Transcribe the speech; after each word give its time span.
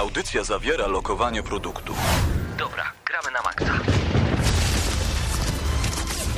Audycja 0.00 0.44
zawiera 0.44 0.86
lokowanie 0.86 1.42
produktu. 1.42 1.94
Dobra, 2.58 2.84
gramy 3.06 3.30
na 3.30 3.42
maksa. 3.42 3.78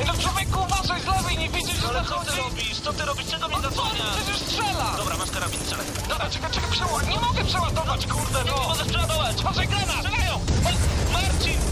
No 0.06 0.12
człowieku, 0.22 0.60
uważaj 0.66 1.00
z 1.00 1.06
lewej, 1.06 1.38
nie 1.38 1.48
widzisz, 1.48 1.76
że 1.80 1.88
Ale 1.88 2.02
co 2.04 2.08
zachodzi? 2.08 2.30
ty 2.30 2.36
robisz? 2.42 2.80
Co 2.80 2.92
ty 2.92 3.04
robisz? 3.04 3.26
Czego 3.30 3.48
mnie 3.48 3.56
No 3.56 3.62
co, 3.62 3.68
zasłaniasz? 3.70 4.16
przecież 4.16 4.36
strzela! 4.42 4.94
Dobra, 4.96 5.16
masz 5.16 5.30
karabin, 5.30 5.60
strzelaj. 5.60 5.86
Dobra, 6.08 6.30
czekaj, 6.30 6.50
czekaj, 6.50 6.70
przeładować. 6.70 7.06
Nie 7.08 7.20
mogę 7.20 7.44
przeładować, 7.44 8.06
kurde, 8.06 8.38
Nie, 8.38 8.44
nie 8.44 8.56
no! 8.56 8.68
możesz 8.68 8.88
przeładować. 8.88 9.36
Uważaj, 9.40 9.68
granat! 9.68 9.96
Strzelają! 9.96 10.38
Ma- 10.64 10.70
Marcin! 11.12 11.12
Marcin! 11.12 11.71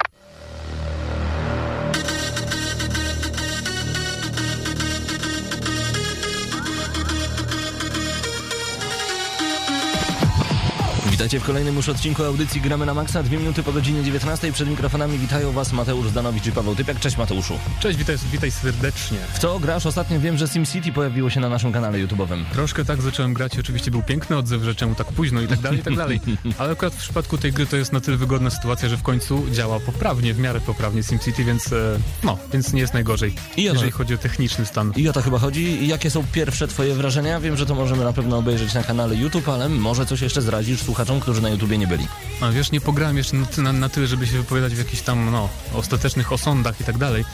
Witajcie 11.21 11.39
w 11.39 11.43
kolejnym 11.43 11.75
już 11.75 11.89
odcinku 11.89 12.23
audycji 12.23 12.61
Gramy 12.61 12.85
na 12.85 12.93
Maxa. 12.93 13.23
Dwie 13.23 13.37
minuty 13.37 13.63
po 13.63 13.71
godzinie 13.71 14.03
19. 14.03 14.51
Przed 14.51 14.69
mikrofonami 14.69 15.17
witają 15.17 15.51
Was 15.51 15.73
Mateusz 15.73 16.07
Zdanowicz 16.07 16.45
i 16.45 16.51
Paweł 16.51 16.75
Typiak. 16.75 16.99
Cześć 16.99 17.17
Mateuszu. 17.17 17.53
Cześć, 17.79 17.97
witaj, 17.97 18.15
witaj 18.31 18.51
serdecznie. 18.51 19.17
W 19.33 19.39
co 19.39 19.59
grasz? 19.59 19.85
Ostatnio 19.85 20.19
wiem, 20.19 20.37
że 20.37 20.47
SimCity 20.47 20.91
pojawiło 20.91 21.29
się 21.29 21.39
na 21.39 21.49
naszym 21.49 21.73
kanale 21.73 21.97
YouTube'owym. 21.97 22.45
Troszkę 22.53 22.85
tak 22.85 23.01
zacząłem 23.01 23.33
grać 23.33 23.59
oczywiście 23.59 23.91
był 23.91 24.03
piękny 24.03 24.37
odzew, 24.37 24.63
że 24.63 24.75
czemu 24.75 24.95
tak 24.95 25.07
późno 25.07 25.41
i 25.41 25.47
tak 25.47 25.59
dalej, 25.59 25.79
i 25.79 25.83
tak 25.83 25.95
dalej. 25.95 26.21
Ale 26.57 26.71
akurat 26.71 26.93
w 26.93 26.97
przypadku 26.97 27.37
tej 27.37 27.51
gry 27.51 27.65
to 27.65 27.77
jest 27.77 27.93
na 27.93 28.01
tyle 28.01 28.17
wygodna 28.17 28.49
sytuacja, 28.49 28.89
że 28.89 28.97
w 28.97 29.03
końcu 29.03 29.49
działa 29.51 29.79
poprawnie, 29.79 30.33
w 30.33 30.39
miarę 30.39 30.61
poprawnie 30.61 31.03
SimCity, 31.03 31.43
więc 31.43 31.73
e, 31.73 31.99
no, 32.23 32.37
więc 32.53 32.73
nie 32.73 32.81
jest 32.81 32.93
najgorzej, 32.93 33.33
I 33.57 33.63
jeżeli 33.63 33.91
tak. 33.91 33.97
chodzi 33.97 34.13
o 34.13 34.17
techniczny 34.17 34.65
stan. 34.65 34.93
I 34.95 35.09
o 35.09 35.13
to 35.13 35.21
chyba 35.21 35.39
chodzi. 35.39 35.87
Jakie 35.87 36.09
są 36.09 36.23
pierwsze 36.31 36.67
Twoje 36.67 36.95
wrażenia? 36.95 37.39
Wiem, 37.39 37.57
że 37.57 37.65
to 37.65 37.75
możemy 37.75 38.03
na 38.03 38.13
pewno 38.13 38.37
obejrzeć 38.37 38.73
na 38.73 38.83
kanale 38.83 39.15
YouTube, 39.15 39.49
ale 39.49 39.69
może 39.69 40.05
coś 40.05 40.21
jeszcze 40.21 40.41
zrazisz 40.41 40.81
słuchaczom, 40.81 41.10
którzy 41.19 41.41
na 41.41 41.49
YouTubie 41.49 41.77
nie 41.77 41.87
byli. 41.87 42.07
A 42.41 42.51
wiesz, 42.51 42.71
nie 42.71 42.81
pograłem 42.81 43.17
jeszcze 43.17 43.37
na, 43.57 43.73
na, 43.73 43.89
tyle, 43.89 44.07
żeby 44.07 44.27
się 44.27 44.37
wypowiadać 44.37 44.75
w 44.75 44.77
jakichś 44.77 45.01
tam, 45.01 45.31
no, 45.31 45.49
ostatecznych 45.73 46.31
osądach 46.31 46.81
i 46.81 46.83
tak 46.83 46.97
dalej, 46.97 47.25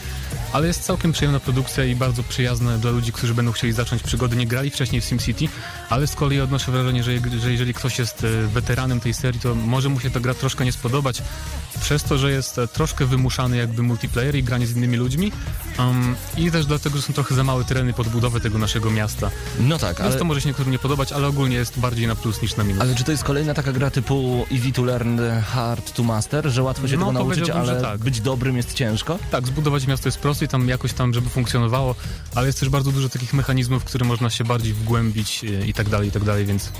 ale 0.53 0.67
jest 0.67 0.83
całkiem 0.83 1.11
przyjemna 1.11 1.39
produkcja 1.39 1.85
i 1.85 1.95
bardzo 1.95 2.23
przyjazna 2.23 2.77
dla 2.77 2.91
ludzi, 2.91 3.11
którzy 3.11 3.33
będą 3.33 3.51
chcieli 3.51 3.73
zacząć 3.73 4.03
przygody. 4.03 4.35
Nie 4.35 4.47
grali 4.47 4.69
wcześniej 4.69 5.01
w 5.01 5.05
SimCity, 5.05 5.47
ale 5.89 6.07
z 6.07 6.15
kolei 6.15 6.41
odnoszę 6.41 6.71
wrażenie, 6.71 7.03
że, 7.03 7.11
że 7.39 7.51
jeżeli 7.51 7.73
ktoś 7.73 7.99
jest 7.99 8.23
e, 8.23 8.47
weteranem 8.47 8.99
tej 8.99 9.13
serii, 9.13 9.41
to 9.41 9.55
może 9.55 9.89
mu 9.89 9.99
się 9.99 10.09
ta 10.09 10.19
gra 10.19 10.33
troszkę 10.33 10.65
nie 10.65 10.71
spodobać, 10.71 11.21
przez 11.81 12.03
to, 12.03 12.17
że 12.17 12.31
jest 12.31 12.57
e, 12.57 12.67
troszkę 12.67 13.05
wymuszany 13.05 13.57
jakby 13.57 13.83
multiplayer 13.83 14.35
i 14.35 14.43
granie 14.43 14.67
z 14.67 14.75
innymi 14.77 14.97
ludźmi 14.97 15.31
um, 15.79 16.15
i 16.37 16.51
też 16.51 16.65
dlatego, 16.65 16.97
że 16.97 17.01
są 17.01 17.13
trochę 17.13 17.35
za 17.35 17.43
małe 17.43 17.63
tereny 17.63 17.93
pod 17.93 18.07
budowę 18.07 18.39
tego 18.39 18.57
naszego 18.57 18.91
miasta. 18.91 19.31
No 19.59 19.77
tak, 19.77 19.97
Więc 19.97 20.09
ale... 20.09 20.19
to 20.19 20.25
może 20.25 20.41
się 20.41 20.47
niektórym 20.47 20.71
nie 20.71 20.79
podobać, 20.79 21.11
ale 21.11 21.27
ogólnie 21.27 21.55
jest 21.55 21.79
bardziej 21.79 22.07
na 22.07 22.15
plus 22.15 22.41
niż 22.41 22.55
na 22.55 22.63
minus. 22.63 22.81
Ale 22.81 22.95
czy 22.95 23.03
to 23.03 23.11
jest 23.11 23.23
kolejna 23.23 23.53
taka 23.53 23.66
gra 23.73 23.91
typu 23.91 24.45
easy 24.51 24.71
to 24.71 24.83
learn, 24.83 25.19
hard 25.45 25.93
to 25.93 26.03
master, 26.03 26.49
że 26.49 26.63
łatwo 26.63 26.87
się 26.87 26.97
No, 26.97 27.05
tego 27.07 27.19
nauczyć, 27.19 27.49
ale 27.49 27.81
tak. 27.81 27.99
być 27.99 28.21
dobrym 28.21 28.57
jest 28.57 28.73
ciężko? 28.73 29.19
Tak, 29.31 29.47
zbudować 29.47 29.87
miasto 29.87 30.07
jest 30.07 30.19
proste 30.19 30.45
i 30.45 30.47
tam 30.47 30.67
jakoś 30.69 30.93
tam, 30.93 31.13
żeby 31.13 31.29
funkcjonowało, 31.29 31.95
ale 32.35 32.47
jest 32.47 32.59
też 32.59 32.69
bardzo 32.69 32.91
dużo 32.91 33.09
takich 33.09 33.33
mechanizmów, 33.33 33.81
w 33.81 33.85
które 33.85 34.05
można 34.05 34.29
się 34.29 34.43
bardziej 34.43 34.73
wgłębić 34.73 35.43
e, 35.43 35.67
i 35.67 35.73
tak 35.73 35.89
dalej, 35.89 36.07
i 36.07 36.11
tak 36.11 36.23
dalej, 36.23 36.45
więc 36.45 36.71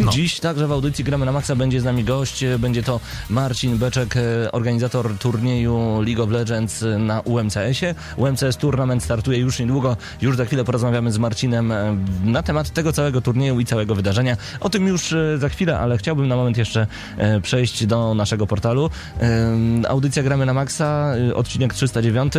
no. 0.00 0.12
Dziś 0.12 0.40
także 0.40 0.66
w 0.66 0.72
audycji 0.72 1.04
Gramy 1.04 1.26
na 1.26 1.32
Maxa 1.32 1.56
będzie 1.56 1.80
z 1.80 1.84
nami 1.84 2.04
gość. 2.04 2.44
Będzie 2.58 2.82
to 2.82 3.00
Marcin 3.30 3.78
Beczek, 3.78 4.16
e, 4.16 4.52
organizator 4.52 5.18
turnieju 5.18 6.02
League 6.02 6.22
of 6.22 6.30
Legends 6.30 6.84
na 6.98 7.20
UMCS-ie. 7.20 7.94
UMCS 8.16 8.56
Tournament 8.56 9.02
startuje 9.02 9.38
już 9.38 9.58
niedługo. 9.58 9.96
Już 10.20 10.36
za 10.36 10.44
chwilę 10.44 10.64
porozmawiamy 10.64 11.12
z 11.12 11.18
Marcinem 11.18 11.72
e, 11.72 11.96
na 12.24 12.42
temat 12.42 12.70
tego 12.70 12.92
całego 12.92 13.20
turnieju 13.20 13.60
i 13.60 13.64
całego 13.64 13.94
wydarzenia. 13.94 14.36
O 14.60 14.70
tym 14.70 14.86
już 14.86 15.12
e, 15.12 15.38
za 15.38 15.48
chwilę, 15.48 15.78
ale 15.78 15.98
chciałbym 15.98 16.28
na 16.28 16.35
moment 16.36 16.56
jeszcze 16.56 16.86
e, 17.16 17.40
przejść 17.40 17.86
do 17.86 18.14
naszego 18.14 18.46
portalu. 18.46 18.90
E, 19.20 19.88
Audycja 19.88 20.22
Gramy 20.22 20.46
na 20.46 20.54
Maxa, 20.54 21.12
e, 21.30 21.34
odcinek 21.34 21.74
309. 21.74 22.32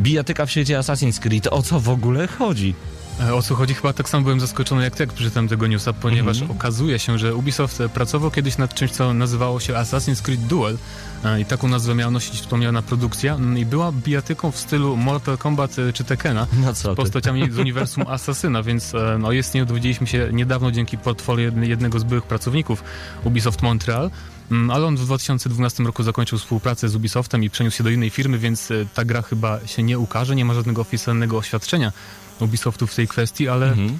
Bijatyka 0.00 0.46
w 0.46 0.50
świecie 0.50 0.78
Assassin's 0.78 1.20
Creed. 1.20 1.46
O 1.46 1.62
co 1.62 1.80
w 1.80 1.88
ogóle 1.88 2.26
chodzi? 2.26 2.74
O 3.34 3.42
co 3.42 3.54
chodzi? 3.54 3.74
Chyba 3.74 3.92
tak 3.92 4.08
samo 4.08 4.22
byłem 4.22 4.40
zaskoczony 4.40 4.84
jak 4.84 4.96
ty, 4.96 5.02
jak 5.02 5.12
przeczytałem 5.12 5.48
tego 5.48 5.66
newsa, 5.66 5.92
ponieważ 5.92 6.40
Mhm. 6.40 6.58
okazuje 6.58 6.98
się, 6.98 7.18
że 7.18 7.34
Ubisoft 7.34 7.82
pracował 7.94 8.30
kiedyś 8.30 8.58
nad 8.58 8.74
czymś, 8.74 8.90
co 8.90 9.14
nazywało 9.14 9.60
się 9.60 9.72
Assassin's 9.72 10.22
Creed 10.22 10.40
Duel 10.40 10.76
i 11.40 11.44
taką 11.44 11.68
nazwę 11.68 11.94
miała 11.94 12.10
nosić 12.10 12.40
wspomniana 12.40 12.82
produkcja. 12.82 13.34
Mm, 13.34 13.58
i 13.58 13.66
była 13.66 13.92
bijatyką 13.92 14.50
w 14.50 14.58
stylu 14.58 14.96
Mortal 14.96 15.38
Kombat 15.38 15.78
e, 15.78 15.92
czy 15.92 16.04
Tekena 16.04 16.46
No 16.62 16.74
co 16.74 16.92
z 16.92 16.96
postaciami 16.96 17.50
z 17.50 17.58
uniwersum 17.58 18.04
Asasyna, 18.08 18.62
więc 18.62 18.94
e, 18.94 19.16
no, 19.20 19.32
jest 19.32 19.54
nie 19.54 19.64
dowiedzieliśmy 19.64 20.06
się 20.06 20.28
niedawno 20.32 20.70
dzięki 20.70 20.98
portfolio 20.98 21.44
jedne- 21.50 21.66
jednego 21.66 21.98
z 21.98 22.04
byłych 22.04 22.24
pracowników 22.24 22.84
Ubisoft 23.24 23.62
Montreal, 23.62 24.10
Mm, 24.50 24.70
ale 24.70 24.86
on 24.86 24.96
w 24.96 25.00
2012 25.00 25.84
roku 25.84 26.02
zakończył 26.02 26.38
współpracę 26.38 26.88
z 26.88 26.96
Ubisoftem 26.96 27.44
i 27.44 27.50
przeniósł 27.50 27.76
się 27.76 27.84
do 27.84 27.90
innej 27.90 28.10
firmy, 28.10 28.38
więc 28.38 28.70
e, 28.70 28.74
ta 28.94 29.04
gra 29.04 29.22
chyba 29.22 29.66
się 29.66 29.82
nie 29.82 29.98
ukaże, 29.98 30.36
nie 30.36 30.44
ma 30.44 30.54
żadnego 30.54 30.80
oficjalnego 30.82 31.38
oświadczenia 31.38 31.92
Ubisoftu 32.40 32.86
w 32.86 32.94
tej 32.94 33.08
kwestii, 33.08 33.48
ale 33.48 33.68
Mhm. 33.68 33.98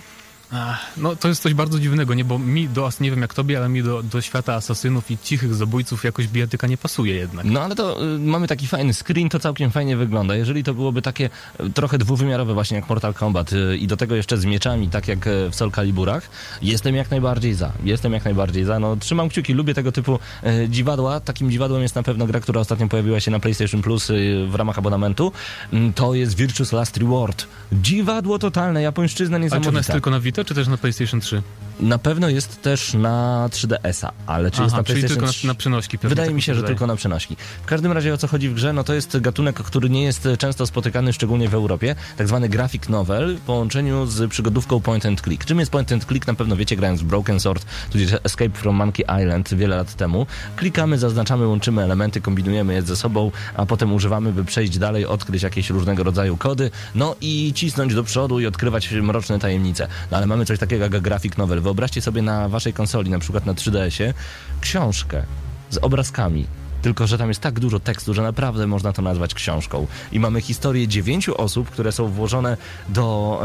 No 0.97 1.17
to 1.17 1.29
jest 1.29 1.43
coś 1.43 1.55
bardzo 1.55 1.79
dziwnego, 1.79 2.15
nie? 2.15 2.25
Bo 2.25 2.39
mi 2.39 2.69
do, 2.69 2.91
nie 3.01 3.11
wiem 3.11 3.21
jak 3.21 3.35
tobie, 3.35 3.59
ale 3.59 3.69
mi 3.69 3.83
do, 3.83 4.03
do 4.03 4.21
świata 4.21 4.55
asasynów 4.55 5.11
i 5.11 5.19
cichych 5.19 5.55
zabójców 5.55 6.05
jakoś 6.05 6.29
bijatyka 6.29 6.67
nie 6.67 6.77
pasuje 6.77 7.15
jednak. 7.15 7.45
No 7.47 7.61
ale 7.61 7.75
to 7.75 8.05
y, 8.15 8.19
mamy 8.19 8.47
taki 8.49 8.67
fajny 8.67 8.95
screen, 8.95 9.29
to 9.29 9.39
całkiem 9.39 9.71
fajnie 9.71 9.97
wygląda. 9.97 10.35
Jeżeli 10.37 10.65
to 10.65 10.75
byłoby 10.75 11.03
takie 11.03 11.31
y, 11.61 11.71
trochę 11.71 11.99
dwuwymiarowe 11.99 12.55
właśnie 12.55 12.77
jak 12.77 12.89
Mortal 12.89 13.15
Kombat 13.15 13.53
y, 13.53 13.77
i 13.77 13.87
do 13.87 13.97
tego 13.97 14.15
jeszcze 14.15 14.37
z 14.39 14.45
mieczami, 14.45 14.89
tak 14.89 15.09
jak 15.09 15.27
y, 15.27 15.51
w 15.51 15.55
Soul 15.55 15.71
Caliburach, 15.71 16.29
jestem 16.63 16.95
jak 16.95 17.11
najbardziej 17.11 17.55
za. 17.55 17.73
Jestem 17.85 18.13
jak 18.13 18.25
najbardziej 18.25 18.65
za. 18.65 18.79
No 18.79 18.97
trzymam 18.97 19.29
kciuki, 19.29 19.53
lubię 19.55 19.75
tego 19.75 19.93
typu 19.93 20.19
y, 20.47 20.69
dziwadła. 20.69 21.21
Takim 21.21 21.51
dziwadłem 21.51 21.83
jest 21.83 21.95
na 21.95 22.03
pewno 22.03 22.27
gra, 22.27 22.41
która 22.41 22.61
ostatnio 22.61 22.89
pojawiła 22.89 23.21
się 23.21 23.31
na 23.31 23.41
PlayStation 23.41 23.83
Plus 23.83 24.11
y, 24.11 24.47
w 24.49 24.55
ramach 24.55 24.79
abonamentu. 24.79 25.33
Mm, 25.73 25.93
To 25.93 26.15
jest 26.15 26.37
Virtuous 26.37 26.73
Last 26.73 26.97
Reward. 26.97 27.47
Dziwadło 27.73 28.39
totalne, 28.39 28.83
japońszczyzna 28.83 29.37
A 29.37 29.41
czy 29.41 29.47
ona 29.47 29.57
niesamowita. 29.57 29.79
jest 29.79 29.93
tylko 29.93 30.11
na 30.11 30.21
Vita, 30.35 30.45
czy 30.45 30.55
też 30.55 30.69
na 30.69 30.77
PlayStation 30.77 31.21
3? 31.21 31.43
Na 31.81 31.99
pewno 31.99 32.29
jest 32.29 32.63
też 32.63 32.95
na 32.95 33.49
3DS-a, 33.53 34.13
ale 34.27 34.51
czy 34.51 34.63
jest 34.63 34.75
Aha, 34.75 34.81
na 34.81 34.85
czyli 34.85 35.01
PlayStation 35.01 35.17
tylko 35.17 35.27
na, 35.27 35.33
3? 35.33 35.47
na 35.47 35.55
przenośki. 35.55 35.99
Wydaje 36.03 36.29
tak 36.29 36.35
mi 36.35 36.43
się, 36.43 36.55
że 36.55 36.61
wydaje. 36.61 36.75
tylko 36.75 36.87
na 36.87 36.97
przenośki. 36.97 37.37
W 37.63 37.67
każdym 37.67 37.93
razie 37.93 38.15
o 38.15 38.17
co 38.17 38.29
chodzi 38.29 38.49
w 38.49 38.55
grze, 38.55 38.73
no 38.73 38.85
to 38.85 38.95
jest 38.95 39.21
gatunek, 39.21 39.57
który 39.57 39.91
nie 39.91 40.03
jest 40.05 40.29
często 40.39 40.67
spotykany, 40.67 41.13
szczególnie 41.13 41.49
w 41.49 41.55
Europie. 41.55 41.95
Tak 42.17 42.29
zwany 42.29 42.49
graphic 42.49 42.89
novel 42.89 43.37
w 43.37 43.41
połączeniu 43.41 44.07
z 44.07 44.31
przygodówką 44.31 44.81
point 44.81 45.07
and 45.07 45.21
click. 45.21 45.45
Czym 45.45 45.59
jest 45.59 45.71
point 45.71 45.93
and 45.93 46.05
click? 46.05 46.27
Na 46.27 46.35
pewno 46.35 46.57
wiecie, 46.57 46.77
grając 46.77 47.01
w 47.01 47.05
Broken 47.05 47.41
Sword, 47.41 47.67
tudzież 47.91 48.13
Escape 48.25 48.51
from 48.51 48.77
Monkey 48.77 49.05
Island 49.23 49.55
wiele 49.55 49.77
lat 49.77 49.95
temu. 49.95 50.27
Klikamy, 50.57 50.99
zaznaczamy, 50.99 51.47
łączymy 51.47 51.83
elementy, 51.83 52.21
kombinujemy 52.21 52.75
je 52.75 52.83
ze 52.83 52.97
sobą, 52.97 53.31
a 53.57 53.67
potem 53.67 53.93
używamy, 53.93 54.33
by 54.33 54.45
przejść 54.45 54.79
dalej, 54.79 55.07
odkryć 55.07 55.43
jakieś 55.43 55.71
różnego 55.71 56.03
rodzaju 56.03 56.37
kody, 56.37 56.71
no 56.95 57.17
i 57.21 57.53
cisnąć 57.55 57.95
do 57.95 58.05
przodu 58.05 58.41
i 58.41 58.47
odkrywać 58.47 58.93
mroczne 58.93 59.39
tajemnice. 59.39 59.89
No 60.11 60.17
ale 60.25 60.29
mamy 60.29 60.45
coś 60.45 60.59
takiego 60.59 60.85
jak 60.85 61.01
graphic 61.01 61.37
novel. 61.37 61.61
Wyobraźcie 61.61 62.01
sobie 62.01 62.23
na 62.23 62.49
waszej 62.49 62.73
konsoli, 62.73 63.11
na 63.11 63.19
przykład 63.19 63.47
na 63.47 63.55
3DS-ie, 63.55 64.15
książkę 64.61 65.23
z 65.71 65.77
obrazkami. 65.77 66.47
Tylko, 66.83 67.07
że 67.07 67.19
tam 67.19 67.29
jest 67.29 67.41
tak 67.41 67.61
dużo 67.61 67.81
tekstu, 67.81 68.15
że 68.15 68.23
naprawdę 68.23 68.67
można 68.67 68.93
to 68.93 69.03
nazwać 69.03 69.35
książką. 69.35 69.87
I 70.13 70.21
mamy 70.21 70.41
historię 70.41 70.89
dziewięciu 70.89 71.41
osób, 71.41 71.71
które 71.71 71.93
są 71.93 72.09
włożone 72.09 72.57
do. 72.89 73.41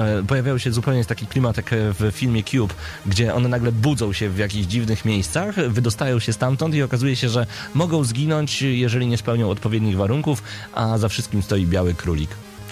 E, 0.55 0.59
się 0.59 0.71
zupełnie 0.71 1.05
taki 1.05 1.27
klimat 1.27 1.57
jak 1.57 1.73
e, 1.73 1.77
w 1.93 2.11
filmie 2.11 2.43
Cube, 2.43 2.73
gdzie 3.05 3.33
one 3.33 3.49
nagle 3.49 3.71
budzą 3.71 4.13
się 4.13 4.29
w 4.29 4.37
jakichś 4.37 4.67
dziwnych 4.67 5.05
miejscach, 5.05 5.55
wydostają 5.55 6.19
się 6.19 6.33
stamtąd 6.33 6.75
i 6.75 6.83
okazuje 6.83 7.15
się, 7.15 7.29
że 7.29 7.45
mogą 7.73 8.03
zginąć, 8.03 8.61
jeżeli 8.61 9.07
nie 9.07 9.17
spełnią 9.17 9.49
odpowiednich 9.49 9.97
warunków, 9.97 10.43
a 10.73 10.97
za 10.97 11.09
wszystkim 11.09 11.43
stoi 11.43 11.65
biały 11.65 11.93
królik. 11.93 12.29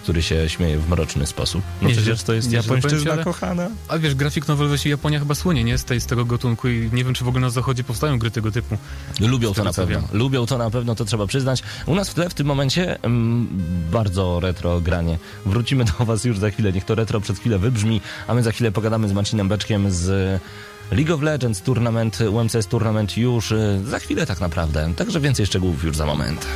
Który 0.08 0.22
się 0.22 0.50
śmieje 0.50 0.78
w 0.78 0.90
mroczny 0.90 1.26
sposób. 1.26 1.62
No 1.82 1.88
Nieźle, 1.88 2.04
przecież 2.04 2.24
to 2.24 2.34
jest 2.34 2.52
japońszczyzna 2.52 3.12
ale- 3.12 3.24
kochana. 3.24 3.70
A 3.88 3.98
wiesz, 3.98 4.16
grafik 4.16 4.48
novel 4.48 4.68
właśnie 4.68 4.92
Japonia 4.92 5.20
chyba 5.20 5.36
słynie, 5.36 5.64
nie? 5.64 5.78
Z, 5.78 5.84
tej, 5.84 6.02
z 6.02 6.06
tego 6.06 6.26
gatunku 6.26 6.68
i 6.68 6.90
nie 6.94 7.04
wiem, 7.04 7.14
czy 7.14 7.26
w 7.26 7.28
ogóle 7.28 7.42
na 7.42 7.50
zachodzie 7.50 7.84
powstają 7.84 8.20
gry 8.20 8.32
tego 8.32 8.52
typu. 8.52 8.78
Lubią 9.20 9.54
to 9.54 9.64
na 9.64 9.74
pewno. 9.74 10.00
wiem. 10.00 10.08
Lubią 10.12 10.46
to 10.46 10.58
na 10.58 10.70
pewno, 10.70 10.96
to 10.96 11.06
trzeba 11.06 11.28
przyznać. 11.28 11.64
U 11.86 11.96
nas 11.96 12.10
w 12.10 12.14
tle 12.14 12.30
w 12.30 12.34
tym 12.34 12.48
momencie 12.48 13.04
mm, 13.04 13.48
bardzo 13.92 14.40
retro 14.40 14.82
granie. 14.82 15.18
Wrócimy 15.46 15.86
do 15.86 16.06
Was 16.06 16.26
już 16.26 16.40
za 16.40 16.50
chwilę. 16.50 16.74
Niech 16.74 16.86
to 16.86 16.96
retro 16.96 17.22
przez 17.22 17.40
chwilę 17.40 17.60
wybrzmi, 17.60 18.02
a 18.28 18.34
my 18.34 18.44
za 18.44 18.52
chwilę 18.52 18.72
pogadamy 18.72 19.10
z 19.10 19.14
Marcinem 19.14 19.48
Beczkiem 19.48 19.92
z 19.92 20.42
League 20.92 21.14
of 21.14 21.22
Legends 21.22 21.62
Tournament, 21.62 22.20
UMCS 22.22 22.68
Tournament 22.68 23.18
już 23.18 23.52
y, 23.52 23.82
za 23.86 24.00
chwilę 24.00 24.26
tak 24.26 24.40
naprawdę. 24.40 24.94
Także 24.96 25.20
więcej 25.20 25.46
szczegółów 25.46 25.84
już 25.84 25.98
za 25.98 26.06
moment. 26.06 26.48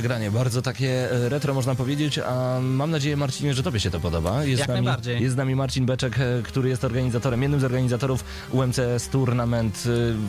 Hardkorowe 0.00 0.20
granie, 0.20 0.30
bardzo 0.30 0.62
takie 0.62 1.12
e, 1.12 1.28
retro 1.28 1.54
można 1.54 1.74
powiedzieć, 1.74 2.18
a 2.18 2.60
mam 2.60 2.90
nadzieję 2.90 3.16
Marcinie, 3.16 3.54
że 3.54 3.62
tobie 3.62 3.80
się 3.80 3.90
to 3.90 4.00
podoba. 4.00 4.44
Jest 4.44 4.58
Jak 4.58 4.66
z 4.66 4.68
nami, 4.68 4.86
najbardziej. 4.86 5.22
Jest 5.22 5.34
z 5.34 5.36
nami 5.36 5.54
Marcin 5.54 5.86
Beczek, 5.86 6.18
e, 6.18 6.42
który 6.42 6.68
jest 6.68 6.84
organizatorem, 6.84 7.42
jednym 7.42 7.60
z 7.60 7.64
organizatorów 7.64 8.24
UMCS 8.52 9.08
Tournament. 9.12 9.84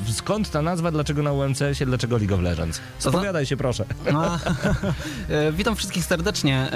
E, 0.08 0.14
Skąd 0.14 0.52
ta 0.52 0.62
nazwa, 0.62 0.92
dlaczego 0.92 1.24
na 1.24 1.32
UMCS-ie, 1.34 1.86
dlaczego 1.86 2.18
League 2.18 2.36
of 2.36 2.42
Legends? 2.42 2.82
Opowiadaj 3.06 3.46
się 3.46 3.58
proszę. 3.58 3.86
No, 4.14 4.40
witam 5.58 5.76
wszystkich 5.76 6.06
serdecznie. 6.06 6.70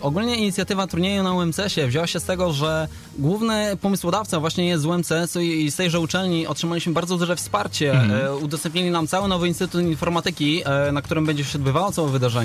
Ogólnie 0.00 0.36
inicjatywa 0.36 0.86
turnieju 0.86 1.22
na 1.22 1.32
UMCS-ie 1.32 1.86
wzięła 1.86 2.06
się 2.06 2.20
z 2.20 2.24
tego, 2.24 2.52
że 2.52 2.88
główny 3.18 3.76
pomysłodawca 3.80 4.40
właśnie 4.40 4.66
jest 4.66 4.82
z 4.82 4.86
UMCS-u 4.86 5.40
i 5.40 5.70
z 5.70 5.76
tejże 5.76 6.00
uczelni 6.00 6.46
otrzymaliśmy 6.46 6.92
bardzo 6.92 7.18
duże 7.18 7.36
wsparcie. 7.36 7.92
E, 7.92 8.34
udostępnili 8.34 8.90
nam 8.90 9.06
cały 9.06 9.28
nowy 9.28 9.48
Instytut 9.48 9.82
Informatyki, 9.82 10.62
na 10.92 11.02
którym 11.02 11.26
będzie 11.26 11.44
się 11.44 11.58
odbywało 11.58 11.92
całe 11.92 12.08
wydarzenie. 12.08 12.41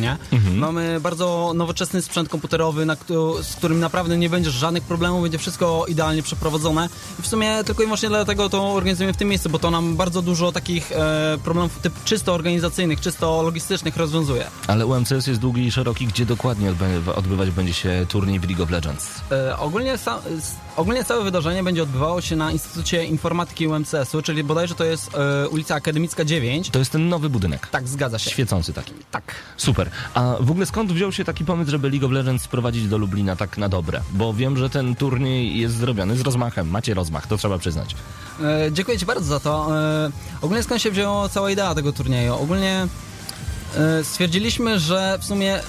Mamy 0.56 1.00
bardzo 1.00 1.52
nowoczesny 1.56 2.02
sprzęt 2.02 2.30
komputerowy, 2.30 2.86
na, 2.86 2.98
z 3.42 3.56
którym 3.56 3.80
naprawdę 3.80 4.18
nie 4.18 4.30
będzie 4.30 4.52
żadnych 4.52 4.84
problemów, 4.84 5.22
będzie 5.22 5.38
wszystko 5.38 5.86
idealnie 5.88 6.24
przeprowadzone. 6.24 6.90
I 7.20 7.22
w 7.22 7.28
sumie 7.28 7.64
tylko 7.66 7.84
i 7.84 7.86
wyłącznie 7.86 8.10
dlatego 8.10 8.50
to 8.50 8.74
organizujemy 8.74 9.14
w 9.14 9.18
tym 9.18 9.28
miejscu, 9.28 9.50
bo 9.50 9.60
to 9.60 9.72
nam 9.72 9.96
bardzo 9.96 10.22
dużo 10.22 10.52
takich 10.52 10.92
e, 10.92 11.38
problemów 11.44 11.80
typ 11.80 12.04
czysto 12.04 12.34
organizacyjnych, 12.34 13.02
czysto 13.02 13.42
logistycznych 13.42 13.98
rozwiązuje. 13.98 14.48
Ale 14.68 14.86
UMCS 14.86 15.28
jest 15.28 15.40
długi 15.40 15.66
i 15.66 15.72
szeroki, 15.72 16.08
gdzie 16.08 16.26
dokładnie 16.26 16.74
odbywać 17.16 17.52
będzie 17.52 17.74
się 17.74 18.06
turniej 18.10 18.40
w 18.40 18.50
League 18.50 18.64
of 18.64 18.70
Legends? 18.70 19.22
E, 19.32 19.58
ogólnie, 19.58 19.98
sa, 19.98 20.20
ogólnie 20.76 21.04
całe 21.04 21.24
wydarzenie 21.24 21.64
będzie 21.64 21.84
odbywało 21.84 22.22
się 22.22 22.36
na 22.36 22.52
Instytucie 22.52 23.06
Informatyki 23.06 23.68
UMCS-u, 23.68 24.22
czyli 24.22 24.44
bodajże 24.44 24.76
to 24.76 24.84
jest 24.84 25.16
e, 25.16 25.50
ulica 25.50 25.76
Akademicka 25.76 26.26
9. 26.26 26.70
To 26.70 26.80
jest 26.80 26.92
ten 26.92 27.10
nowy 27.10 27.30
budynek. 27.30 27.68
Tak, 27.68 27.88
zgadza 27.88 28.20
się. 28.20 28.32
Świecący 28.32 28.74
taki. 28.74 28.94
Tak. 29.12 29.36
Super. 29.58 29.87
A 30.14 30.36
w 30.40 30.52
ogóle 30.52 30.66
skąd 30.66 30.92
wziął 30.92 31.12
się 31.12 31.24
taki 31.24 31.46
pomysł, 31.46 31.72
żeby 31.72 31.90
League 31.90 32.06
of 32.06 32.12
Legends 32.12 32.44
sprowadzić 32.44 32.88
do 32.88 32.98
Lublina 32.98 33.36
tak 33.36 33.58
na 33.58 33.70
dobre? 33.70 34.02
Bo 34.12 34.34
wiem, 34.34 34.58
że 34.58 34.70
ten 34.70 34.96
turniej 34.96 35.60
jest 35.60 35.76
zrobiony 35.76 36.16
z 36.16 36.22
rozmachem. 36.22 36.70
Macie 36.70 36.94
rozmach, 36.94 37.28
to 37.28 37.38
trzeba 37.38 37.58
przyznać. 37.58 37.96
E, 38.44 38.72
dziękuję 38.72 38.98
Ci 38.98 39.06
bardzo 39.06 39.26
za 39.26 39.40
to. 39.40 39.78
E, 39.78 40.12
ogólnie 40.42 40.64
skąd 40.64 40.82
się 40.82 40.92
wzięła 40.92 41.30
cała 41.30 41.52
idea 41.52 41.76
tego 41.76 41.94
turnieju? 41.94 42.36
Ogólnie 42.36 42.88
e, 43.78 44.04
stwierdziliśmy, 44.04 44.80
że 44.80 45.18
w 45.22 45.26
sumie 45.26 45.60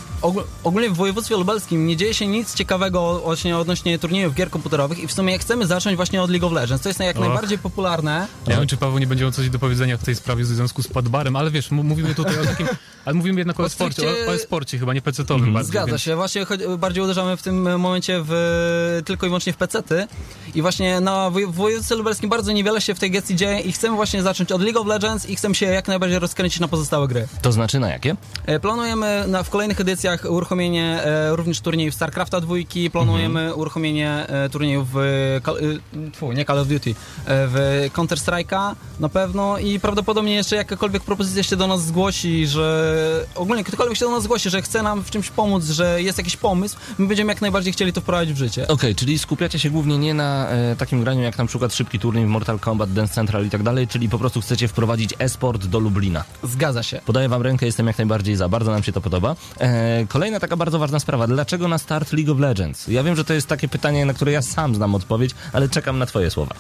ogólnie 0.64 0.90
w 0.90 0.94
województwie 0.94 1.36
lubelskim 1.36 1.86
nie 1.86 1.96
dzieje 1.96 2.14
się 2.14 2.26
nic 2.26 2.54
ciekawego 2.54 3.20
właśnie 3.24 3.58
odnośnie 3.58 3.98
turniejów 3.98 4.34
gier 4.34 4.50
komputerowych 4.50 4.98
i 4.98 5.06
w 5.06 5.12
sumie 5.12 5.38
chcemy 5.38 5.66
zacząć 5.66 5.96
właśnie 5.96 6.22
od 6.22 6.30
League 6.30 6.46
of 6.46 6.52
Legends. 6.52 6.82
To 6.82 6.88
jest 6.88 7.00
jak 7.00 7.16
Och. 7.16 7.24
najbardziej 7.24 7.58
popularne. 7.58 8.26
Nie 8.46 8.56
wiem, 8.56 8.66
czy 8.66 8.76
Paweł 8.76 8.98
nie 8.98 9.06
będzie 9.06 9.24
miał 9.24 9.32
coś 9.32 9.50
do 9.50 9.58
powiedzenia 9.58 9.96
w 9.96 10.04
tej 10.04 10.14
sprawie 10.14 10.44
w 10.44 10.46
związku 10.46 10.82
z 10.82 10.88
Padbarem, 10.88 11.36
ale 11.36 11.50
wiesz, 11.50 11.70
mówimy 11.70 12.14
tutaj 12.14 12.40
o 12.40 12.44
takim... 12.44 12.66
Ale 13.04 13.14
mówimy 13.14 13.40
jednak 13.40 13.60
o 13.60 13.62
stricte- 13.62 14.26
o, 14.26 14.30
o 14.30 14.34
e-sporcie 14.34 14.78
chyba, 14.78 14.94
nie 14.94 15.02
pecetowym 15.02 15.52
bardziej. 15.52 15.70
Zgadza 15.70 15.86
więc... 15.86 16.02
się, 16.02 16.16
właśnie 16.16 16.46
bardziej 16.78 17.04
uderzamy 17.04 17.36
w 17.36 17.42
tym 17.42 17.78
momencie 17.78 18.22
w, 18.26 19.02
tylko 19.04 19.26
i 19.26 19.28
wyłącznie 19.28 19.52
w 19.52 19.56
pecety 19.56 20.06
i 20.54 20.62
właśnie 20.62 21.00
na 21.00 21.30
w 21.30 21.52
województwie 21.52 21.94
lubelskim 21.94 22.30
bardzo 22.30 22.52
niewiele 22.52 22.80
się 22.80 22.94
w 22.94 22.98
tej 22.98 23.10
gestii 23.10 23.36
dzieje 23.36 23.60
i 23.60 23.72
chcemy 23.72 23.96
właśnie 23.96 24.22
zacząć 24.22 24.52
od 24.52 24.62
League 24.62 24.80
of 24.80 24.86
Legends 24.86 25.28
i 25.28 25.36
chcemy 25.36 25.54
się 25.54 25.66
jak 25.66 25.88
najbardziej 25.88 26.18
rozkręcić 26.18 26.60
na 26.60 26.68
pozostałe 26.68 27.08
gry. 27.08 27.28
To 27.42 27.52
znaczy 27.52 27.80
na 27.80 27.88
jakie? 27.88 28.16
E, 28.46 28.60
Planujemy 28.60 29.24
na, 29.28 29.42
w 29.42 29.50
kolejnych 29.50 29.80
edycjach 29.80 30.07
uruchomienie 30.30 31.02
e, 31.04 31.36
również 31.36 31.60
turniejów 31.60 31.94
StarCrafta 31.94 32.40
dwójki, 32.40 32.90
planujemy 32.90 33.40
Mhm. 33.40 33.60
uruchomienie 33.60 34.26
e, 34.28 34.48
turniejów 34.48 34.88
w, 34.92 34.96
e, 34.96 36.10
tfu, 36.12 36.32
nie 36.32 36.44
Call 36.44 36.58
of 36.58 36.68
Duty, 36.68 36.94
w 37.26 37.88
Counter 37.92 38.18
Strike'a 38.18 38.74
na 39.00 39.08
pewno 39.08 39.58
i 39.58 39.80
prawdopodobnie 39.80 40.34
jeszcze 40.34 40.56
jakakolwiek 40.56 41.02
propozycja 41.02 41.42
się 41.42 41.56
do 41.56 41.66
nas 41.66 41.84
zgłosi, 41.84 42.46
że 42.46 43.26
ogólnie 43.34 43.64
ktokolwiek 43.64 43.98
się 43.98 44.04
do 44.04 44.10
nas 44.10 44.22
zgłosi, 44.22 44.50
że 44.50 44.62
chce 44.62 44.82
nam 44.82 45.04
w 45.04 45.10
czymś 45.10 45.30
pomóc, 45.30 45.64
że 45.64 46.02
jest 46.02 46.18
jakiś 46.18 46.36
pomysł, 46.36 46.76
my 46.98 47.06
będziemy 47.06 47.32
jak 47.32 47.40
najbardziej 47.40 47.72
chcieli 47.72 47.92
to 47.92 48.00
wprowadzić 48.00 48.34
w 48.34 48.38
życie. 48.38 48.68
Okej, 48.68 48.94
czyli 48.94 49.18
skupiacie 49.18 49.58
się 49.58 49.70
głównie 49.70 49.98
nie 49.98 50.14
na 50.14 50.48
e, 50.48 50.76
takim 50.76 51.00
graniu 51.00 51.22
jak 51.22 51.38
na 51.38 51.46
przykład 51.46 51.74
szybki 51.74 51.98
turniej 51.98 52.24
w 52.26 52.28
Mortal 52.28 52.58
Kombat, 52.58 52.92
Dance 52.92 53.14
Central 53.14 53.46
i 53.46 53.50
tak 53.50 53.62
dalej, 53.62 53.88
czyli 53.88 54.08
po 54.08 54.18
prostu 54.18 54.40
chcecie 54.40 54.68
wprowadzić 54.68 55.14
e-sport 55.18 55.66
do 55.66 55.78
Lublina. 55.78 56.24
Zgadza 56.42 56.82
się. 56.82 57.00
Podaję 57.06 57.28
wam 57.28 57.42
rękę, 57.42 57.66
jestem 57.66 57.86
jak 57.86 57.98
najbardziej 57.98 58.36
za, 58.36 58.48
bardzo 58.48 58.70
nam 58.70 58.82
się 58.82 58.92
to 58.92 59.00
podoba. 59.00 59.36
E, 59.60 59.97
kolejna 60.06 60.40
taka 60.40 60.56
bardzo 60.56 60.78
ważna 60.78 61.00
sprawa, 61.00 61.26
dlaczego 61.26 61.68
na 61.68 61.78
start 61.78 62.12
League 62.12 62.32
of 62.32 62.38
Legends? 62.38 62.88
Ja 62.88 63.02
wiem, 63.02 63.16
że 63.16 63.24
to 63.24 63.34
jest 63.34 63.46
takie 63.46 63.68
pytanie, 63.68 64.06
na 64.06 64.14
które 64.14 64.32
ja 64.32 64.42
sam 64.42 64.74
znam 64.74 64.94
odpowiedź, 64.94 65.30
ale 65.52 65.68
czekam 65.68 65.98
na 65.98 66.06
twoje 66.06 66.30
słowa. 66.30 66.54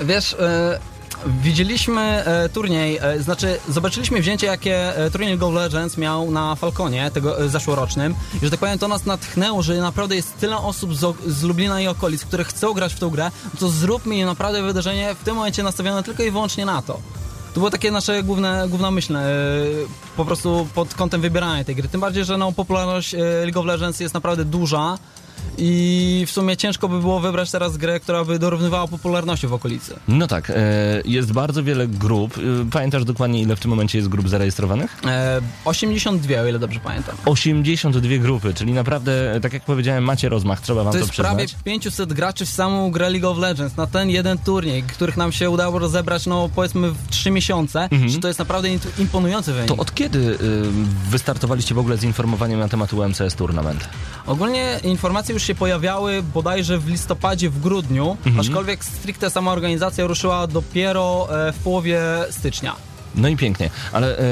Wiesz, 0.00 0.36
e, 0.40 0.78
widzieliśmy 1.26 2.00
e, 2.00 2.48
turniej, 2.48 2.98
e, 3.02 3.22
znaczy 3.22 3.58
zobaczyliśmy 3.68 4.20
wzięcie, 4.20 4.46
jakie 4.46 4.96
e, 4.96 5.10
turniej 5.10 5.30
League 5.30 5.46
of 5.46 5.54
Legends 5.54 5.98
miał 5.98 6.30
na 6.30 6.54
Falconie 6.54 7.10
tego 7.10 7.40
e, 7.40 7.48
zeszłorocznym 7.48 8.14
i 8.42 8.44
że 8.44 8.50
tak 8.50 8.60
powiem, 8.60 8.78
to 8.78 8.88
nas 8.88 9.06
natchnęło, 9.06 9.62
że 9.62 9.76
naprawdę 9.76 10.16
jest 10.16 10.38
tyle 10.38 10.56
osób 10.56 10.96
z, 10.96 11.16
z 11.26 11.42
Lublina 11.42 11.80
i 11.80 11.86
okolic, 11.86 12.24
które 12.24 12.44
chcą 12.44 12.72
grać 12.72 12.94
w 12.94 12.98
tą 12.98 13.10
grę, 13.10 13.30
to 13.58 13.68
zróbmy 13.68 14.24
naprawdę 14.24 14.62
wydarzenie 14.62 15.14
w 15.14 15.24
tym 15.24 15.36
momencie 15.36 15.62
nastawione 15.62 16.02
tylko 16.02 16.22
i 16.22 16.30
wyłącznie 16.30 16.64
na 16.66 16.82
to. 16.82 17.00
To 17.54 17.60
było 17.60 17.70
takie 17.70 17.90
nasze 17.90 18.22
główne, 18.22 18.66
główna 18.68 18.90
myśl, 18.90 19.16
e, 19.16 19.22
po 20.16 20.24
prostu 20.24 20.68
pod 20.74 20.94
kątem 20.94 21.20
wybierania 21.20 21.64
tej 21.64 21.76
gry. 21.76 21.88
Tym 21.88 22.00
bardziej, 22.00 22.24
że 22.24 22.38
no, 22.38 22.52
popularność 22.52 23.14
e, 23.14 23.18
League 23.18 23.60
of 23.60 23.66
Legends 23.66 24.00
jest 24.00 24.14
naprawdę 24.14 24.44
duża 24.44 24.98
i 25.58 26.24
w 26.26 26.30
sumie 26.30 26.56
ciężko 26.56 26.88
by 26.88 27.00
było 27.00 27.20
wybrać 27.20 27.50
teraz 27.50 27.76
grę, 27.76 28.00
która 28.00 28.24
by 28.24 28.38
dorównywała 28.38 28.88
popularności 28.88 29.46
w 29.46 29.52
okolicy. 29.52 29.94
No 30.08 30.26
tak, 30.26 30.50
e, 30.50 30.54
jest 31.04 31.32
bardzo 31.32 31.62
wiele 31.64 31.86
grup. 31.88 32.38
E, 32.38 32.70
Pamiętasz 32.70 33.04
dokładnie, 33.04 33.42
ile 33.42 33.56
w 33.56 33.60
tym 33.60 33.70
momencie 33.70 33.98
jest 33.98 34.08
grup 34.08 34.28
zarejestrowanych? 34.28 34.96
E, 35.06 35.40
82, 35.64 36.40
o 36.40 36.46
ile 36.46 36.58
dobrze 36.58 36.80
pamiętam. 36.80 37.16
82 37.24 38.18
grupy, 38.18 38.54
czyli 38.54 38.72
naprawdę, 38.72 39.34
e, 39.34 39.40
tak 39.40 39.52
jak 39.52 39.64
powiedziałem, 39.64 40.04
macie 40.04 40.28
rozmach, 40.28 40.60
trzeba 40.60 40.84
wam 40.84 40.92
To 40.92 40.98
to, 40.98 41.04
jest 41.04 41.16
prawie 41.16 41.46
przyznać. 41.46 41.64
500 41.64 42.12
graczy 42.12 42.46
w 42.46 42.50
samą 42.50 42.90
grę 42.90 43.10
League 43.10 43.28
of 43.30 43.38
Legends 43.38 43.76
na 43.76 43.86
ten 43.86 44.10
jeden 44.10 44.38
turniej, 44.38 44.82
których 44.82 45.16
nam 45.16 45.32
się 45.32 45.50
udało 45.50 45.78
rozebrać, 45.78 46.26
no 46.26 46.48
powiedzmy 46.54 46.90
w 46.90 47.08
3 47.10 47.30
miesiące, 47.30 47.88
że 48.06 48.18
to 48.18 48.28
jest 48.28 48.38
naprawdę 48.38 48.68
imponujący 48.98 49.52
wynik. 49.52 49.68
To 49.68 49.76
od 49.76 49.94
kiedy 49.94 50.18
y, 50.18 50.36
wystartowaliście 51.10 51.74
w 51.74 51.78
ogóle 51.78 51.96
z 51.96 52.04
informowaniem 52.04 52.60
na 52.60 52.68
temat 52.68 52.92
UMCS 52.92 53.34
Tournament? 53.36 53.88
Ogólnie 54.26 54.80
informacje 54.84 55.29
już 55.32 55.42
się 55.42 55.54
pojawiały 55.54 56.22
bodajże 56.22 56.78
w 56.78 56.88
listopadzie, 56.88 57.50
w 57.50 57.60
grudniu, 57.60 58.16
aczkolwiek 58.40 58.84
stricte 58.84 59.30
sama 59.30 59.52
organizacja 59.52 60.06
ruszyła 60.06 60.46
dopiero 60.46 61.28
e, 61.48 61.52
w 61.52 61.58
połowie 61.58 62.00
stycznia. 62.30 62.76
No 63.14 63.28
i 63.28 63.36
pięknie, 63.36 63.70
ale 63.92 64.18
e, 64.18 64.22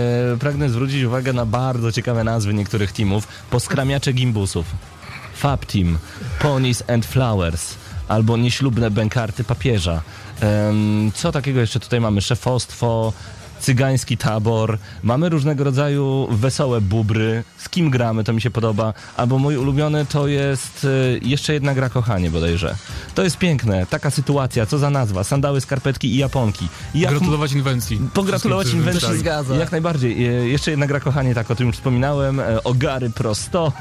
pragnę 0.40 0.71
zwrócić 0.71 1.05
uwagę 1.05 1.33
na 1.33 1.47
bardzo 1.47 1.93
ciekawe 1.93 2.25
nazwy 2.25 2.55
niektórych 2.55 2.93
teamów. 2.93 3.28
Poskramiacze 3.50 4.12
gimbusów, 4.12 4.67
Fab 5.35 5.67
Team, 5.67 5.99
Ponies 6.38 6.83
and 6.90 7.07
Flowers, 7.07 7.75
albo 8.09 8.37
nieślubne 8.37 8.90
bękarty 8.90 9.45
papieża. 9.45 10.02
Co 11.14 11.33
takiego 11.33 11.61
jeszcze 11.61 11.81
tutaj 11.81 12.00
mamy? 12.00 12.21
Szefostwo, 12.21 13.12
cygański 13.61 14.17
tabor, 14.17 14.79
mamy 15.03 15.29
różnego 15.29 15.65
rodzaju 15.65 16.29
wesołe 16.31 16.81
bubry. 16.81 17.45
Z 17.59 17.69
kim 17.69 17.91
gramy, 17.91 18.25
to 18.25 18.33
mi 18.33 18.41
się 18.41 18.50
podoba. 18.50 18.95
Albo 19.17 19.38
mój 19.38 19.57
ulubiony 19.57 20.07
to 20.07 20.27
jest 20.27 20.87
e, 21.15 21.19
jeszcze 21.29 21.53
jedna 21.53 21.75
gra 21.75 21.88
kochanie 21.88 22.31
bodajże. 22.31 22.77
To 23.15 23.23
jest 23.25 23.38
piękne, 23.38 23.87
taka 23.87 24.11
sytuacja, 24.11 24.67
co 24.67 24.79
za 24.79 24.91
nazwa, 24.91 25.25
sandały, 25.25 25.61
skarpetki 25.61 26.15
i 26.15 26.17
japonki. 26.17 26.69
Jak 26.95 27.11
Gratulować 27.11 27.53
inwencji. 27.53 28.00
Pogratulować 28.15 28.73
inwencji. 28.73 29.19
Zgadza. 29.19 29.55
Jak 29.55 29.73
najbardziej. 29.73 30.27
E, 30.27 30.49
Jeszcze 30.49 30.71
jedna 30.71 30.87
gra 30.87 31.00
kochanie, 31.00 31.35
tak 31.35 31.50
o 31.50 31.55
tym 31.55 31.67
już 31.67 31.77
wspominałem. 31.77 32.41
E, 32.41 32.65
Ogary 32.65 33.11
prosto. 33.11 33.73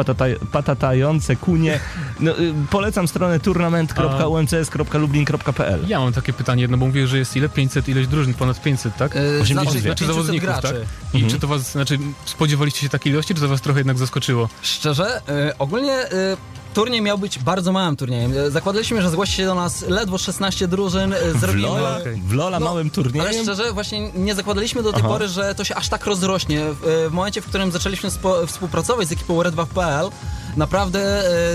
Patataj, 0.00 0.36
patatające 0.52 1.36
kunie. 1.36 1.80
No, 2.20 2.38
y, 2.38 2.54
polecam 2.70 3.08
stronę 3.08 3.40
tournament.umcs.lublin.pl 3.40 5.88
Ja 5.88 6.00
mam 6.00 6.12
takie 6.12 6.32
pytanie 6.32 6.62
jedno, 6.62 6.76
bo 6.76 6.86
mówię, 6.86 7.06
że 7.06 7.18
jest 7.18 7.36
ile? 7.36 7.48
500 7.48 7.88
ileś 7.88 8.06
drużyn, 8.06 8.34
ponad 8.34 8.62
500, 8.62 8.96
tak? 8.96 9.16
E, 9.16 9.40
82. 9.40 9.72
znaczy, 9.72 9.88
500 9.88 10.06
zawodników, 10.06 10.48
graczy. 10.48 10.86
tak? 11.12 11.22
I 11.22 11.26
czy 11.26 11.40
to 11.40 11.48
was, 11.48 11.72
znaczy 11.72 11.98
spodziewaliście 12.24 12.80
się 12.80 12.88
takiej 12.88 13.12
ilości, 13.12 13.34
czy 13.34 13.40
to 13.40 13.48
was 13.48 13.60
trochę 13.60 13.80
jednak 13.80 13.98
zaskoczyło? 13.98 14.48
Szczerze, 14.62 15.20
e, 15.28 15.58
ogólnie 15.58 15.92
e, 15.92 16.36
turniej 16.74 17.02
miał 17.02 17.18
być 17.18 17.38
bardzo 17.38 17.72
małym 17.72 17.96
turniejem. 17.96 18.32
E, 18.38 18.50
Zakładaliśmy, 18.50 19.02
że 19.02 19.10
zgłosi 19.10 19.32
się 19.32 19.44
do 19.46 19.54
nas 19.54 19.82
ledwo 19.88 20.18
16 20.18 20.68
drużyn. 20.68 21.12
e, 21.12 21.16
W 21.34 21.40
Zrobimy... 21.40 21.68
Lola, 21.68 21.98
okej. 22.00 22.22
w 22.26 22.32
Lola 22.32 22.60
No, 22.60 22.64
małym 22.66 22.80
Ale 22.86 22.90
turniejem? 22.90 23.42
szczerze, 23.42 23.72
właśnie 23.72 24.10
nie 24.14 24.34
zakładaliśmy 24.34 24.82
do 24.82 24.92
tej 24.92 25.00
Aha. 25.00 25.08
pory, 25.08 25.28
że 25.28 25.54
to 25.54 25.64
się 25.64 25.74
aż 25.74 25.88
tak 25.88 26.06
rozrośnie. 26.06 26.64
W, 26.82 27.06
w 27.10 27.12
momencie, 27.12 27.40
w 27.42 27.46
którym 27.46 27.72
zaczęliśmy 27.72 28.10
współpracować 28.46 29.08
z 29.08 29.12
ekipą 29.12 29.42
Red2.pl, 29.42 30.10
naprawdę 30.56 31.00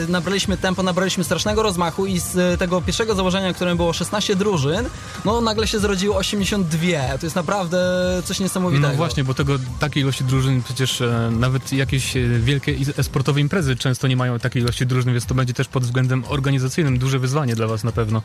e, 0.03 0.07
nabraliśmy 0.07 0.57
tempo, 0.57 0.83
nabraliśmy 0.83 1.23
strasznego 1.23 1.63
rozmachu 1.63 2.05
i 2.05 2.19
z 2.19 2.37
e, 2.37 2.57
tego 2.57 2.81
pierwszego 2.81 3.15
założenia, 3.15 3.53
w 3.53 3.55
którym 3.55 3.77
było 3.77 3.93
16 3.93 4.35
drużyn, 4.35 4.85
no 5.25 5.41
nagle 5.41 5.67
się 5.67 5.79
zrodziło 5.79 6.17
82. 6.17 7.17
To 7.19 7.25
jest 7.25 7.35
naprawdę 7.35 7.77
coś 8.25 8.39
niesamowitego. 8.39 8.87
No 8.87 8.95
właśnie, 8.95 9.23
bo 9.23 9.33
tego 9.33 9.53
takiej 9.79 10.03
ilości 10.03 10.23
drużyn 10.23 10.63
przecież 10.63 11.01
e, 11.01 11.31
nawet 11.39 11.73
jakieś 11.73 12.13
wielkie 12.39 12.75
e-sportowe 12.97 13.41
imprezy 13.41 13.75
często 13.75 14.07
nie 14.07 14.17
mają 14.17 14.39
takiej 14.39 14.61
ilości 14.61 14.85
drużyn, 14.85 15.13
więc 15.13 15.25
to 15.25 15.35
będzie 15.35 15.53
też 15.53 15.67
pod 15.67 15.83
względem 15.83 16.23
organizacyjnym 16.29 16.99
duże 16.99 17.19
wyzwanie 17.19 17.55
dla 17.55 17.67
was 17.67 17.83
na 17.83 17.91
pewno. 17.91 18.21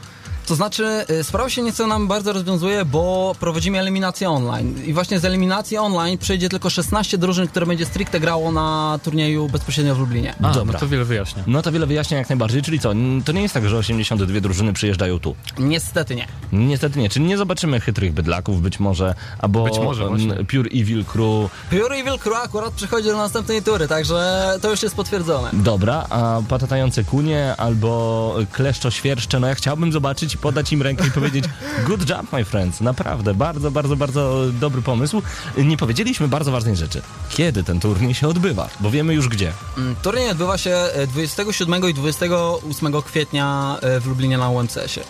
To 0.46 0.54
znaczy, 0.54 1.04
sprawa 1.22 1.50
się 1.50 1.62
nieco 1.62 1.86
nam 1.86 2.08
bardzo 2.08 2.32
rozwiązuje, 2.32 2.84
bo 2.84 3.34
prowadzimy 3.40 3.78
eliminację 3.78 4.30
online. 4.30 4.74
I 4.86 4.92
właśnie 4.92 5.20
z 5.20 5.24
eliminacji 5.24 5.78
online 5.78 6.18
przejdzie 6.18 6.48
tylko 6.48 6.70
16 6.70 7.18
drużyn, 7.18 7.48
które 7.48 7.66
będzie 7.66 7.86
stricte 7.86 8.20
grało 8.20 8.52
na 8.52 8.98
turnieju 9.02 9.48
bezpośrednio 9.48 9.94
w 9.94 9.98
Lublinie. 9.98 10.34
A, 10.42 10.59
Dobra. 10.60 10.72
no 10.72 10.80
to 10.80 10.88
wiele 10.88 11.04
wyjaśnia. 11.04 11.42
No 11.46 11.62
to 11.62 11.72
wiele 11.72 11.86
wyjaśnia 11.86 12.18
jak 12.18 12.28
najbardziej, 12.28 12.62
czyli 12.62 12.78
co, 12.80 12.92
to 13.24 13.32
nie 13.32 13.42
jest 13.42 13.54
tak, 13.54 13.68
że 13.68 13.76
82 13.76 14.40
drużyny 14.40 14.72
przyjeżdżają 14.72 15.18
tu. 15.18 15.36
Niestety 15.58 16.14
nie. 16.16 16.26
Niestety 16.52 16.98
nie, 16.98 17.08
czyli 17.08 17.24
nie 17.24 17.38
zobaczymy 17.38 17.80
chytrych 17.80 18.12
bydlaków 18.12 18.62
być 18.62 18.80
może, 18.80 19.14
albo 19.38 19.64
Być 19.64 19.78
może, 19.78 20.08
właśnie. 20.08 20.34
Pure 20.44 20.70
Evil 20.74 21.04
Crew. 21.04 21.50
Pure 21.70 21.96
Evil 21.96 22.18
Crew 22.18 22.36
akurat 22.44 22.72
przechodzi 22.74 23.08
do 23.08 23.16
następnej 23.16 23.62
tury, 23.62 23.88
także 23.88 24.46
to 24.62 24.70
już 24.70 24.82
jest 24.82 24.94
potwierdzone. 24.96 25.50
Dobra, 25.52 26.06
a 26.10 26.40
patatające 26.48 27.04
kunie 27.04 27.54
albo 27.58 28.36
kleszczo 28.52 28.90
świerszcze, 28.90 29.40
no 29.40 29.46
ja 29.46 29.54
chciałbym 29.54 29.92
zobaczyć 29.92 30.34
i 30.34 30.38
podać 30.38 30.72
im 30.72 30.82
rękę 30.82 31.06
i 31.06 31.10
powiedzieć 31.10 31.44
good 31.86 32.08
job 32.10 32.32
my 32.32 32.44
friends, 32.44 32.80
naprawdę, 32.80 33.34
bardzo, 33.34 33.70
bardzo, 33.70 33.96
bardzo 33.96 34.44
dobry 34.60 34.82
pomysł. 34.82 35.22
Nie 35.58 35.76
powiedzieliśmy 35.76 36.28
bardzo 36.28 36.52
ważnej 36.52 36.76
rzeczy. 36.76 37.02
Kiedy 37.30 37.64
ten 37.64 37.80
turniej 37.80 38.14
się 38.14 38.28
odbywa? 38.28 38.68
Bo 38.80 38.90
wiemy 38.90 39.14
już 39.14 39.28
gdzie. 39.28 39.52
Mm, 39.78 39.96
Turniej 40.02 40.30
odbywa 40.30 40.49
się 40.58 40.70
e, 40.94 41.06
27 41.06 41.88
i 41.90 41.94
28 41.94 43.02
kwietnia 43.02 43.76
e, 43.82 44.00
w 44.00 44.06
Lublinie 44.06 44.38
na 44.38 44.50
UMCS-ie. 44.50 45.06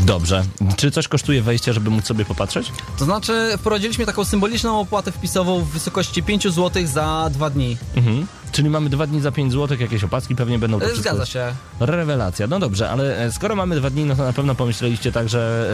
Dobrze. 0.00 0.44
Czy 0.76 0.90
coś 0.90 1.08
kosztuje 1.08 1.42
wejście, 1.42 1.72
żeby 1.72 1.90
móc 1.90 2.04
sobie 2.06 2.24
popatrzeć? 2.24 2.72
To 2.98 3.04
znaczy, 3.04 3.50
wprowadziliśmy 3.58 4.06
taką 4.06 4.24
symboliczną 4.24 4.80
opłatę 4.80 5.12
wpisową 5.12 5.60
w 5.60 5.68
wysokości 5.68 6.22
5 6.22 6.42
zł 6.54 6.86
za 6.86 7.30
dwa 7.32 7.50
dni. 7.50 7.76
Mhm. 7.96 8.26
Czyli 8.52 8.70
mamy 8.70 8.90
dwa 8.90 9.06
dni 9.06 9.20
za 9.20 9.32
5 9.32 9.52
zł, 9.52 9.76
jakieś 9.80 10.04
opaski 10.04 10.36
pewnie 10.36 10.58
będą. 10.58 10.78
to 10.80 10.84
E, 10.84 10.88
wszystko- 10.88 11.08
Zgadza 11.10 11.26
się. 11.26 11.54
Rewelacja. 11.80 12.46
No 12.46 12.58
dobrze, 12.58 12.90
ale 12.90 13.18
e, 13.18 13.32
skoro 13.32 13.56
mamy 13.56 13.76
dwa 13.76 13.90
dni, 13.90 14.04
no 14.04 14.16
to 14.16 14.24
na 14.24 14.32
pewno 14.32 14.54
pomyśleliście 14.54 15.12
także 15.12 15.70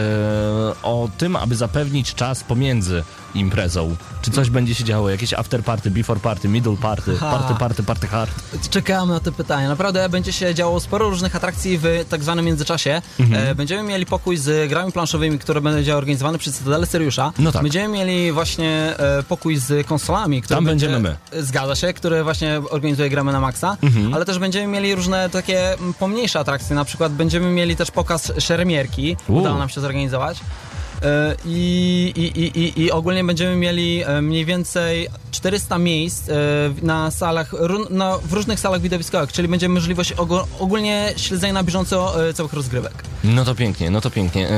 e, 0.79 0.83
o 0.83 1.09
tym, 1.17 1.35
aby 1.35 1.55
zapewnić 1.55 2.13
czas 2.15 2.43
pomiędzy 2.43 3.03
imprezą. 3.35 3.95
Czy 4.21 4.31
coś 4.31 4.49
będzie 4.49 4.75
się 4.75 4.83
działo? 4.83 5.09
Jakieś 5.09 5.33
after 5.33 5.63
party, 5.63 5.91
before 5.91 6.19
party, 6.19 6.47
middle 6.47 6.77
party, 6.77 7.17
Ha. 7.17 7.31
party, 7.31 7.59
party, 7.59 7.83
party 7.83 8.07
hard. 8.07 8.31
Czekamy 8.69 9.13
na 9.13 9.19
te 9.19 9.31
pytania. 9.31 9.69
Naprawdę 9.69 10.09
będzie 10.09 10.33
się 10.33 10.55
działo 10.55 10.79
sporo 10.79 11.09
różnych 11.09 11.35
atrakcji 11.35 11.77
w 11.77 12.05
tak 12.09 12.23
zwanym 12.23 12.45
międzyczasie. 12.45 13.01
Mhm. 13.19 13.47
E, 13.47 13.55
będziemy 13.55 13.83
mieli 13.83 14.05
pokój 14.05 14.37
z 14.37 14.69
grami 14.69 14.91
planszowymi, 14.91 15.39
które 15.39 15.61
będzie 15.61 15.97
organizowany 15.97 16.37
przez 16.37 16.55
Cytadelę 16.55 16.85
Seriusza. 16.85 17.33
No 17.39 17.51
tak. 17.51 17.63
Będziemy 17.63 17.87
mieli 17.93 18.31
właśnie 18.31 18.95
e, 18.97 19.23
pokój 19.23 19.57
z 19.57 19.87
konsolami, 19.87 20.41
Tam 20.41 20.65
będzie, 20.65 20.87
będziemy 20.87 21.15
Zgadza 21.39 21.75
się, 21.75 21.93
który 21.93 22.23
właśnie 22.23 22.61
organizuje 22.69 23.09
gramy 23.09 23.31
na 23.31 23.39
maksa. 23.39 23.77
Mhm. 23.83 24.13
Ale 24.13 24.25
też 24.25 24.39
będziemy 24.39 24.67
mieli 24.67 24.95
różne 24.95 25.29
takie 25.29 25.75
pomniejsze 25.99 26.39
atrakcje. 26.39 26.75
Na 26.75 26.85
przykład 26.85 27.13
będziemy 27.13 27.51
mieli 27.51 27.75
też 27.75 27.91
pokaz 27.91 28.31
szermierki. 28.39 29.17
Udało 29.27 29.57
nam 29.57 29.69
się 29.69 29.81
zorganizować. 29.81 30.39
E, 31.03 31.35
I, 31.45 32.13
i, 32.15 32.59
i, 32.59 32.81
i, 32.81 32.91
ogólnie 32.91 33.23
będziemy 33.23 33.55
mieli 33.55 34.03
e, 34.03 34.21
mniej 34.21 34.45
więcej 34.45 35.07
400 35.31 35.77
miejsc 35.77 36.29
e, 36.29 36.33
na 36.81 37.11
salach, 37.11 37.51
na, 37.89 38.17
w 38.17 38.33
różnych 38.33 38.59
salach 38.59 38.81
widowiskowych, 38.81 39.31
czyli 39.31 39.47
będzie 39.47 39.69
możliwość 39.69 40.13
ogólnie 40.59 41.13
śledzenia 41.17 41.53
na 41.53 41.63
bieżąco 41.63 42.13
całych 42.33 42.53
rozgrywek. 42.53 42.93
No 43.23 43.45
to 43.45 43.55
pięknie, 43.55 43.89
no 43.89 44.01
to 44.01 44.09
pięknie. 44.09 44.49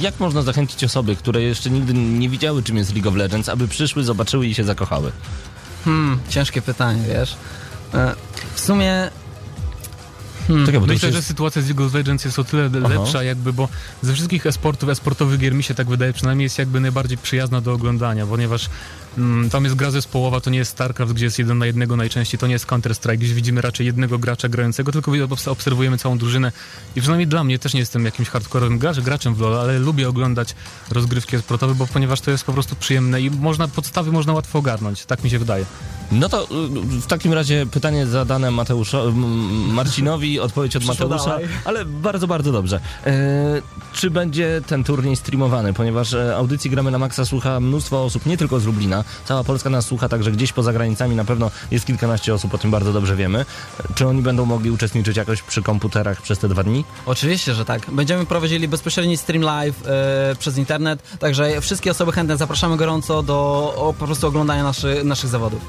Jak 0.00 0.20
można 0.20 0.42
zachęcić 0.42 0.84
osoby, 0.84 1.16
które 1.16 1.42
jeszcze 1.42 1.70
nigdy 1.70 1.94
nie 1.94 2.28
widziały, 2.28 2.62
czym 2.62 2.76
jest 2.76 2.94
League 2.94 3.08
of 3.08 3.14
Legends, 3.14 3.48
aby 3.48 3.68
przyszły, 3.68 4.04
zobaczyły 4.04 4.46
i 4.46 4.54
się 4.54 4.64
zakochały? 4.64 5.12
Hmm, 5.84 6.18
ciężkie 6.28 6.62
pytanie, 6.62 7.02
wiesz. 7.08 7.36
W 8.54 8.60
sumie 8.60 9.10
Czekaj, 10.50 10.80
to 10.80 10.80
już 10.80 10.88
Myślę, 10.88 11.12
że 11.12 11.22
sytuacja 11.22 11.62
z 11.62 11.66
League 11.66 11.84
of 11.84 11.94
Legends 11.94 12.24
jest 12.24 12.38
o 12.38 12.44
tyle 12.44 12.70
Aha. 12.84 12.88
lepsza 12.88 13.22
jakby, 13.22 13.52
bo 13.52 13.68
ze 14.02 14.14
wszystkich 14.14 14.46
e-sportów, 14.46 14.88
e-sportowych 14.88 15.40
gier 15.40 15.54
mi 15.54 15.62
się 15.62 15.74
tak 15.74 15.88
wydaje, 15.88 16.12
przynajmniej 16.12 16.44
jest 16.44 16.58
jakby 16.58 16.80
najbardziej 16.80 17.18
przyjazna 17.18 17.60
do 17.60 17.72
oglądania, 17.72 18.26
ponieważ 18.26 18.68
mm, 19.18 19.50
tam 19.50 19.64
jest 19.64 19.76
gra 19.76 19.90
zespołowa, 19.90 20.40
to 20.40 20.50
nie 20.50 20.58
jest 20.58 20.70
StarCraft, 20.70 21.12
gdzie 21.12 21.24
jest 21.24 21.38
jeden 21.38 21.58
na 21.58 21.66
jednego 21.66 21.96
najczęściej, 21.96 22.38
to 22.40 22.46
nie 22.46 22.52
jest 22.52 22.66
Counter-Strike, 22.66 23.18
gdzieś 23.18 23.34
widzimy 23.34 23.60
raczej 23.60 23.86
jednego 23.86 24.18
gracza 24.18 24.48
grającego, 24.48 24.92
tylko 24.92 25.10
obs- 25.10 25.48
obserwujemy 25.48 25.98
całą 25.98 26.18
drużynę 26.18 26.52
i 26.96 27.00
przynajmniej 27.00 27.26
dla 27.26 27.44
mnie 27.44 27.58
też 27.58 27.74
nie 27.74 27.80
jestem 27.80 28.04
jakimś 28.04 28.28
hardkorowym 28.28 28.78
gracz, 28.78 29.00
graczem 29.00 29.34
w 29.34 29.40
LoL, 29.40 29.58
ale 29.58 29.78
lubię 29.78 30.08
oglądać 30.08 30.54
rozgrywki 30.90 31.36
e-sportowe, 31.36 31.74
bo 31.74 31.86
ponieważ 31.86 32.20
to 32.20 32.30
jest 32.30 32.44
po 32.44 32.52
prostu 32.52 32.76
przyjemne 32.76 33.20
i 33.20 33.30
można, 33.30 33.68
podstawy 33.68 34.12
można 34.12 34.32
łatwo 34.32 34.58
ogarnąć, 34.58 35.04
tak 35.06 35.24
mi 35.24 35.30
się 35.30 35.38
wydaje. 35.38 35.64
No 36.12 36.28
to 36.28 36.44
y, 36.44 36.46
w 37.00 37.06
takim 37.06 37.32
razie 37.32 37.66
pytanie 37.66 38.06
zadane 38.06 38.50
Mateuszo, 38.50 39.12
Marcinowi, 39.68 40.40
odpowiedź 40.40 40.76
od 40.76 40.84
Mateusza, 40.84 41.38
ale 41.64 41.84
bardzo, 41.84 42.26
bardzo 42.26 42.52
dobrze. 42.52 42.80
E, 43.06 43.12
czy 43.92 44.10
będzie 44.10 44.60
ten 44.66 44.84
turniej 44.84 45.16
streamowany? 45.16 45.72
Ponieważ 45.72 46.14
e, 46.14 46.36
audycji 46.36 46.70
Gramy 46.70 46.90
na 46.90 46.98
Maxa 46.98 47.24
słucha 47.24 47.60
mnóstwo 47.60 48.04
osób, 48.04 48.26
nie 48.26 48.36
tylko 48.36 48.60
z 48.60 48.64
Lublina. 48.66 49.04
Cała 49.24 49.44
Polska 49.44 49.70
nas 49.70 49.86
słucha, 49.86 50.08
także 50.08 50.32
gdzieś 50.32 50.52
poza 50.52 50.72
granicami 50.72 51.16
na 51.16 51.24
pewno 51.24 51.50
jest 51.70 51.86
kilkanaście 51.86 52.34
osób, 52.34 52.54
o 52.54 52.58
tym 52.58 52.70
bardzo 52.70 52.92
dobrze 52.92 53.16
wiemy. 53.16 53.38
E, 53.38 53.94
Czy 53.94 54.06
oni 54.06 54.22
będą 54.22 54.44
mogli 54.44 54.70
uczestniczyć 54.70 55.16
jakoś 55.16 55.42
przy 55.42 55.62
komputerach 55.62 56.22
przez 56.22 56.38
te 56.38 56.48
dwa 56.48 56.62
dni? 56.62 56.84
Oczywiście, 57.06 57.54
że 57.54 57.64
tak. 57.64 57.90
Będziemy 57.90 58.26
prowadzili 58.26 58.68
bezpośredni 58.68 59.16
stream 59.16 59.42
live 59.42 59.82
e, 59.86 60.36
przez 60.38 60.58
internet, 60.58 61.02
także 61.18 61.60
wszystkie 61.60 61.90
osoby 61.90 62.12
chętne 62.12 62.36
zapraszamy 62.36 62.76
gorąco 62.76 63.22
do 63.22 63.34
o, 63.76 63.94
po 63.98 64.06
prostu 64.06 64.26
oglądania 64.26 64.62
naszy, 64.62 65.00
naszych 65.04 65.30
zawodów. 65.30 65.60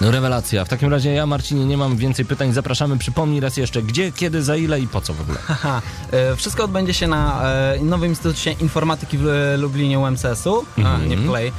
No 0.00 0.10
rewelacja. 0.10 0.64
W 0.64 0.68
takim 0.68 0.90
razie 0.90 1.12
ja, 1.12 1.26
Marcinie, 1.26 1.64
nie 1.64 1.76
mam 1.76 1.96
więcej 1.96 2.24
pytań. 2.24 2.52
Zapraszamy. 2.52 2.98
Przypomnij 2.98 3.40
raz 3.40 3.56
jeszcze, 3.56 3.82
gdzie, 3.82 4.12
kiedy, 4.12 4.42
za 4.42 4.56
ile 4.56 4.80
i 4.80 4.88
po 4.88 5.00
co 5.00 5.14
w 5.14 5.20
ogóle. 5.20 5.38
Haha. 5.46 5.82
E, 6.10 6.36
wszystko 6.36 6.64
odbędzie 6.64 6.94
się 6.94 7.06
na 7.06 7.42
e, 7.44 7.78
Nowym 7.80 8.10
Instytucie 8.10 8.52
Informatyki 8.52 9.18
w 9.18 9.26
e, 9.28 9.56
Lublinie 9.56 9.98
UMCS-u, 9.98 10.64
a 10.76 10.80
Mhm. 10.80 11.08
nie 11.08 11.16
w 11.16 11.26
Play. 11.26 11.52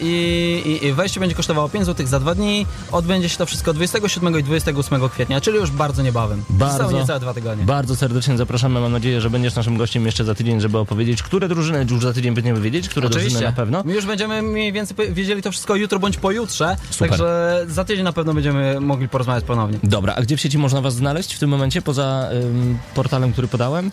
I, 0.00 0.78
i, 0.82 0.86
I 0.86 0.92
wejście 0.92 1.20
będzie 1.20 1.36
kosztowało 1.36 1.68
5 1.68 1.86
zł 1.86 2.06
za 2.06 2.20
dwa 2.20 2.34
dni. 2.34 2.66
Odbędzie 2.92 3.28
się 3.28 3.36
to 3.38 3.46
wszystko 3.46 3.72
27 3.74 4.38
i 4.38 4.42
28 4.42 5.08
kwietnia, 5.08 5.40
czyli 5.40 5.56
już 5.56 5.70
bardzo 5.70 6.02
niebawem. 6.02 6.42
Bardzo. 6.50 6.78
Zostało 6.78 7.00
niecałe 7.00 7.20
dwa 7.20 7.34
tygodnie. 7.34 7.64
Bardzo 7.64 7.96
serdecznie 7.96 8.36
zapraszamy. 8.36 8.80
Mam 8.80 8.92
nadzieję, 8.92 9.20
że 9.20 9.30
będziesz 9.30 9.54
naszym 9.54 9.76
gościem 9.76 10.06
jeszcze 10.06 10.24
za 10.24 10.34
tydzień, 10.34 10.60
żeby 10.60 10.78
opowiedzieć, 10.78 11.22
które 11.22 11.48
drużyny 11.48 11.86
już 11.90 12.02
za 12.02 12.12
tydzień 12.12 12.34
będziemy 12.34 12.60
wiedzieć, 12.60 12.88
które 12.88 13.08
drużyny 13.08 13.40
na 13.40 13.52
pewno. 13.52 13.82
My 13.84 13.94
już 13.94 14.06
będziemy 14.06 14.42
mniej 14.42 14.72
więcej 14.72 15.12
wiedzieli 15.12 15.42
to 15.42 15.50
wszystko 15.52 15.76
jutro 15.76 15.98
bądź 15.98 16.16
pojutrze, 16.16 16.76
Super. 16.90 17.08
także 17.10 17.64
za 17.68 17.84
tydzień 17.84 18.04
na 18.04 18.12
pewno 18.12 18.34
będziemy 18.34 18.80
mogli 18.80 19.08
porozmawiać 19.08 19.44
ponownie. 19.44 19.78
Dobra, 19.82 20.14
a 20.14 20.22
gdzie 20.22 20.36
w 20.36 20.40
sieci 20.40 20.58
można 20.58 20.80
was 20.80 20.94
znaleźć 20.94 21.34
w 21.34 21.38
tym 21.38 21.50
momencie, 21.50 21.82
poza 21.82 22.28
ym, 22.32 22.78
portalem, 22.94 23.32
który 23.32 23.48
podałem? 23.48 23.90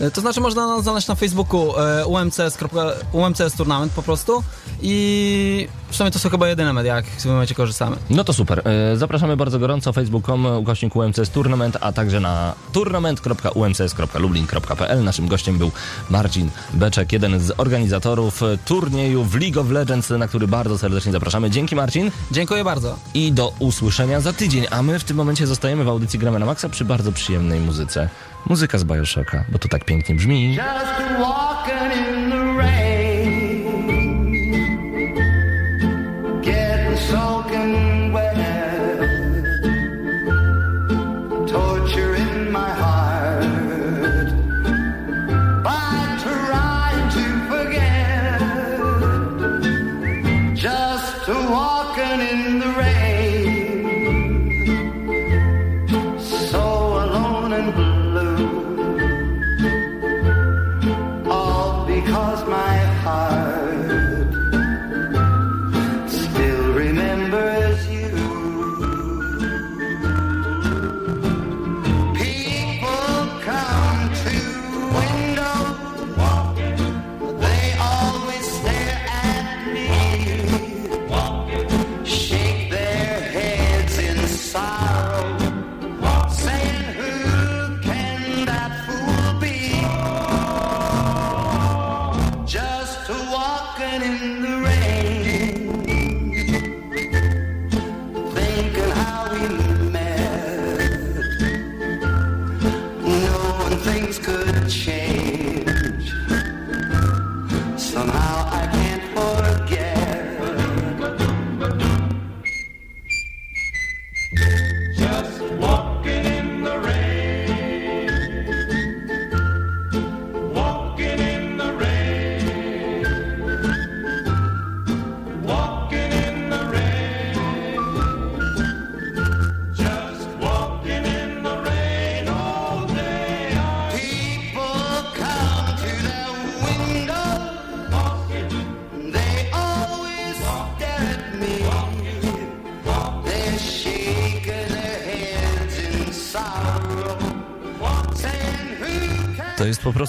E, 0.00 0.10
To 0.10 0.20
znaczy 0.20 0.40
można 0.40 0.66
nas 0.66 0.82
znaleźć 0.82 1.08
na 1.08 1.14
Facebooku 1.14 1.78
e, 1.78 2.06
UMCS, 2.06 2.58
UMCS 3.12 3.54
Tournament 3.56 3.92
po 3.92 4.02
prostu 4.02 4.42
i 4.82 5.68
sumie 5.96 6.10
to 6.10 6.18
są 6.18 6.30
chyba 6.30 6.48
jedyne 6.48 6.72
media, 6.72 6.96
jak 6.96 7.06
w 7.06 7.22
tym 7.22 7.30
momencie 7.32 7.54
korzystamy. 7.54 7.96
No 8.10 8.24
to 8.24 8.32
super. 8.32 8.68
E, 8.68 8.96
Zapraszamy 8.96 9.36
bardzo 9.36 9.58
gorąco 9.58 9.92
facebook.com 9.92 10.46
ukośnik 10.46 10.96
UMCS 10.96 11.30
Tournament, 11.30 11.76
a 11.80 11.92
także 11.92 12.20
na 12.20 12.54
tournament.umcs.lublin.pl. 12.72 15.04
Naszym 15.04 15.28
gościem 15.28 15.58
był 15.58 15.70
Marcin 16.10 16.50
Beczek, 16.72 17.12
jeden 17.12 17.40
z 17.40 17.52
organizatorów 17.56 18.40
turnieju 18.64 19.24
w 19.24 19.40
League 19.40 19.60
of 19.60 19.70
Legends, 19.70 20.10
na 20.10 20.28
który 20.28 20.48
bardzo 20.48 20.78
serdecznie 20.78 21.12
zapraszamy. 21.12 21.50
Dzięki 21.50 21.76
Marcin 21.76 22.10
Dziękuję 22.30 22.64
bardzo. 22.64 22.96
i 23.14 23.32
do 23.32 23.52
usłyszenia 23.58 24.20
za 24.20 24.32
tydzień. 24.32 24.66
A 24.70 24.82
my 24.82 24.98
w 24.98 25.04
tym 25.04 25.16
momencie 25.16 25.46
zostajemy 25.46 25.84
w 25.84 25.88
audycji 25.88 26.18
Gramy 26.18 26.38
na 26.38 26.46
Maxa 26.46 26.68
przy 26.68 26.84
bardzo 26.84 27.12
przyjemnej 27.12 27.60
muzyce. 27.60 28.08
Muzyka 28.46 28.78
z 28.78 28.84
Bioshocka, 28.84 29.44
bo 29.48 29.58
to 29.58 29.68
tak 29.68 29.84
pięknie 29.84 30.14
brzmi. 30.14 30.54
Just. 30.54 31.04
Just 50.64 51.28
walking 51.28 52.20
in 52.20 52.58
the 52.58 52.68
rain, 52.78 53.13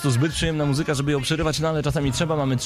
prostu 0.05 0.19
zbyt 0.19 0.33
przyjemna 0.33 0.65
muzyka, 0.65 0.93
żeby 0.93 1.11
ją 1.11 1.21
przerywać, 1.21 1.59
no 1.59 1.69
ale 1.69 1.83
czasami 1.83 2.11
trzeba. 2.11 2.35
Mamy 2.35 2.57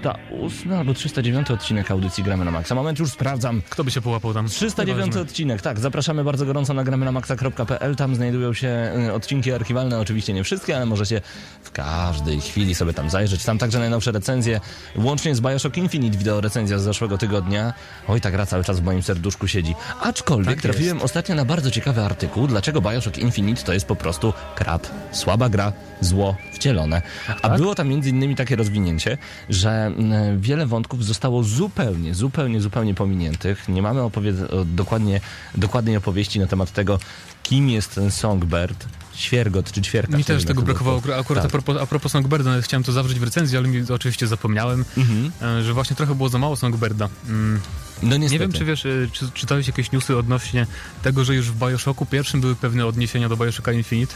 308 0.00 0.72
albo 0.72 0.94
309 0.94 1.50
odcinek 1.50 1.90
audycji 1.90 2.24
Gramy 2.24 2.44
na 2.44 2.50
Maxa. 2.50 2.74
Moment, 2.74 2.98
już 2.98 3.10
sprawdzam. 3.10 3.62
Kto 3.70 3.84
by 3.84 3.90
się 3.90 4.00
połapał 4.00 4.34
tam? 4.34 4.48
309 4.48 4.98
Nieważne. 4.98 5.20
odcinek, 5.20 5.62
tak. 5.62 5.80
Zapraszamy 5.80 6.24
bardzo 6.24 6.46
gorąco 6.46 6.74
na 6.74 6.84
gramy 6.84 7.04
na 7.04 7.12
maxa.pl. 7.12 7.96
Tam 7.96 8.14
znajdują 8.14 8.54
się 8.54 8.92
y, 9.08 9.12
odcinki 9.12 9.52
archiwalne, 9.52 9.98
oczywiście 9.98 10.32
nie 10.32 10.44
wszystkie, 10.44 10.76
ale 10.76 10.86
możecie 10.86 11.20
w 11.62 11.70
każdej 11.70 12.40
chwili 12.40 12.74
sobie 12.74 12.92
tam 12.92 13.10
zajrzeć. 13.10 13.44
Tam 13.44 13.58
także 13.58 13.78
najnowsze 13.78 14.12
recenzje, 14.12 14.60
łącznie 14.96 15.34
z 15.34 15.40
Bioshock 15.40 15.76
Infinite, 15.76 16.18
wideo 16.18 16.40
recenzja 16.40 16.78
z 16.78 16.82
zeszłego 16.82 17.18
tygodnia. 17.18 17.72
Oj, 18.08 18.20
ta 18.20 18.30
gra 18.30 18.46
cały 18.46 18.64
czas 18.64 18.80
w 18.80 18.84
moim 18.84 19.02
serduszku 19.02 19.48
siedzi. 19.48 19.74
Aczkolwiek 20.02 20.54
Tak 20.54 20.62
trafiłem 20.62 21.02
ostatnio 21.02 21.34
na 21.34 21.44
bardzo 21.44 21.70
ciekawy 21.70 22.02
artykuł, 22.04 22.46
dlaczego 22.46 22.80
Bioshock 22.80 23.18
Infinite 23.18 23.62
to 23.62 23.72
jest 23.72 23.86
po 23.86 23.96
prostu 23.96 24.32
krab. 24.54 24.86
Słaba 25.12 25.48
gra, 25.48 25.72
zło 26.00 26.36
wcielone. 26.52 27.02
A 27.42 27.48
tak? 27.48 27.60
było 27.60 27.74
tam 27.74 27.88
między 27.88 28.10
innymi 28.10 28.36
takie 28.36 28.56
rozwinięcie, 28.56 29.18
że 29.48 29.89
wiele 30.38 30.66
wątków 30.66 31.04
zostało 31.04 31.42
zupełnie, 31.44 32.14
zupełnie, 32.14 32.60
zupełnie 32.60 32.94
pominiętych. 32.94 33.68
Nie 33.68 33.82
mamy 33.82 34.00
opowie- 34.00 34.64
dokładnie, 34.64 35.20
dokładnej 35.54 35.96
opowieści 35.96 36.40
na 36.40 36.46
temat 36.46 36.72
tego, 36.72 36.98
kim 37.42 37.68
jest 37.70 37.94
ten 37.94 38.10
Songbird. 38.10 38.86
Świergot 39.14 39.72
czy 39.72 39.82
ćwierka. 39.82 40.16
Mi 40.16 40.24
też 40.24 40.44
tego 40.44 40.62
brakowało. 40.62 41.02
Akurat 41.20 41.42
Tak. 41.44 41.44
a 41.44 41.48
propos, 41.48 41.76
a 41.82 41.86
propos 41.86 42.14
nawet 42.14 42.64
chciałem 42.64 42.84
to 42.84 42.92
zawrzeć 42.92 43.18
w 43.18 43.22
recenzji, 43.22 43.58
ale 43.58 43.68
mi 43.68 43.82
oczywiście 43.92 44.26
zapomniałem, 44.26 44.84
Mhm. 44.96 45.32
e, 45.42 45.62
że 45.62 45.74
właśnie 45.74 45.96
trochę 45.96 46.14
było 46.14 46.28
za 46.28 46.38
mało 46.38 46.56
Songbirda. 46.56 47.08
Mm, 47.28 47.60
No 48.02 48.16
niestety. 48.16 48.32
Nie 48.32 48.38
wiem, 48.38 48.52
czy 48.52 48.64
wiesz, 48.64 48.86
e, 48.86 48.88
czy 49.12 49.30
czytałeś 49.30 49.66
jakieś 49.66 49.92
newsy 49.92 50.16
odnośnie 50.16 50.66
tego, 51.02 51.24
że 51.24 51.34
już 51.34 51.50
w 51.50 51.58
Bioshocku 51.58 52.06
pierwszym 52.06 52.40
były 52.40 52.54
pewne 52.56 52.86
odniesienia 52.86 53.28
do 53.28 53.36
Bioshocka 53.36 53.72
Infinite. 53.72 54.14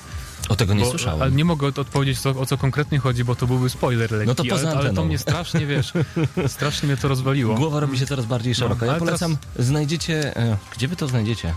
O 0.48 0.57
tego 0.57 0.74
nie 0.74 0.85
bo, 0.85 0.90
słyszałem. 0.90 1.22
Ale 1.22 1.33
nie 1.33 1.44
mogę 1.44 1.66
od- 1.66 1.78
odpowiedzieć, 1.78 2.20
co, 2.20 2.30
o 2.30 2.46
co 2.46 2.59
konkretnie 2.59 2.98
chodzi, 2.98 3.24
bo 3.24 3.35
to 3.35 3.46
byłby 3.46 3.70
spoiler 3.70 4.11
lekki. 4.11 4.26
No 4.26 4.35
to 4.35 4.44
poza 4.44 4.70
ale, 4.70 4.78
ale 4.78 4.92
to 4.92 5.04
mnie 5.04 5.18
strasznie, 5.18 5.66
wiesz, 5.66 5.92
strasznie 6.46 6.87
mnie 6.87 6.96
to 6.96 7.09
rozwaliło. 7.09 7.54
Głowa 7.54 7.80
robi 7.80 7.98
się 7.98 8.07
coraz 8.07 8.26
bardziej 8.26 8.54
szeroka. 8.54 8.87
No, 8.87 8.92
ja 8.92 8.98
polecam, 8.98 9.37
znajdziecie... 9.59 10.37
E, 10.37 10.57
gdzie 10.76 10.88
wy 10.88 10.96
to 10.96 11.09
znajdziecie? 11.09 11.54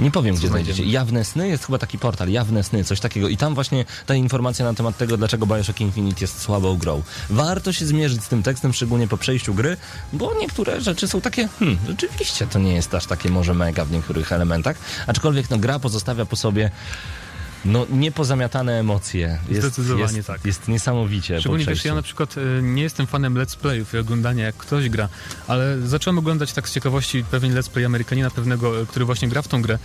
Nie 0.00 0.10
powiem, 0.10 0.34
gdzie 0.36 0.48
znajdziemy? 0.48 0.74
znajdziecie. 0.74 0.92
Jawne 0.92 1.24
Sny 1.24 1.48
jest 1.48 1.66
chyba 1.66 1.78
taki 1.78 1.98
portal, 1.98 2.28
Jawne 2.28 2.64
Sny, 2.64 2.84
coś 2.84 3.00
takiego. 3.00 3.28
I 3.28 3.36
tam 3.36 3.54
właśnie 3.54 3.84
ta 4.06 4.14
informacja 4.14 4.64
na 4.64 4.74
temat 4.74 4.96
tego, 4.96 5.16
dlaczego 5.16 5.46
Bioshock 5.46 5.80
Infinite 5.80 6.20
jest 6.20 6.40
słabą 6.42 6.76
grą. 6.78 7.02
Warto 7.30 7.72
się 7.72 7.86
zmierzyć 7.86 8.24
z 8.24 8.28
tym 8.28 8.42
tekstem, 8.42 8.72
szczególnie 8.72 9.08
po 9.08 9.16
przejściu 9.16 9.54
gry, 9.54 9.76
bo 10.12 10.34
niektóre 10.40 10.80
rzeczy 10.80 11.08
są 11.08 11.20
takie, 11.20 11.48
hmm, 11.58 11.78
rzeczywiście 11.88 12.46
to 12.46 12.58
nie 12.58 12.74
jest 12.74 12.94
aż 12.94 13.06
takie 13.06 13.30
może 13.30 13.54
mega 13.54 13.84
w 13.84 13.90
niektórych 13.90 14.32
elementach. 14.32 14.76
Aczkolwiek 15.06 15.50
no, 15.50 15.58
gra 15.58 15.78
pozostawia 15.78 16.26
po 16.26 16.36
sobie 16.36 16.70
no 17.64 17.86
niepozamiatane 17.90 18.78
emocje. 18.80 19.38
Jest, 19.48 19.60
Zdecydowanie 19.62 20.16
jest, 20.16 20.28
tak. 20.28 20.44
Jest 20.44 20.68
niesamowicie 20.68 21.34
po 21.34 21.40
Szczególnie 21.40 21.64
przejściu. 21.64 21.88
ja 21.88 21.94
na 21.94 22.02
przykład 22.02 22.34
e, 22.58 22.62
nie 22.62 22.82
jestem 22.82 23.06
fanem 23.06 23.34
let's 23.34 23.56
playów 23.56 23.94
i 23.94 23.98
oglądania 23.98 24.44
jak 24.44 24.56
ktoś 24.56 24.88
gra, 24.88 25.08
ale 25.48 25.78
zacząłem 25.80 26.18
oglądać 26.18 26.52
tak 26.52 26.68
z 26.68 26.72
ciekawości 26.74 27.24
pewien 27.24 27.54
let's 27.54 27.70
play 27.70 27.84
Amerykanina 27.84 28.30
pewnego, 28.30 28.80
e, 28.82 28.86
który 28.86 29.04
właśnie 29.04 29.28
gra 29.28 29.42
w 29.42 29.48
tą 29.48 29.62
grę 29.62 29.78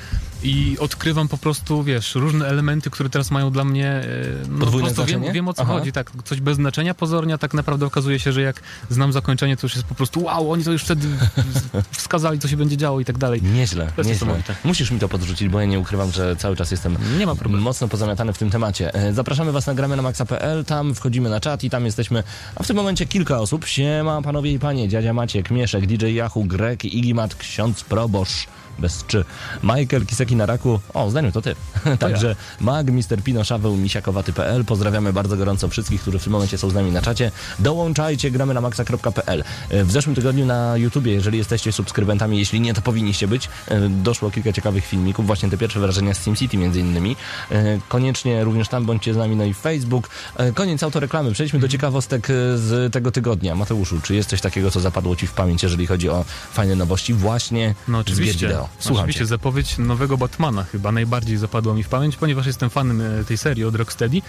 i 0.43 0.77
odkrywam 0.79 1.27
po 1.27 1.37
prostu, 1.37 1.83
wiesz, 1.83 2.15
różne 2.15 2.47
elementy, 2.47 2.89
które 2.89 3.09
teraz 3.09 3.31
mają 3.31 3.51
dla 3.51 3.63
mnie, 3.63 3.87
e, 3.87 4.05
no 4.49 4.53
po 4.59 4.59
Podwójne 4.65 4.85
prostu 4.87 5.01
wiem, 5.05 5.07
znaczenie? 5.19 5.33
wiem 5.33 5.47
o 5.47 5.53
co 5.53 5.61
Aha. 5.61 5.73
chodzi, 5.73 5.91
tak, 5.91 6.11
coś 6.23 6.41
bez 6.41 6.55
znaczenia 6.55 6.93
pozornie, 6.93 7.33
a 7.33 7.37
tak 7.37 7.53
naprawdę 7.53 7.85
okazuje 7.85 8.19
się, 8.19 8.31
że 8.31 8.41
jak 8.41 8.61
znam 8.89 9.13
zakończenie, 9.13 9.57
to 9.57 9.65
już 9.65 9.75
jest 9.75 9.87
po 9.87 9.95
prostu 9.95 10.23
wow, 10.23 10.51
oni 10.51 10.63
to 10.63 10.71
już 10.71 10.83
wtedy 10.83 11.07
wskazali, 11.91 12.39
co 12.39 12.47
się 12.47 12.57
będzie 12.57 12.77
działo 12.77 12.99
i 12.99 13.05
tak 13.05 13.17
dalej. 13.17 13.41
Nieźle, 13.43 13.91
nieźle. 13.97 14.13
niesamowite. 14.13 14.55
Musisz 14.63 14.91
mi 14.91 14.99
to 14.99 15.09
podrzucić, 15.09 15.49
bo 15.49 15.59
ja 15.59 15.65
nie 15.65 15.79
ukrywam, 15.79 16.11
że 16.11 16.35
cały 16.35 16.55
czas 16.55 16.71
jestem 16.71 16.97
Nie 17.19 17.25
ma 17.25 17.35
problemu. 17.35 17.63
Mocno 17.65 17.87
pozamiatany 17.87 18.33
w 18.33 18.37
tym 18.37 18.49
temacie. 18.49 18.93
E, 18.93 19.13
Zapraszamy 19.13 19.51
Was 19.51 19.67
na 19.67 19.73
gramy 19.73 19.95
na 19.95 20.01
maxa.pl, 20.01 20.65
tam 20.65 20.95
wchodzimy 20.95 21.29
na 21.29 21.39
czat 21.39 21.63
i 21.63 21.69
tam 21.69 21.85
jesteśmy, 21.85 22.23
a 22.55 22.63
w 22.63 22.67
tym 22.67 22.75
momencie 22.75 23.05
kilka 23.05 23.39
osób. 23.39 23.65
Siema 23.65 24.21
panowie 24.21 24.51
i 24.51 24.59
panie, 24.59 24.89
dziadzia 24.89 25.13
Maciek, 25.13 25.51
Mieszek, 25.51 25.85
DJ 25.85 26.05
Yahoo, 26.05 26.43
Grek, 26.43 26.85
Igimat, 26.85 27.35
ksiądz 27.35 27.83
Probosz. 27.83 28.47
Bez 28.79 29.05
czy. 29.07 29.25
Michael 29.63 30.05
Kiseki 30.05 30.35
na 30.35 30.45
raku. 30.45 30.79
O, 30.93 31.09
zdaniu 31.09 31.31
to 31.31 31.41
ty. 31.41 31.55
Także 31.99 32.35
Mag, 32.61 32.87
Mr. 32.91 33.23
Pino, 33.23 33.43
Szaweł, 33.43 33.77
Misiakowaty.pl. 33.77 34.65
Pozdrawiamy 34.65 35.13
bardzo 35.13 35.37
gorąco 35.37 35.67
wszystkich, 35.67 36.01
którzy 36.01 36.19
w 36.19 36.23
tym 36.23 36.33
momencie 36.33 36.57
są 36.57 36.69
z 36.69 36.73
nami 36.73 36.91
na 36.91 37.01
czacie. 37.01 37.31
Dołączajcie, 37.59 38.31
gramy 38.31 38.53
na 38.53 38.61
maxa.pl. 38.61 39.43
W 39.69 39.91
zeszłym 39.91 40.15
tygodniu 40.15 40.45
na 40.45 40.77
YouTubie, 40.77 41.11
jeżeli 41.11 41.37
jesteście 41.37 41.71
subskrybentami, 41.71 42.39
jeśli 42.39 42.61
nie, 42.61 42.73
to 42.73 42.81
powinniście 42.81 43.27
być, 43.27 43.49
e, 43.67 43.89
doszło 43.89 44.31
kilka 44.31 44.53
ciekawych 44.53 44.85
filmików, 44.85 45.27
właśnie 45.27 45.49
te 45.49 45.57
pierwsze 45.57 45.79
wrażenia 45.79 46.13
z 46.13 46.23
SimCity 46.23 46.57
między 46.57 46.79
innymi. 46.79 47.15
E, 47.51 47.79
Koniecznie 47.87 48.43
również 48.43 48.67
tam 48.67 48.85
bądźcie 48.85 49.13
z 49.13 49.17
nami, 49.17 49.35
no 49.35 49.43
i 49.43 49.53
Facebook. 49.53 50.09
E, 50.37 50.51
Koniec 50.51 50.83
autoreklamy. 50.83 51.31
Przejdźmy 51.31 51.59
do 51.59 51.67
ciekawostek 51.67 52.27
z 52.55 52.93
tego 52.93 53.11
tygodnia. 53.11 53.55
Mateuszu, 53.55 54.01
czy 54.01 54.15
jest 54.15 54.29
coś 54.29 54.41
takiego, 54.41 54.71
co 54.71 54.79
zapadło 54.79 55.15
Ci 55.15 55.27
w 55.27 55.33
pamięć, 55.33 55.63
jeżeli 55.63 55.87
chodzi 55.87 56.09
o 56.09 56.25
fajne 56.53 56.75
nowości 56.75 57.13
właśnie 57.13 57.75
No 57.87 58.01
z 58.01 58.05
gier 58.05 58.11
oczywiście. 58.11 58.64
Wideo? 58.67 58.83
Słucham 58.83 59.03
oczywiście 59.03 59.19
cię. 59.19 59.25
zapowiedź 59.25 59.77
nowego 59.77 60.17
Batmana 60.17 60.63
chyba 60.63 60.91
najbardziej 60.91 61.37
zapadła 61.37 61.73
mi 61.73 61.83
w 61.83 61.89
pamięć, 61.89 62.15
ponieważ 62.15 62.45
jestem 62.45 62.69
fanem 62.69 63.01
e, 63.01 63.23
tej 63.25 63.37
serii 63.37 63.63
od 63.63 63.75
Rocksteady. 63.75 64.21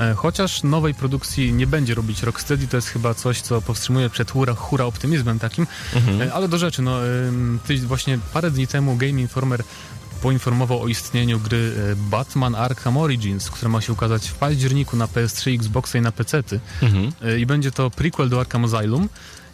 E, 0.00 0.14
Chociaż 0.14 0.62
nowej 0.62 0.94
produkcji 0.94 1.52
nie 1.52 1.66
będzie 1.66 1.94
robić 1.94 2.22
Rocksteady, 2.22 2.68
to 2.68 2.76
jest 2.76 2.88
chyba 2.88 3.14
coś, 3.14 3.40
co 3.40 3.62
powstrzymuje 3.62 4.10
przed 4.10 4.30
hura, 4.30 4.54
hura 4.54 4.84
optymizmem 4.84 5.38
takim. 5.38 5.66
Mhm. 5.94 6.22
E, 6.22 6.34
Ale 6.34 6.48
do 6.48 6.58
rzeczy, 6.58 6.82
no 6.82 6.98
ty 7.66 7.78
właśnie 7.78 8.18
parę 8.32 8.50
dni 8.50 8.66
temu 8.66 8.96
Game 8.96 9.20
Informer 9.20 9.62
poinformował 10.22 10.82
o 10.82 10.88
istnieniu 10.88 11.40
gry 11.40 11.72
Batman 11.96 12.54
Arkham 12.54 12.96
Origins, 12.96 13.50
która 13.50 13.68
ma 13.68 13.80
się 13.80 13.92
ukazać 13.92 14.28
w 14.28 14.34
październiku 14.34 14.96
na 14.96 15.06
PS3, 15.06 15.54
Xboxa 15.54 15.98
i 15.98 16.00
na 16.00 16.12
PC-ty. 16.12 16.60
Mhm. 16.82 17.12
E, 17.22 17.38
i 17.38 17.46
będzie 17.46 17.70
to 17.70 17.90
prequel 17.90 18.28
do 18.28 18.40
Arkham 18.40 18.64
Asylum. 18.64 19.08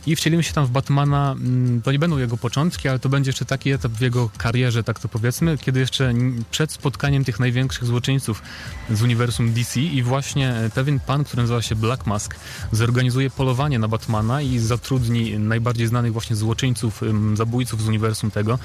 I 0.07 0.17
wcielimy 0.17 0.43
się 0.43 0.53
tam 0.53 0.67
w 0.67 0.71
Batmana, 0.71 1.33
mm, 1.33 1.83
to 1.83 1.93
nie 1.93 1.99
będą 1.99 2.19
jego 2.19 2.37
początki, 2.37 2.89
ale 2.89 2.99
to 2.99 3.09
będzie 3.09 3.29
jeszcze 3.29 3.45
taki 3.45 3.71
etap 3.71 3.93
w 3.93 4.01
jego 4.01 4.31
karierze, 4.39 4.85
tak 4.85 4.99
to 4.99 5.09
powiedzmy, 5.09 5.59
kiedy 5.59 5.81
jeszcze 5.81 6.13
przed 6.51 6.73
spotkaniem 6.73 7.25
tych 7.25 7.41
największych 7.41 7.85
złoczyńców 7.85 8.43
z 8.91 9.03
uniwersum 9.03 9.53
DC 9.53 9.81
i 9.81 10.03
właśnie 10.03 10.55
e, 10.55 10.71
pewien 10.71 11.01
pan, 11.01 11.25
który 11.25 11.43
nazywa 11.43 11.63
się 11.63 11.75
Black 11.75 12.07
Mask, 12.07 12.37
zorganizuje 12.73 13.31
polowanie 13.31 13.79
na 13.79 13.89
Batmana 13.89 14.43
i 14.43 14.59
zatrudni 14.59 15.39
najbardziej 15.39 15.87
znanych 15.87 16.13
właśnie 16.13 16.37
złoczyńców, 16.37 17.01
zabójców 17.35 17.83
z 17.83 17.89
uniwersum 17.89 18.31
tego, 18.31 18.59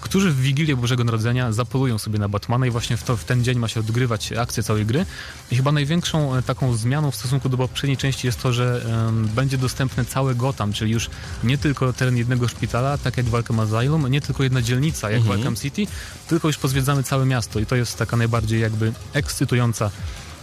którzy 0.00 0.30
w 0.30 0.40
Wigilię 0.40 0.76
Bożego 0.76 1.04
Narodzenia 1.04 1.52
zapolują 1.52 1.98
sobie 1.98 2.18
na 2.18 2.28
Batmana 2.28 2.66
i 2.66 2.70
właśnie 2.70 2.96
w, 2.96 3.02
to, 3.02 3.16
w 3.16 3.24
ten 3.24 3.44
dzień 3.44 3.58
ma 3.58 3.68
się 3.68 3.80
odgrywać 3.80 4.32
akcja 4.32 4.62
całej 4.62 4.86
gry. 4.86 5.06
I 5.50 5.56
chyba 5.56 5.72
największą 5.72 6.34
e, 6.36 6.42
taką 6.42 6.76
zmianą 6.76 7.10
w 7.10 7.16
stosunku 7.16 7.48
do 7.48 7.56
poprzedniej 7.56 7.96
części 7.96 8.26
jest 8.26 8.42
to, 8.42 8.52
że 8.52 8.82
em, 9.08 9.28
będzie 9.28 9.58
dostępny 9.58 10.04
cały 10.04 10.34
Gotham, 10.34 10.72
czyli 10.72 10.92
już 10.92 11.10
nie 11.44 11.58
tylko 11.58 11.92
teren 11.92 12.16
jednego 12.16 12.48
szpitala, 12.48 12.98
tak 12.98 13.16
jak 13.16 13.26
w 13.26 13.34
Arkham 13.34 13.60
Asylum, 13.60 14.08
nie 14.08 14.20
tylko 14.20 14.42
jedna 14.42 14.62
dzielnica, 14.62 15.10
jak 15.10 15.22
w 15.22 15.30
Arkham 15.30 15.56
City, 15.56 15.86
tylko 16.28 16.48
już 16.48 16.58
pozwiedzamy 16.58 17.02
całe 17.02 17.26
miasto 17.26 17.60
i 17.60 17.66
to 17.66 17.76
jest 17.76 17.98
taka 17.98 18.16
najbardziej 18.16 18.60
jakby 18.60 18.92
ekscytująca, 19.12 19.90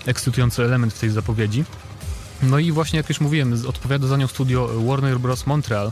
ekscytujący 0.05 0.63
element 0.63 0.93
w 0.93 0.99
tej 0.99 1.09
zapowiedzi. 1.09 1.63
No 2.43 2.59
i 2.59 2.71
właśnie 2.71 2.97
jak 2.97 3.09
już 3.09 3.19
mówiłem, 3.19 3.61
odpowiada 3.67 4.07
za 4.07 4.17
nią 4.17 4.27
studio 4.27 4.69
Warner 4.87 5.19
Bros. 5.19 5.45
Montreal, 5.45 5.91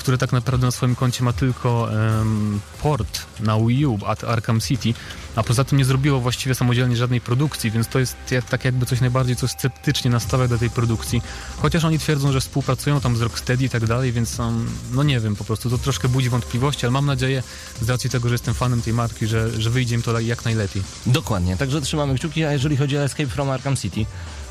które 0.00 0.18
tak 0.18 0.32
naprawdę 0.32 0.66
na 0.66 0.70
swoim 0.70 0.94
koncie 0.94 1.24
ma 1.24 1.32
tylko 1.32 1.88
em, 1.92 2.60
port 2.82 3.26
na 3.40 3.58
Wii 3.58 3.86
U 3.86 3.98
at 4.06 4.24
Arkham 4.24 4.60
City, 4.60 4.94
a 5.36 5.42
poza 5.42 5.64
tym 5.64 5.78
nie 5.78 5.84
zrobiło 5.84 6.20
właściwie 6.20 6.54
samodzielnie 6.54 6.96
żadnej 6.96 7.20
produkcji, 7.20 7.70
więc 7.70 7.88
to 7.88 7.98
jest 7.98 8.16
jak, 8.30 8.44
tak 8.44 8.64
jakby 8.64 8.86
coś 8.86 9.00
najbardziej, 9.00 9.36
co 9.36 9.48
sceptycznie 9.48 10.10
nastawia 10.10 10.48
do 10.48 10.58
tej 10.58 10.70
produkcji. 10.70 11.22
Chociaż 11.62 11.84
oni 11.84 11.98
twierdzą, 11.98 12.32
że 12.32 12.40
współpracują 12.40 13.00
tam 13.00 13.16
z 13.16 13.20
Rocksteady 13.20 13.64
i 13.64 13.68
tak 13.68 13.86
dalej, 13.86 14.12
więc 14.12 14.38
um, 14.38 14.66
no 14.92 15.02
nie 15.02 15.20
wiem, 15.20 15.36
po 15.36 15.44
prostu 15.44 15.70
to 15.70 15.78
troszkę 15.78 16.08
budzi 16.08 16.28
wątpliwości, 16.28 16.86
ale 16.86 16.90
mam 16.90 17.06
nadzieję 17.06 17.42
z 17.80 17.88
racji 17.88 18.10
tego, 18.10 18.28
że 18.28 18.34
jestem 18.34 18.54
fanem 18.54 18.82
tej 18.82 18.92
marki, 18.92 19.26
że, 19.26 19.60
że 19.60 19.70
wyjdzie 19.70 19.94
im 19.94 20.02
to 20.02 20.20
jak 20.20 20.44
najlepiej. 20.44 20.82
Dokładnie, 21.06 21.56
także 21.56 21.80
trzymamy 21.80 22.14
kciuki, 22.14 22.44
a 22.44 22.52
jeżeli 22.52 22.76
chodzi 22.76 22.98
o 22.98 23.02
Escape 23.02 23.26
from 23.26 23.50
Arkham 23.50 23.76
City, 23.76 24.06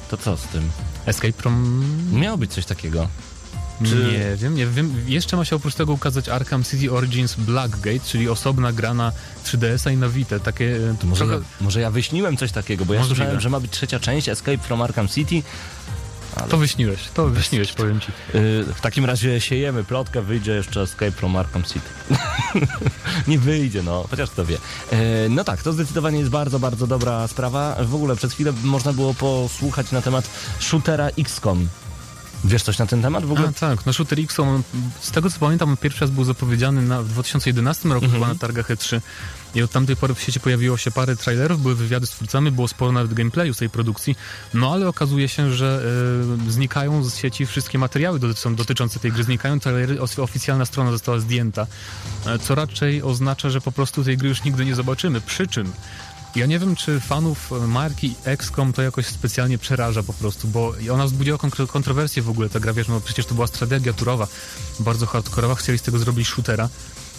to 0.09 0.17
co 0.17 0.37
z 0.37 0.43
tym? 0.43 0.69
Escape 1.05 1.33
from... 1.33 1.85
Miało 2.11 2.37
być 2.37 2.53
coś 2.53 2.65
takiego. 2.65 3.07
Czy- 3.85 3.95
Nie 3.95 4.35
wiem, 4.37 4.55
nie 4.55 4.67
wiem. 4.67 4.95
Jeszcze 5.07 5.37
ma 5.37 5.45
się 5.45 5.55
oprócz 5.55 5.75
tego 5.75 5.93
ukazać 5.93 6.29
Arkham 6.29 6.63
City 6.63 6.91
Origins 6.91 7.35
Blackgate, 7.35 7.99
czyli 7.99 8.29
osobna 8.29 8.71
gra 8.73 8.93
na 8.93 9.11
3DS-a 9.45 9.91
i 9.91 9.97
na 9.97 10.09
Vita. 10.09 10.39
Takie 10.39 10.75
e, 10.75 10.95
To 11.01 11.07
może, 11.07 11.25
trochę... 11.25 11.39
ja, 11.39 11.47
może 11.61 11.81
ja 11.81 11.91
wyśniłem 11.91 12.37
coś 12.37 12.51
takiego, 12.51 12.85
bo 12.85 12.93
ja 12.93 12.99
Możliwe. 12.99 13.15
słyszałem, 13.17 13.41
że 13.41 13.49
ma 13.49 13.59
być 13.59 13.71
trzecia 13.71 13.99
część 13.99 14.29
Escape 14.29 14.57
from 14.57 14.81
Arkham 14.81 15.07
City. 15.07 15.43
To 16.49 16.57
wyśniłeś, 16.57 16.99
to 17.13 17.27
wyśniłeś, 17.27 17.71
powiem 17.73 17.99
ci. 17.99 18.07
Yy, 18.33 18.65
w 18.75 18.81
takim 18.81 19.05
razie 19.05 19.41
siejemy 19.41 19.83
plotkę, 19.83 20.21
wyjdzie 20.21 20.51
jeszcze 20.51 20.81
Escape 20.81 21.11
from 21.11 21.35
Arkham 21.35 21.63
City. 21.63 21.89
Nie 23.27 23.39
wyjdzie, 23.39 23.83
no, 23.83 24.05
chociaż 24.09 24.29
kto 24.29 24.45
wie. 24.45 24.57
Yy, 24.91 24.97
no 25.29 25.43
tak, 25.43 25.63
to 25.63 25.73
zdecydowanie 25.73 26.19
jest 26.19 26.29
bardzo, 26.31 26.59
bardzo 26.59 26.87
dobra 26.87 27.27
sprawa. 27.27 27.75
W 27.83 27.95
ogóle 27.95 28.15
przez 28.15 28.33
chwilę 28.33 28.53
można 28.63 28.93
było 28.93 29.13
posłuchać 29.13 29.91
na 29.91 30.01
temat 30.01 30.29
shootera 30.59 31.07
XCOM. 31.17 31.67
Wiesz 32.43 32.63
coś 32.63 32.77
na 32.77 32.85
ten 32.85 33.01
temat 33.01 33.25
w 33.25 33.31
ogóle? 33.31 33.47
A, 33.47 33.51
tak, 33.51 33.85
no 33.85 33.93
Shooter 33.93 34.19
X, 34.19 34.39
on, 34.39 34.63
z 35.01 35.11
tego 35.11 35.29
co 35.29 35.39
pamiętam, 35.39 35.77
pierwszy 35.77 36.01
raz 36.01 36.09
był 36.09 36.23
zapowiedziany 36.23 36.81
na, 36.81 37.01
w 37.01 37.07
2011 37.07 37.89
roku 37.89 38.09
chyba 38.09 38.27
na 38.27 38.35
targach 38.35 38.69
E3 38.69 39.01
i 39.55 39.61
od 39.61 39.71
tamtej 39.71 39.95
pory 39.95 40.13
w 40.13 40.21
sieci 40.21 40.39
pojawiło 40.39 40.77
się 40.77 40.91
parę 40.91 41.15
trailerów, 41.15 41.61
były 41.61 41.75
wywiady 41.75 42.07
z 42.07 42.09
twórcami, 42.09 42.51
było 42.51 42.67
sporo 42.67 42.91
nawet 42.91 43.13
gameplayu 43.13 43.53
z 43.53 43.57
tej 43.57 43.69
produkcji, 43.69 44.15
no 44.53 44.73
ale 44.73 44.87
okazuje 44.87 45.27
się, 45.27 45.51
że 45.53 45.81
e, 46.47 46.51
znikają 46.51 47.03
z 47.03 47.15
sieci 47.15 47.45
wszystkie 47.45 47.77
materiały 47.77 48.19
dotyczą, 48.19 48.55
dotyczące 48.55 48.99
tej 48.99 49.11
gry, 49.11 49.23
znikają 49.23 49.59
trailery, 49.59 50.01
oficjalna 50.01 50.65
strona 50.65 50.91
została 50.91 51.19
zdjęta, 51.19 51.67
e, 52.25 52.39
co 52.39 52.55
raczej 52.55 53.03
oznacza, 53.03 53.49
że 53.49 53.61
po 53.61 53.71
prostu 53.71 54.03
tej 54.03 54.17
gry 54.17 54.29
już 54.29 54.43
nigdy 54.43 54.65
nie 54.65 54.75
zobaczymy, 54.75 55.21
przy 55.21 55.47
czym 55.47 55.71
ja 56.35 56.45
nie 56.45 56.59
wiem, 56.59 56.75
czy 56.75 56.99
fanów 56.99 57.51
marki 57.67 58.15
XCOM 58.25 58.73
to 58.73 58.81
jakoś 58.81 59.05
specjalnie 59.05 59.57
przeraża 59.57 60.03
po 60.03 60.13
prostu, 60.13 60.47
bo 60.47 60.73
ona 60.91 61.05
wzbudziła 61.05 61.37
kontrowersje 61.67 62.21
w 62.23 62.29
ogóle, 62.29 62.49
ta 62.49 62.59
gra, 62.59 62.73
wiesz, 62.73 62.87
no 62.87 63.01
przecież 63.01 63.25
to 63.25 63.35
była 63.35 63.47
strategia 63.47 63.93
turowa, 63.93 64.27
bardzo 64.79 65.05
hardkorowa, 65.05 65.55
chcieli 65.55 65.77
z 65.77 65.81
tego 65.81 65.99
zrobić 65.99 66.27
shootera. 66.27 66.69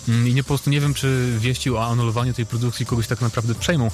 Mm, 0.08 0.28
I 0.28 0.34
nie, 0.34 0.42
po 0.42 0.46
prostu 0.48 0.70
nie 0.70 0.80
wiem, 0.80 0.94
czy 0.94 1.36
wieści 1.38 1.70
o 1.70 1.86
anulowaniu 1.86 2.34
tej 2.34 2.46
produkcji 2.46 2.86
kogoś 2.86 3.06
tak 3.06 3.20
naprawdę 3.20 3.54
przejmą. 3.54 3.90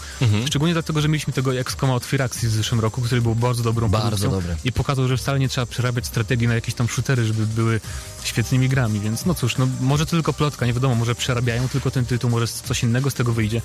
Szczególnie 0.46 0.74
dlatego, 0.74 1.00
że 1.00 1.08
mieliśmy 1.08 1.32
tego 1.32 1.54
XCOMa 1.54 1.94
od 1.94 2.04
Firaxis 2.04 2.50
w 2.50 2.54
zeszłym 2.56 2.80
roku, 2.80 3.02
który 3.02 3.22
był 3.22 3.34
bardzo 3.34 3.62
dobrą 3.62 3.88
Bardzo 3.88 4.08
produkcją. 4.08 4.30
dobry. 4.30 4.56
I 4.64 4.72
pokazał, 4.72 5.08
że 5.08 5.16
wcale 5.16 5.38
nie 5.38 5.48
trzeba 5.48 5.66
przerabiać 5.66 6.06
strategii 6.06 6.48
na 6.48 6.54
jakieś 6.54 6.74
tam 6.74 6.88
shootery, 6.88 7.24
żeby 7.24 7.46
były 7.46 7.80
świetnymi 8.24 8.68
grami. 8.68 9.00
Więc 9.00 9.26
no 9.26 9.34
cóż, 9.34 9.56
no 9.56 9.68
może 9.80 10.06
to 10.06 10.10
tylko 10.10 10.32
plotka, 10.32 10.66
nie 10.66 10.72
wiadomo, 10.72 10.94
może 10.94 11.14
przerabiają 11.14 11.68
tylko 11.68 11.90
ten 11.90 12.06
tytuł, 12.06 12.30
może 12.30 12.46
coś 12.48 12.82
innego 12.82 13.10
z 13.10 13.14
tego 13.14 13.32
wyjdzie. 13.32 13.62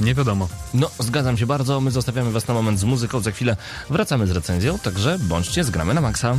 Nie 0.00 0.14
wiadomo. 0.14 0.48
No, 0.74 0.90
zgadzam 0.98 1.36
się 1.36 1.46
bardzo. 1.46 1.80
My 1.80 1.90
zostawiamy 1.90 2.32
was 2.32 2.48
na 2.48 2.54
moment 2.54 2.80
z 2.80 2.84
muzyką. 2.84 3.20
Za 3.20 3.30
chwilę 3.30 3.56
wracamy 3.90 4.26
z 4.26 4.30
recenzją, 4.30 4.78
także 4.78 5.18
bądźcie 5.18 5.64
z 5.64 5.70
gramy 5.70 5.94
na 5.94 6.00
maksa. 6.00 6.36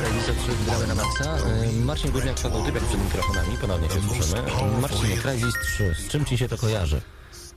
Krajlice 0.00 0.32
3 0.34 0.52
gramy 0.66 0.86
na 0.86 0.94
maksa. 0.94 1.36
Marcin 1.84 2.10
Górniak, 2.10 2.40
Paweł 2.40 2.64
Typiak 2.64 2.84
przed 2.84 3.04
mikrofonami, 3.04 3.56
ponownie 3.60 3.88
się 3.88 4.00
słyszymy. 4.00 4.42
Marcinie, 4.80 5.16
Crysis 5.16 5.54
3, 5.74 5.94
z 5.94 6.08
czym 6.08 6.24
ci 6.24 6.38
się 6.38 6.48
to 6.48 6.58
kojarzy? 6.58 7.00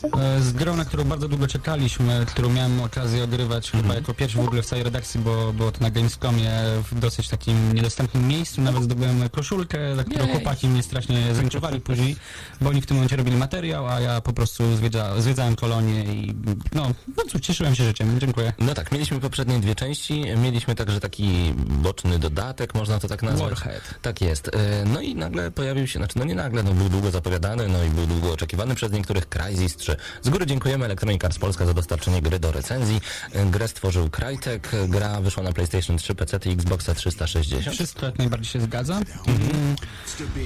E, 0.04 0.42
Z 0.42 0.52
grą, 0.52 0.76
na 0.76 0.86
którą 0.86 1.04
bardzo 1.04 1.28
długo 1.28 1.48
czekaliśmy, 1.48 2.26
którą 2.28 2.50
miałem 2.50 2.82
okazję 2.82 3.24
ogrywać 3.24 3.72
chyba 3.72 3.96
jako 3.96 4.14
pierwszy 4.14 4.38
w 4.38 4.42
ogóle 4.42 4.62
w 4.62 4.66
całej 4.66 4.84
redakcji, 4.84 5.20
bo 5.20 5.54
było 5.54 5.72
to 5.72 5.82
na 5.82 5.90
Gamescomie 5.92 6.52
w 6.92 7.00
dosyć 7.00 7.30
takim 7.30 7.74
niedostępnym 7.74 8.28
miejscu. 8.28 8.62
Nawet 8.62 8.84
zdobyłem 8.84 9.30
koszulkę, 9.30 9.96
za 9.96 10.04
którą 10.04 10.26
Jej. 10.26 10.36
chłopaki 10.36 10.68
mnie 10.68 10.84
strasznie 10.84 11.36
zręczowali 11.36 11.82
później, 11.88 12.16
bo 12.62 12.70
oni 12.70 12.82
w 12.82 12.86
tym 12.86 12.98
momencie 12.98 13.16
robili 13.16 13.38
materiał, 13.38 13.88
a 13.88 14.00
ja 14.00 14.22
po 14.22 14.34
prostu 14.34 14.76
zwiedza, 14.76 15.22
zwiedzałem 15.22 15.56
kolonię 15.56 16.04
i 16.04 16.34
no, 16.74 16.92
no 17.18 17.24
cóż, 17.30 17.42
cieszyłem 17.42 17.76
się 17.76 17.84
życiem. 17.84 18.20
Dziękuję. 18.20 18.54
No 18.60 18.74
tak, 18.74 18.92
mieliśmy 18.92 19.20
poprzednie 19.20 19.60
dwie 19.60 19.76
części, 19.76 20.24
mieliśmy 20.38 20.76
także 20.76 21.00
taki 21.00 21.54
boczny 21.58 22.20
dodatek, 22.20 22.76
można 22.76 23.00
to 23.00 23.08
tak 23.08 23.24
nazwać. 23.24 23.50
Warhead. 23.54 23.82
Tak 24.02 24.22
jest. 24.22 24.48
Y, 24.48 24.52
No 24.86 25.02
i 25.02 25.16
nagle 25.16 25.52
pojawił 25.52 25.88
się, 25.88 26.00
znaczy 26.00 26.20
no 26.20 26.26
nie 26.26 26.36
nagle, 26.36 26.64
no 26.64 26.74
był 26.74 26.90
długo 26.90 27.12
zapowiadany, 27.12 27.68
no 27.68 27.84
i 27.84 27.90
był 27.90 28.06
długo 28.06 28.32
oczekiwany 28.32 28.76
przez 28.76 28.92
niektórych 28.92 29.30
Crysis 29.30 29.76
3. 29.76 29.93
Z 30.22 30.30
góry 30.30 30.46
dziękujemy 30.46 30.86
Electronic 30.86 31.26
Arts 31.26 31.40
Polska 31.40 31.66
za 31.66 31.74
dostarczenie 31.74 32.22
gry 32.22 32.40
do 32.40 32.52
recenzji. 32.52 33.02
Grę 33.46 33.68
stworzył 33.68 34.10
Crytek, 34.10 34.72
gra 34.88 35.22
wyszła 35.22 35.44
na 35.44 35.54
PlayStation 35.54 35.98
3, 35.98 36.16
PC 36.16 36.40
i 36.46 36.52
Xboxa 36.52 36.96
360. 36.96 37.76
Wszystko 37.76 38.06
jak 38.06 38.18
najbardziej 38.18 38.52
się 38.52 38.62
zgadza. 38.62 38.94
Mm. 39.28 39.76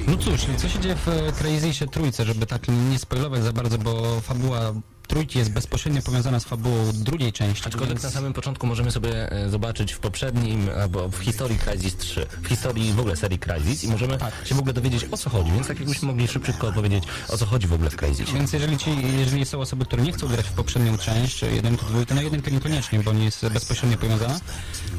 No 0.07 0.17
cóż, 0.17 0.41
co 0.57 0.69
się 0.69 0.79
dzieje 0.79 0.95
w 0.95 1.07
e, 1.07 1.31
Crazysie 1.31 1.87
trójce, 1.87 2.25
żeby 2.25 2.45
tak 2.45 2.67
nie 2.67 2.99
spoilować 2.99 3.43
za 3.43 3.53
bardzo, 3.53 3.77
bo 3.77 4.21
fabuła 4.21 4.73
trójki 5.07 5.39
jest 5.39 5.51
bezpośrednio 5.51 6.01
powiązana 6.01 6.39
z 6.39 6.43
fabułą 6.45 6.91
drugiej 6.93 7.33
części. 7.33 7.67
Aczkolwiek 7.67 7.89
więc- 7.89 8.03
na 8.03 8.09
samym 8.11 8.33
początku 8.33 8.67
możemy 8.67 8.91
sobie 8.91 9.31
e, 9.31 9.49
zobaczyć 9.49 9.93
w 9.93 9.99
poprzednim, 9.99 10.69
albo 10.81 11.09
w 11.09 11.17
historii 11.17 11.59
Crysis 11.59 11.97
3, 11.97 12.25
w 12.41 12.47
historii 12.47 12.93
w 12.93 12.99
ogóle 12.99 13.15
serii 13.15 13.39
Crysis 13.39 13.83
i 13.83 13.87
możemy 13.87 14.17
się 14.43 14.55
w 14.55 14.59
ogóle 14.59 14.73
dowiedzieć 14.73 15.05
o 15.11 15.17
co 15.17 15.29
chodzi, 15.29 15.51
więc 15.51 15.67
tak 15.67 15.79
jakbyśmy 15.79 16.07
mogli 16.07 16.27
szybciutko 16.27 16.67
opowiedzieć 16.67 17.03
o 17.29 17.37
co 17.37 17.45
chodzi 17.45 17.67
w 17.67 17.73
ogóle 17.73 17.89
w 17.89 17.95
Crysisie. 17.95 18.33
Więc 18.33 18.53
jeżeli 18.53 18.77
ci, 18.77 18.89
jeżeli 19.19 19.45
są 19.45 19.59
osoby, 19.61 19.85
które 19.85 20.03
nie 20.03 20.11
chcą 20.13 20.27
grać 20.27 20.45
w 20.45 20.51
poprzednią 20.51 20.97
część, 20.97 21.41
jedynkę, 21.41 21.85
dwójkę, 21.85 22.15
no 22.15 22.21
jedynkę 22.21 22.51
niekoniecznie, 22.51 22.99
bo 22.99 23.13
nie 23.13 23.25
jest 23.25 23.47
bezpośrednio 23.49 23.97
powiązana, 23.97 24.39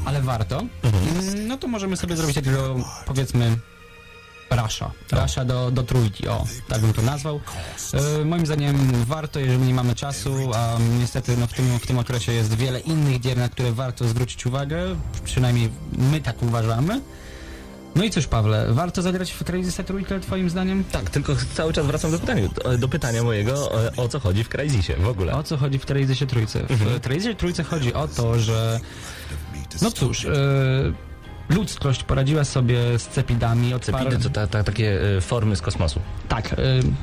ale 0.05 0.21
warto, 0.21 0.59
mm, 0.59 1.47
no 1.47 1.57
to 1.57 1.67
możemy 1.67 1.97
sobie 1.97 2.15
zrobić 2.15 2.35
takiego, 2.35 2.75
powiedzmy, 3.05 3.57
Rasha. 4.49 4.91
Rasha 5.11 5.45
do, 5.45 5.71
do 5.71 5.83
trójki, 5.83 6.27
o, 6.27 6.45
tak 6.67 6.81
bym 6.81 6.93
to 6.93 7.01
nazwał. 7.01 7.39
E, 8.21 8.25
moim 8.25 8.45
zdaniem 8.45 8.91
warto, 9.05 9.39
jeżeli 9.39 9.59
nie 9.59 9.73
mamy 9.73 9.95
czasu, 9.95 10.35
a 10.55 10.77
niestety 10.99 11.37
no, 11.37 11.47
w, 11.47 11.53
tym, 11.53 11.79
w 11.79 11.87
tym 11.87 11.99
okresie 11.99 12.31
jest 12.31 12.53
wiele 12.53 12.79
innych 12.79 13.19
gier, 13.19 13.37
na 13.37 13.49
które 13.49 13.71
warto 13.71 14.07
zwrócić 14.07 14.45
uwagę, 14.45 14.95
przynajmniej 15.23 15.69
my 15.97 16.21
tak 16.21 16.43
uważamy. 16.43 17.01
No 17.95 18.03
i 18.03 18.09
cóż, 18.09 18.27
Pawle, 18.27 18.67
warto 18.73 19.01
zagrać 19.01 19.31
w 19.31 19.43
Crazysa 19.43 19.83
trójkę, 19.83 20.19
twoim 20.19 20.49
zdaniem? 20.49 20.83
Tak, 20.83 21.09
tylko 21.09 21.33
cały 21.53 21.73
czas 21.73 21.85
wracam 21.85 22.11
do 22.11 22.19
pytania, 22.19 22.49
do, 22.79 22.87
pytania 22.87 23.23
mojego, 23.23 23.83
e, 23.85 23.95
o 23.95 24.07
co 24.07 24.19
chodzi 24.19 24.43
w 24.43 24.49
Crysisie 24.49 24.95
w 24.99 25.07
ogóle. 25.07 25.33
O 25.33 25.43
co 25.43 25.57
chodzi 25.57 25.79
w 25.79 25.85
Crazysie 25.85 26.27
trójce? 26.27 26.59
W 26.63 26.71
Mhm. 26.71 26.99
Crazysie 26.99 27.35
trójce 27.35 27.63
chodzi 27.63 27.93
o 27.93 28.07
to, 28.07 28.39
że 28.39 28.79
no 29.81 29.91
cóż, 29.91 30.25
e, 30.25 30.29
ludzkość 31.49 32.03
poradziła 32.03 32.43
sobie 32.43 32.99
z 32.99 33.07
cepidami. 33.07 33.73
Od 33.73 33.85
Cepidy 33.85 34.05
par- 34.11 34.21
to 34.23 34.29
ta, 34.29 34.47
ta, 34.47 34.63
takie 34.63 35.01
e, 35.17 35.21
formy 35.21 35.55
z 35.55 35.61
kosmosu. 35.61 35.99
Tak, 36.27 36.53
y, 36.53 36.55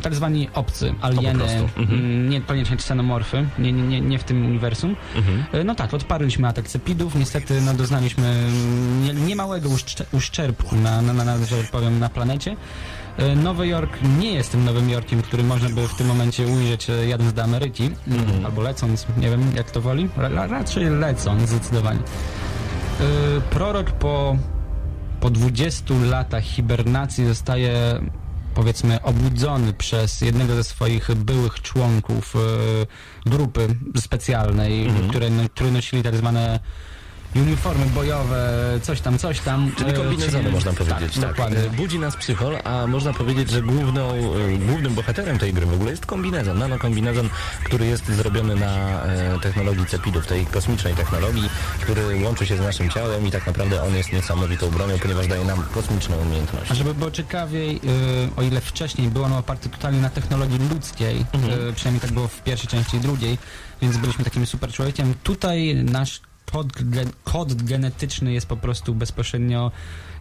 tak 0.02 0.14
zwani 0.14 0.48
obcy, 0.54 0.94
alieny. 1.00 1.44
Mhm. 1.44 1.90
mm, 1.90 2.28
niekoniecznie 2.30 2.76
ksenomorfy, 2.76 3.46
nie, 3.58 3.72
nie, 3.72 4.00
nie, 4.00 4.18
w 4.18 4.24
tym 4.24 4.46
uniwersum. 4.46 4.96
Mhm. 5.16 5.44
Y, 5.60 5.64
No 5.64 5.74
tak, 5.74 5.94
odparliśmy 5.94 6.48
atak 6.48 6.68
cepidów, 6.68 7.14
niestety 7.14 7.60
no, 7.60 7.74
doznaliśmy 7.74 8.34
nie, 9.02 9.14
niemałego 9.14 9.68
uszcze, 9.68 10.06
uszczerbku 10.12 10.76
na, 10.76 11.02
na, 11.02 11.12
na, 11.12 11.24
na, 11.24 11.44
że 11.46 11.56
tak 11.62 11.70
powiem, 11.70 11.98
na 11.98 12.08
planecie. 12.08 12.56
Nowy 13.36 13.66
Jork 13.66 13.98
nie 14.18 14.32
jest 14.32 14.52
tym 14.52 14.64
Nowym 14.64 14.90
Jorkiem, 14.90 15.22
który 15.22 15.42
można 15.42 15.68
by 15.68 15.88
w 15.88 15.94
tym 15.94 16.06
momencie 16.06 16.46
ujrzeć 16.46 16.86
jadąc 17.08 17.32
do 17.32 17.42
Ameryki, 17.42 17.90
Mhm. 18.08 18.46
albo 18.46 18.62
lecąc, 18.62 19.06
nie 19.18 19.30
wiem 19.30 19.52
jak 19.56 19.70
to 19.70 19.80
woli, 19.80 20.08
Ra, 20.16 20.28
ra- 20.28 20.46
raczej 20.46 20.84
lecąc 20.90 21.48
zdecydowanie. 21.48 21.98
Y, 23.00 23.40
Prorok 23.50 23.90
po, 23.90 24.36
po 25.20 25.30
20 25.30 25.94
latach 26.10 26.44
hibernacji 26.44 27.26
zostaje 27.26 27.72
powiedzmy 28.54 29.02
obudzony 29.02 29.72
przez 29.72 30.20
jednego 30.20 30.54
ze 30.54 30.64
swoich 30.64 31.14
byłych 31.14 31.62
członków 31.62 32.36
y, 32.36 33.28
grupy 33.30 33.68
specjalnej, 33.96 34.86
Mhm. 34.86 35.08
które, 35.08 35.30
no, 35.30 35.42
które 35.48 35.70
nosili 35.70 36.02
tak 36.02 36.16
zwane 36.16 36.60
uniformy 37.42 37.86
bojowe, 37.86 38.62
coś 38.82 39.00
tam, 39.00 39.18
coś 39.18 39.40
tam. 39.40 39.72
Czyli 39.78 39.90
Y, 39.90 39.92
kombinezony 39.92 40.50
można 40.50 40.72
powiedzieć. 40.72 41.14
Tak, 41.18 41.28
dokładnie. 41.30 41.58
E, 41.58 41.70
Budzi 41.70 41.98
nas 41.98 42.16
psychol, 42.16 42.56
a 42.64 42.86
można 42.86 43.12
powiedzieć, 43.12 43.50
że 43.50 43.62
główną, 43.62 44.10
e, 44.10 44.58
głównym 44.58 44.94
bohaterem 44.94 45.38
tej 45.38 45.52
gry 45.52 45.66
w 45.66 45.72
ogóle 45.74 45.90
jest 45.90 46.06
kombinezon. 46.06 46.58
Nanokombinezon, 46.58 47.28
który 47.64 47.86
jest 47.86 48.06
zrobiony 48.06 48.54
na 48.56 49.02
e, 49.04 49.38
technologii 49.42 49.86
cepidów, 49.86 50.26
tej 50.26 50.46
kosmicznej 50.46 50.94
technologii, 50.94 51.50
który 51.80 52.24
łączy 52.24 52.46
się 52.46 52.56
z 52.56 52.60
naszym 52.60 52.90
ciałem 52.90 53.26
i 53.26 53.30
tak 53.30 53.46
naprawdę 53.46 53.82
on 53.82 53.94
jest 53.94 54.12
niesamowitą 54.12 54.70
bronią, 54.70 54.98
ponieważ 54.98 55.26
daje 55.26 55.44
nam 55.44 55.62
kosmiczną 55.74 56.16
umiejętność. 56.16 56.70
A 56.70 56.74
żeby 56.74 56.94
było 56.94 57.10
ciekawiej, 57.10 57.76
y, 57.76 57.80
o 58.36 58.42
ile 58.42 58.60
wcześniej 58.60 59.08
był 59.08 59.24
on 59.24 59.32
oparty 59.32 59.68
totalnie 59.68 60.00
na 60.00 60.10
technologii 60.10 60.58
ludzkiej, 60.70 61.26
Mhm. 61.32 61.68
y, 61.68 61.72
przynajmniej 61.72 62.00
tak 62.00 62.12
było 62.12 62.28
w 62.28 62.42
pierwszej 62.42 62.68
części 62.68 62.96
i 62.96 63.00
drugiej, 63.00 63.38
więc 63.82 63.96
byliśmy 63.96 64.24
takim 64.24 64.46
super 64.46 64.72
człowiekiem. 64.72 65.14
Tutaj 65.22 65.74
nasz 65.74 66.20
kod, 66.52 66.66
kod 67.24 67.62
genetyczny 67.62 68.32
jest 68.32 68.46
po 68.46 68.56
prostu 68.56 68.94
bezpośrednio 68.94 69.72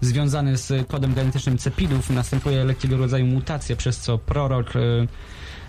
związany 0.02 0.58
z 0.58 0.88
kodem 0.88 1.14
genetycznym 1.14 1.58
cepidów. 1.58 2.10
Następuje 2.10 2.64
lekkiego 2.64 2.98
rodzaju 2.98 3.26
mutacja, 3.26 3.76
przez 3.76 3.98
co 3.98 4.18
prorok 4.18 4.76
y, 4.76 5.08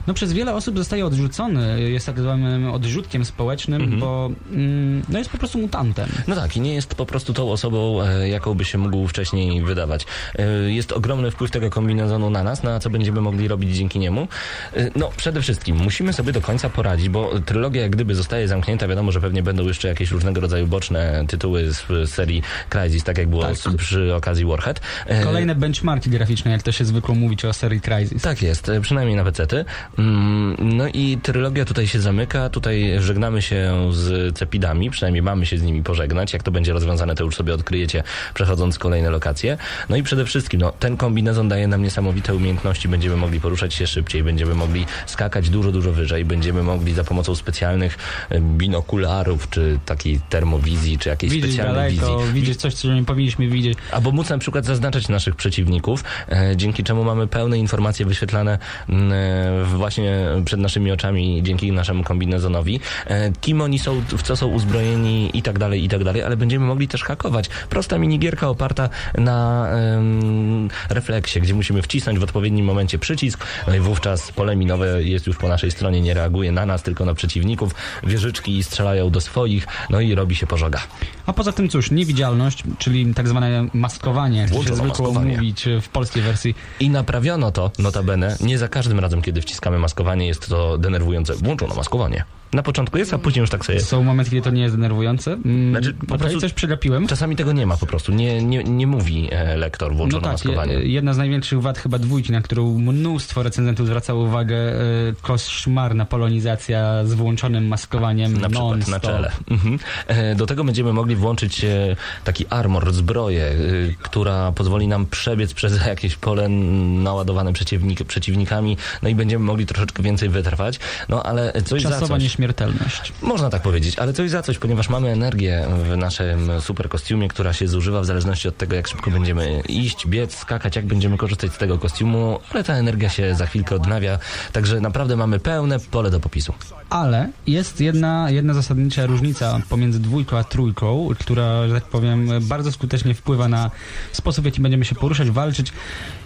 no 0.07 0.15
przez 0.15 0.33
wiele 0.33 0.55
osób 0.55 0.79
zostaje 0.79 1.07
odrzucony, 1.07 1.81
jest 1.91 2.07
tak 2.07 2.21
zwanym 2.21 2.71
odrzutkiem 2.71 3.25
społecznym, 3.25 3.83
Mhm. 3.83 4.01
bo 4.01 4.31
mm, 4.53 5.03
no 5.09 5.19
jest 5.19 5.31
po 5.31 5.39
prostu 5.39 5.59
mutantem. 5.59 6.09
No 6.29 6.35
tak, 6.35 6.57
i 6.57 6.61
nie 6.61 6.75
jest 6.75 6.95
po 6.95 7.07
prostu 7.07 7.33
tą 7.35 7.51
osobą, 7.51 8.03
e, 8.03 8.29
jaką 8.29 8.55
by 8.55 8.65
się 8.65 8.79
mógł 8.79 9.09
wcześniej 9.09 9.63
wydawać. 9.63 10.07
E, 10.39 10.47
Jest 10.71 10.93
ogromny 10.93 11.31
wpływ 11.31 11.51
tego 11.51 11.71
kombinezonu 11.71 12.31
na 12.31 12.43
nas, 12.43 12.63
na 12.63 12.81
co 12.81 12.91
będziemy 12.91 13.21
mogli 13.21 13.49
robić 13.49 13.77
dzięki 13.77 13.99
niemu. 13.99 14.29
E, 14.77 14.91
No, 14.97 15.11
przede 15.17 15.43
wszystkim 15.43 15.77
musimy 15.77 16.13
sobie 16.13 16.33
do 16.33 16.41
końca 16.41 16.71
poradzić, 16.71 17.09
bo 17.09 17.41
trylogia 17.41 17.83
jak 17.83 17.91
gdyby 17.91 18.15
zostaje 18.15 18.49
zamknięta, 18.49 18.89
wiadomo, 18.89 19.13
że 19.13 19.21
pewnie 19.21 19.43
będą 19.43 19.65
jeszcze 19.67 19.89
jakieś 19.89 20.11
różnego 20.11 20.41
rodzaju 20.41 20.67
boczne 20.67 21.25
tytuły 21.29 21.73
z 21.73 22.11
serii 22.11 22.43
Crysis, 22.69 23.05
tak 23.05 23.19
jak 23.19 23.29
było 23.29 23.43
Tak. 23.43 23.77
przy 23.77 24.15
okazji 24.15 24.45
Warhead. 24.45 24.81
Kolejne 25.25 25.55
benchmarki 25.55 26.11
graficzne, 26.11 26.51
jak 26.51 26.63
to 26.63 26.73
się 26.73 26.85
zwykło 26.85 27.15
mówić 27.15 27.45
o 27.45 27.53
serii 27.53 27.81
Crysis. 27.81 28.23
tak 28.23 28.43
jest, 28.43 28.71
przynajmniej 28.83 29.17
na 29.17 29.25
pecety. 29.25 29.65
Mm, 29.99 30.57
No 30.77 30.89
i 30.89 31.19
trylogia 31.23 31.65
tutaj 31.65 31.87
się 31.87 32.01
zamyka, 32.01 32.49
tutaj 32.51 32.93
żegnamy 32.99 33.43
się 33.43 33.73
z 33.93 34.37
Cepidami, 34.37 34.91
przynajmniej 34.91 35.23
mamy 35.23 35.47
się 35.47 35.59
z 35.59 35.63
nimi 35.63 35.83
pożegnać. 35.83 36.33
Jak 36.33 36.43
to 36.43 36.51
będzie 36.51 36.73
rozwiązane, 36.73 37.15
to 37.15 37.25
już 37.25 37.37
sobie 37.37 37.55
odkryjecie, 37.55 38.03
przechodząc 38.35 38.79
kolejne 38.79 39.11
lokacje. 39.11 39.59
No 39.89 39.97
i 39.97 40.03
przede 40.03 40.25
wszystkim, 40.25 40.61
no, 40.61 40.73
ten 40.73 40.97
kombinezon 40.97 41.49
daje 41.49 41.69
nam 41.69 41.83
niesamowite 41.83 42.35
umiejętności, 42.35 42.89
będziemy 42.89 43.17
mogli 43.17 43.41
poruszać 43.41 43.75
się 43.75 43.87
szybciej, 43.87 44.23
będziemy 44.23 44.55
mogli 44.55 44.87
skakać 45.07 45.51
dużo, 45.51 45.73
dużo 45.73 45.93
wyżej, 45.93 46.25
będziemy 46.25 46.63
mogli 46.63 46.95
za 46.95 47.05
pomocą 47.05 47.35
specjalnych 47.35 47.99
binokularów, 48.41 49.51
czy 49.51 49.79
takiej 49.87 50.21
termowizji, 50.29 50.99
czy 50.99 51.09
jakiejś 51.09 51.33
Widzieć 51.33 51.51
specjalnej 51.53 51.97
daleko, 51.97 52.19
wizji. 52.19 52.35
widzieć 52.35 52.57
coś, 52.61 52.75
co 52.75 52.95
nie 52.95 53.05
powinniśmy 53.05 53.49
widzieć. 53.49 53.79
Albo 53.93 54.13
móc 54.13 54.29
na 54.31 54.39
przykład 54.39 54.65
zaznaczać 54.65 55.09
naszych 55.09 55.37
przeciwników, 55.37 56.05
e, 56.29 56.53
dzięki 56.57 56.85
czemu 56.85 57.05
mamy 57.05 57.27
pełne 57.27 57.59
informacje 57.59 58.07
wyświetlane 58.07 58.59
m, 58.89 59.13
e, 59.13 59.65
właśnie 59.87 60.27
przed 60.45 60.61
naszymi 60.61 60.93
oczami 60.93 61.43
dzięki 61.43 61.73
naszemu 61.73 62.05
kombinezonowi. 62.05 62.81
E, 63.07 63.33
kim 63.41 63.61
oni 63.61 63.79
są, 63.79 64.03
w 64.09 64.23
co 64.23 64.37
są 64.37 64.47
uzbrojeni 64.47 65.31
i 65.35 65.43
tak 65.43 65.59
dalej, 65.59 65.85
i 65.85 65.89
tak 65.89 66.05
dalej, 66.05 66.23
ale 66.23 66.37
będziemy 66.37 66.67
mogli 66.67 66.89
też 66.89 67.05
hakować. 67.05 67.49
Prosta 67.49 67.99
minigierka 67.99 68.49
oparta 68.49 68.89
na 69.19 69.69
em, 69.71 70.69
refleksie, 70.89 71.41
gdzie 71.41 71.55
musimy 71.55 71.83
wcisnąć 71.83 72.19
w 72.19 72.23
odpowiednim 72.23 72.67
momencie 72.67 72.99
przycisk, 72.99 73.47
no 73.69 73.75
i 73.75 73.81
wówczas 73.81 74.33
pole 74.33 74.57
minowe 74.57 75.03
jest 75.03 75.27
już 75.27 75.37
po 75.37 75.49
naszej 75.49 75.71
stronie, 75.71 76.01
nie 76.01 76.15
reaguje 76.15 76.53
na 76.53 76.67
nas, 76.67 76.83
tylko 76.83 77.05
na 77.05 77.15
przeciwników. 77.15 77.75
Wieżyczki 78.05 78.63
strzelają 78.63 79.11
do 79.11 79.21
swoich, 79.21 79.67
no 79.91 80.01
i 80.01 80.15
robi 80.15 80.35
się 80.35 80.47
pożoga. 80.47 80.81
A 81.27 81.33
poza 81.33 81.53
tym 81.53 81.69
cóż, 81.69 81.91
niewidzialność, 81.91 82.63
czyli 82.79 83.15
tak 83.15 83.29
zwane 83.29 83.67
maskowanie, 83.73 84.39
jak 84.39 84.65
się 84.65 84.77
zwykło 84.77 85.13
mówić 85.13 85.69
w 85.83 85.89
polskiej 85.89 86.23
wersji. 86.23 86.55
I 86.81 86.91
naprawiono 86.91 87.53
to, 87.53 87.71
notabene, 87.79 88.37
nie 88.41 88.59
za 88.59 88.69
każdym 88.69 88.99
razem, 88.99 89.23
kiedy 89.23 89.41
wciskamy 89.41 89.76
maskowanie, 89.79 90.27
jest 90.27 90.49
to 90.49 90.79
denerwujące. 90.79 91.35
Włączono 91.35 91.75
maskowanie. 91.75 92.25
Na 92.53 92.63
początku 92.63 92.99
jest, 92.99 93.15
a 93.15 93.19
później 93.19 93.41
już 93.41 93.51
tak 93.51 93.65
sobie... 93.67 93.81
Są 93.81 94.03
momenty, 94.03 94.31
kiedy 94.31 94.43
to 94.43 94.51
nie 94.51 94.63
jest 94.63 94.75
denerwujące. 94.75 95.33
Mm, 95.33 95.71
Znaczy, 95.71 95.95
po 95.95 96.05
okej, 96.07 96.19
prostu- 96.19 96.41
coś 96.41 96.53
przegapiłem. 96.53 97.07
Czasami 97.07 97.37
tego 97.37 97.53
nie 97.53 97.67
ma 97.67 97.77
po 97.77 97.87
prostu. 97.87 98.13
Nie, 98.13 98.43
nie, 98.43 98.65
nie 98.65 98.87
mówi 98.87 99.29
e, 99.33 99.57
lektor, 99.57 99.91
No 99.91 99.97
włączono 99.97 100.23
tak, 100.23 100.33
maskowanie. 100.33 100.73
je- 100.75 100.89
jedna 100.89 101.15
z 101.15 101.19
największych 101.19 101.63
wad 101.63 101.79
chyba 101.79 101.99
dwójki, 101.99 102.33
na 102.33 102.41
którą 102.41 102.79
mnóstwo 102.79 103.43
recenzentów 103.43 103.87
zwracało 103.87 104.25
uwagę, 104.25 104.57
e, 104.57 104.77
koszmarna 105.23 106.05
polonizacja 106.05 107.05
z 107.05 107.15
włączonym 107.15 107.67
maskowaniem 107.69 108.41
na 108.41 108.49
przykład 108.49 108.89
na 108.89 109.01
czele. 109.01 109.33
Mhm. 109.51 109.79
E, 110.07 110.35
Do 110.35 110.47
tego 110.47 110.65
będziemy 110.65 110.93
mogli 110.93 111.17
włączyć 111.17 111.65
e, 111.65 111.97
taki 112.25 112.45
armor, 112.51 112.93
zbroję, 112.93 113.45
e, 113.45 113.55
która 114.03 114.53
pozwoli 114.53 114.89
nam 114.89 115.07
przebiec 115.07 115.55
przez 115.55 115.79
jakieś 115.87 116.17
pole 116.17 116.49
naładowane 116.49 117.53
przeciwnik, 117.53 118.05
przeciwnikami, 118.05 118.77
no 119.03 119.09
i 119.09 119.15
będziemy 119.15 119.45
mogli 119.45 119.67
troszeczkę 119.67 120.03
więcej 120.03 120.29
wytrwać. 120.29 120.79
No 121.09 121.23
ale 121.23 121.53
coś 121.65 121.83
za 121.83 121.89
Czasowa 121.89 122.15
coś. 122.15 122.23
Nieśmiertelność. 122.39 123.13
Można 123.23 123.51
tak 123.51 123.63
powiedzieć, 123.63 123.99
ale 123.99 124.13
coś 124.13 124.31
za 124.31 124.43
coś, 124.43 124.59
ponieważ 124.59 124.89
mamy 124.89 125.09
energię 125.09 125.67
w 125.85 125.97
naszym 125.97 126.61
super 126.61 126.89
kostiumie, 126.89 127.29
która 127.29 127.53
się 127.53 127.69
zużywa 127.69 128.01
w 128.01 128.07
zależności 128.07 128.49
od 128.49 128.57
tego, 128.57 128.77
jak 128.77 128.89
szybko 128.89 129.11
będziemy 129.11 129.63
iść, 129.69 130.07
biec, 130.07 130.37
skakać, 130.37 130.77
jak 130.77 130.87
będziemy 130.87 131.17
korzystać 131.17 131.53
z 131.53 131.59
tego 131.59 131.79
kostiumu, 131.79 132.39
ale 132.51 132.65
ta 132.65 132.75
energia 132.75 133.09
się 133.09 133.35
za 133.35 133.47
chwilkę 133.47 133.75
odnawia, 133.75 134.19
także 134.53 134.81
naprawdę 134.81 135.17
mamy 135.17 135.39
pełne 135.39 135.81
pole 135.81 136.11
do 136.11 136.21
popisu. 136.21 136.55
Ale 136.91 137.29
jest 137.47 137.81
jedna, 137.81 138.31
jedna 138.31 138.55
zasadnicza 138.55 139.07
różnica 139.07 139.61
pomiędzy 139.69 140.01
dwójką 140.01 140.39
a 140.39 140.45
trójką, 140.45 141.09
która, 141.19 141.69
że 141.69 141.75
tak 141.75 141.85
powiem, 141.85 142.31
bardzo 142.41 142.73
skutecznie 142.73 143.15
wpływa 143.15 143.49
na 143.49 143.71
sposób, 144.13 144.43
w 144.43 144.47
jaki 144.47 144.61
będziemy 144.61 144.85
się 144.85 144.95
poruszać, 144.95 145.31
walczyć 145.31 145.73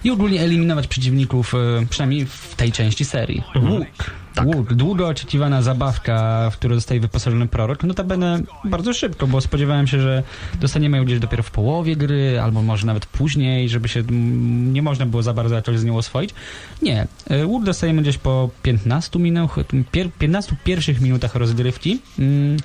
i 0.04 0.10
ogólnie 0.10 0.40
eliminować 0.40 0.86
przeciwników, 0.86 1.54
e, 1.54 1.86
przynajmniej 1.90 2.26
w 2.26 2.54
tej 2.56 2.72
części 2.72 3.04
serii. 3.04 3.42
Łuk. 3.54 3.86
Łuk. 4.44 4.74
Długo 4.74 5.08
oczekiwana 5.08 5.62
zabawka, 5.62 6.48
w 6.50 6.56
którą 6.56 6.74
zostaje 6.74 7.00
wyposażony 7.00 7.46
prorok. 7.46 7.84
Notabene 7.84 8.42
bardzo 8.64 8.92
szybko, 8.92 9.26
bo 9.26 9.40
spodziewałem 9.40 9.86
się, 9.86 10.00
że 10.00 10.22
dostaniemy 10.60 10.96
ją 10.96 11.04
gdzieś 11.04 11.18
dopiero 11.18 11.42
w 11.42 11.50
połowie 11.50 11.96
gry, 11.96 12.40
albo 12.40 12.62
może 12.62 12.86
nawet 12.86 13.06
później, 13.06 13.68
żeby 13.68 13.88
się 13.88 14.02
nie 14.72 14.82
można 14.82 15.06
było 15.06 15.22
za 15.22 15.34
bardzo 15.34 15.54
jakoś 15.54 15.78
z 15.78 15.84
nią 15.84 15.96
oswoić. 15.96 16.30
Nie. 16.82 17.06
E, 17.30 17.46
Łuk 17.46 17.64
dostajemy 17.64 18.02
gdzieś 18.02 18.18
po 18.18 18.50
15 18.62 19.18
minut, 19.18 19.50
pier, 19.92 20.08
15 20.18 20.56
pierwszych 20.64 21.00
minutach 21.00 21.34
rozgrywki. 21.34 22.00
Mm, 22.18 22.56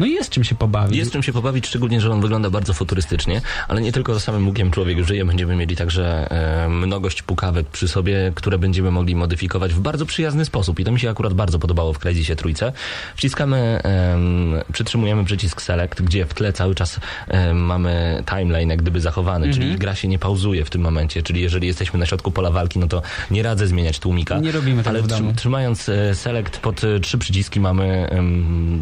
No 0.00 0.06
i 0.06 0.12
jest 0.12 0.30
czym 0.30 0.44
się 0.44 0.54
pobawić. 0.54 0.96
Jest 0.96 1.12
czym 1.12 1.22
się 1.22 1.32
pobawić, 1.32 1.66
szczególnie, 1.66 2.00
że 2.00 2.10
on 2.10 2.20
wygląda 2.20 2.50
bardzo 2.50 2.72
futurystycznie, 2.74 3.40
ale 3.68 3.80
nie 3.80 3.92
tylko 3.92 4.14
za 4.14 4.20
samym 4.20 4.48
łukiem 4.48 4.70
człowiek 4.70 5.06
żyje, 5.06 5.24
będziemy 5.24 5.56
mieli 5.56 5.76
także 5.76 6.30
e, 6.64 6.68
mnogość 6.68 7.22
pukawek 7.22 7.66
przy 7.66 7.88
sobie, 7.88 8.32
które 8.34 8.58
będziemy 8.58 8.90
mogli 8.90 9.14
modyfikować 9.16 9.74
w 9.74 9.80
bardzo 9.80 10.06
przyjazny 10.06 10.44
sposób 10.44 10.80
i 10.80 10.84
to 10.84 10.92
mi 10.92 11.00
się 11.00 11.10
akurat 11.10 11.34
bardzo 11.34 11.58
podobało 11.58 11.92
w 11.92 11.98
Crysisie 11.98 12.36
trójce. 12.36 12.72
Wciskamy, 13.16 13.80
em, 13.82 14.54
przytrzymujemy 14.72 15.24
przycisk 15.24 15.62
select, 15.62 16.02
gdzie 16.02 16.26
w 16.26 16.34
tle 16.34 16.52
cały 16.52 16.74
czas 16.74 17.00
em, 17.28 17.56
mamy 17.64 18.22
timeline 18.30 18.70
jak 18.70 18.82
gdyby 18.82 19.00
zachowany, 19.00 19.52
czyli 19.52 19.76
gra 19.78 19.94
się 19.94 20.08
nie 20.08 20.18
pauzuje 20.18 20.64
w 20.64 20.70
tym 20.70 20.82
momencie, 20.82 21.22
czyli 21.22 21.40
jeżeli 21.40 21.66
jesteśmy 21.66 21.98
na 21.98 22.06
środku 22.06 22.30
pola 22.30 22.50
walki, 22.50 22.78
no 22.78 22.86
to 22.86 23.02
nie 23.30 23.42
radzę 23.42 23.66
zmieniać 23.66 23.98
tłumika. 23.98 24.38
Nie 24.40 24.52
robimy 24.52 24.76
tego 24.82 24.90
ale 24.90 25.02
w 25.02 25.06
domu. 25.06 25.30
trzy- 25.30 25.36
Trzymając 25.36 25.88
e, 25.88 26.14
select 26.14 26.58
pod 26.58 26.84
e, 26.84 27.00
trzy 27.00 27.18
przyciski 27.18 27.60
mamy 27.60 28.08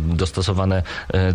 dostosowane 0.06 0.76
e, 0.78 0.82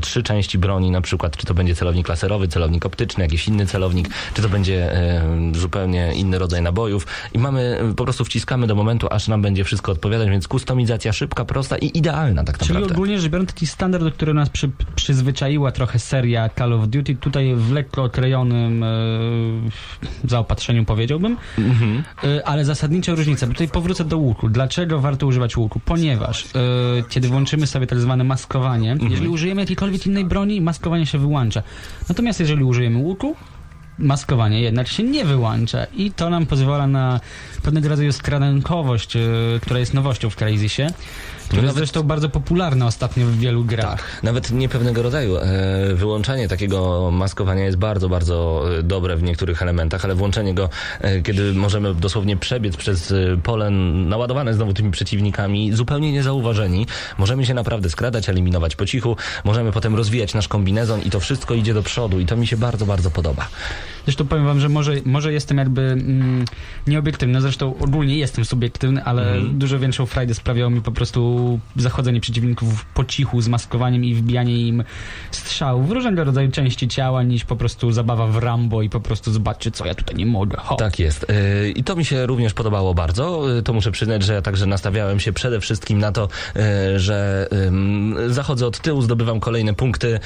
trzy 0.01 0.23
części 0.23 0.58
broni, 0.58 0.91
na 0.91 1.01
przykład, 1.01 1.38
czy 1.38 1.45
to 1.45 1.53
będzie 1.53 1.75
celownik 1.75 2.08
laserowy, 2.10 2.47
celownik 2.47 2.86
optyczny, 2.86 3.23
jakiś 3.23 3.47
inny 3.47 3.65
celownik, 3.65 4.10
czy 4.34 4.41
to 4.41 4.49
będzie 4.49 4.93
e, 4.93 5.21
zupełnie 5.56 6.13
inny 6.15 6.39
rodzaj 6.39 6.62
nabojów 6.62 7.08
i 7.34 7.39
mamy, 7.39 7.80
e, 7.91 7.93
po 7.93 8.03
prostu 8.03 8.25
wciskamy 8.25 8.67
do 8.67 8.75
momentu, 8.75 9.08
aż 9.12 9.27
nam 9.27 9.41
będzie 9.41 9.63
wszystko 9.63 9.91
odpowiadać, 9.91 10.30
więc 10.30 10.47
kustomizacja 10.47 11.13
szybka, 11.13 11.45
prosta 11.45 11.77
i 11.77 11.97
idealna 11.97 12.43
tak 12.43 12.58
Czyli 12.58 12.69
naprawdę. 12.73 12.93
ogólnie 12.95 13.19
rzecz 13.19 13.32
biorąc 13.32 13.53
taki 13.53 13.67
standard, 13.67 14.03
do 14.03 14.12
którego 14.12 14.39
nas 14.39 14.49
przy, 14.49 14.69
przyzwyczaiła 14.95 15.71
trochę 15.71 15.99
seria 15.99 16.49
Call 16.58 16.73
of 16.73 16.88
Duty, 16.88 17.15
tutaj 17.15 17.56
w 17.56 17.71
lekko 17.71 18.03
oklejonym 18.03 18.84
e, 18.84 18.88
zaopatrzeniu 20.23 20.86
powiedziałbym, 20.86 21.38
Mhm. 21.58 22.03
e, 22.23 22.47
ale 22.47 22.65
zasadnicza 22.65 23.15
różnica, 23.15 23.47
bo 23.47 23.53
tutaj 23.53 23.67
powrócę 23.67 24.06
do 24.06 24.17
łuku. 24.17 24.49
Dlaczego 24.49 24.99
warto 24.99 25.27
używać 25.27 25.58
łuku? 25.58 25.80
Ponieważ 25.86 26.45
e, 26.45 26.49
kiedy 27.10 27.27
włączymy 27.27 27.67
sobie 27.67 27.88
tak 27.88 27.99
zwane 27.99 28.23
maskowanie, 28.23 28.91
Mhm. 28.91 29.12
jeżeli 29.12 29.30
użyjemy 29.30 29.56
jakiejkolwiek 29.59 30.07
innej 30.07 30.25
broni, 30.25 30.61
maskowanie 30.61 31.05
się 31.05 31.17
wyłącza. 31.17 31.63
Natomiast 32.09 32.39
jeżeli 32.39 32.63
użyjemy 32.63 32.97
łuku, 32.97 33.35
maskowanie 33.99 34.61
jednak 34.61 34.87
się 34.87 35.03
nie 35.03 35.25
wyłącza 35.25 35.85
i 35.85 36.11
to 36.11 36.29
nam 36.29 36.45
pozwala 36.45 36.87
na 36.87 37.19
pewnego 37.63 37.89
rodzaju 37.89 38.11
skradankowość, 38.11 39.15
e, 39.15 39.19
która 39.61 39.79
jest 39.79 39.93
nowością 39.93 40.29
w 40.29 40.35
Crazysie, 40.35 40.87
która 41.47 41.62
jest 41.62 41.75
nawet- 41.75 41.77
zresztą 41.77 42.03
bardzo 42.03 42.29
popularna 42.29 42.86
ostatnio 42.88 43.25
w 43.25 43.38
wielu 43.38 43.63
grach. 43.63 43.89
Tak, 43.89 44.23
nawet 44.23 44.51
nie 44.51 44.69
pewnego 44.69 45.01
rodzaju. 45.03 45.38
E, 45.38 45.43
wyłączanie 45.95 46.47
takiego 46.47 47.10
maskowania 47.12 47.65
jest 47.65 47.77
bardzo, 47.77 48.10
bardzo 48.10 48.63
e, 48.79 48.83
dobre 48.83 49.15
w 49.17 49.23
niektórych 49.23 49.62
elementach, 49.62 50.05
ale 50.05 50.15
włączenie 50.15 50.53
go, 50.53 50.69
e, 51.01 51.21
kiedy 51.21 51.53
możemy 51.53 51.93
dosłownie 51.95 52.38
przebiec 52.38 52.77
przez 52.77 53.13
pole 53.43 53.69
naładowane 53.69 54.53
znowu 54.53 54.73
tymi 54.73 54.91
przeciwnikami, 54.91 55.73
zupełnie 55.73 56.12
niezauważeni, 56.12 56.86
możemy 57.17 57.45
się 57.45 57.53
naprawdę 57.53 57.89
skradać, 57.89 58.29
eliminować 58.29 58.75
po 58.75 58.86
cichu, 58.86 59.15
możemy 59.43 59.71
potem 59.71 59.95
rozwijać 59.95 60.33
nasz 60.33 60.47
kombinezon 60.47 61.01
i 61.01 61.10
to 61.10 61.19
wszystko 61.19 61.53
idzie 61.53 61.73
do 61.73 61.83
przodu 61.83 62.19
i 62.19 62.25
to 62.25 62.38
mi 62.38 62.47
się 62.47 62.57
bardzo, 62.57 62.86
bardzo 62.86 63.12
podoba. 63.12 63.47
Zresztą 64.05 64.27
powiem 64.27 64.45
wam, 64.45 64.60
że 64.60 64.69
może, 64.69 64.93
może 65.05 65.33
jestem 65.33 65.57
jakby 65.57 65.81
mm, 65.81 66.45
nieobiektywny, 66.88 67.41
zresztą 67.41 67.75
ogólnie 67.79 68.17
jestem 68.17 68.45
subiektywny, 68.45 69.03
ale 69.03 69.27
Mhm. 69.33 69.60
dużo 69.60 69.79
większą 69.79 70.05
frajdę 70.05 70.33
sprawiało 70.33 70.69
mi 70.69 70.81
po 70.81 70.91
prostu 70.91 71.37
zachodzenie 71.76 72.21
przeciwników 72.21 72.86
po 72.86 73.06
cichu, 73.06 73.41
z 73.41 73.47
maskowaniem 73.47 74.06
i 74.06 74.13
wbijanie 74.15 74.67
im 74.67 74.84
strzałów 75.32 75.88
w 75.89 75.91
różnego 75.91 76.23
rodzaju 76.23 76.52
części 76.52 76.88
ciała, 76.88 77.23
niż 77.23 77.45
po 77.45 77.56
prostu 77.56 77.91
zabawa 77.91 78.28
w 78.28 78.38
Rambo 78.38 78.82
i 78.82 78.89
po 78.89 79.00
prostu 79.00 79.32
zobaczcie, 79.32 79.71
co 79.71 79.86
ja 79.86 79.95
tutaj 79.95 80.15
nie 80.15 80.26
mogę. 80.26 80.58
Ho. 80.58 80.76
Tak 80.76 81.00
jest. 81.00 81.26
Yy, 81.63 81.69
I 81.71 81.84
to 81.84 81.95
mi 81.95 82.06
się 82.06 82.26
również 82.26 82.54
podobało 82.54 82.93
bardzo. 82.93 83.50
Yy, 83.50 83.62
To 83.63 83.73
muszę 83.73 83.91
przyznać, 83.91 84.23
że 84.23 84.34
ja 84.34 84.41
także 84.41 84.65
nastawiałem 84.65 85.19
się 85.19 85.34
przede 85.34 85.60
wszystkim 85.60 86.00
na 86.00 86.12
to, 86.12 86.28
yy, 86.56 87.00
że 87.00 87.47
zachodzę 88.28 88.67
od 88.67 88.80
tyłu, 88.80 89.02
zdobywam 89.02 89.39
kolejne 89.39 89.73
punkty 89.73 90.19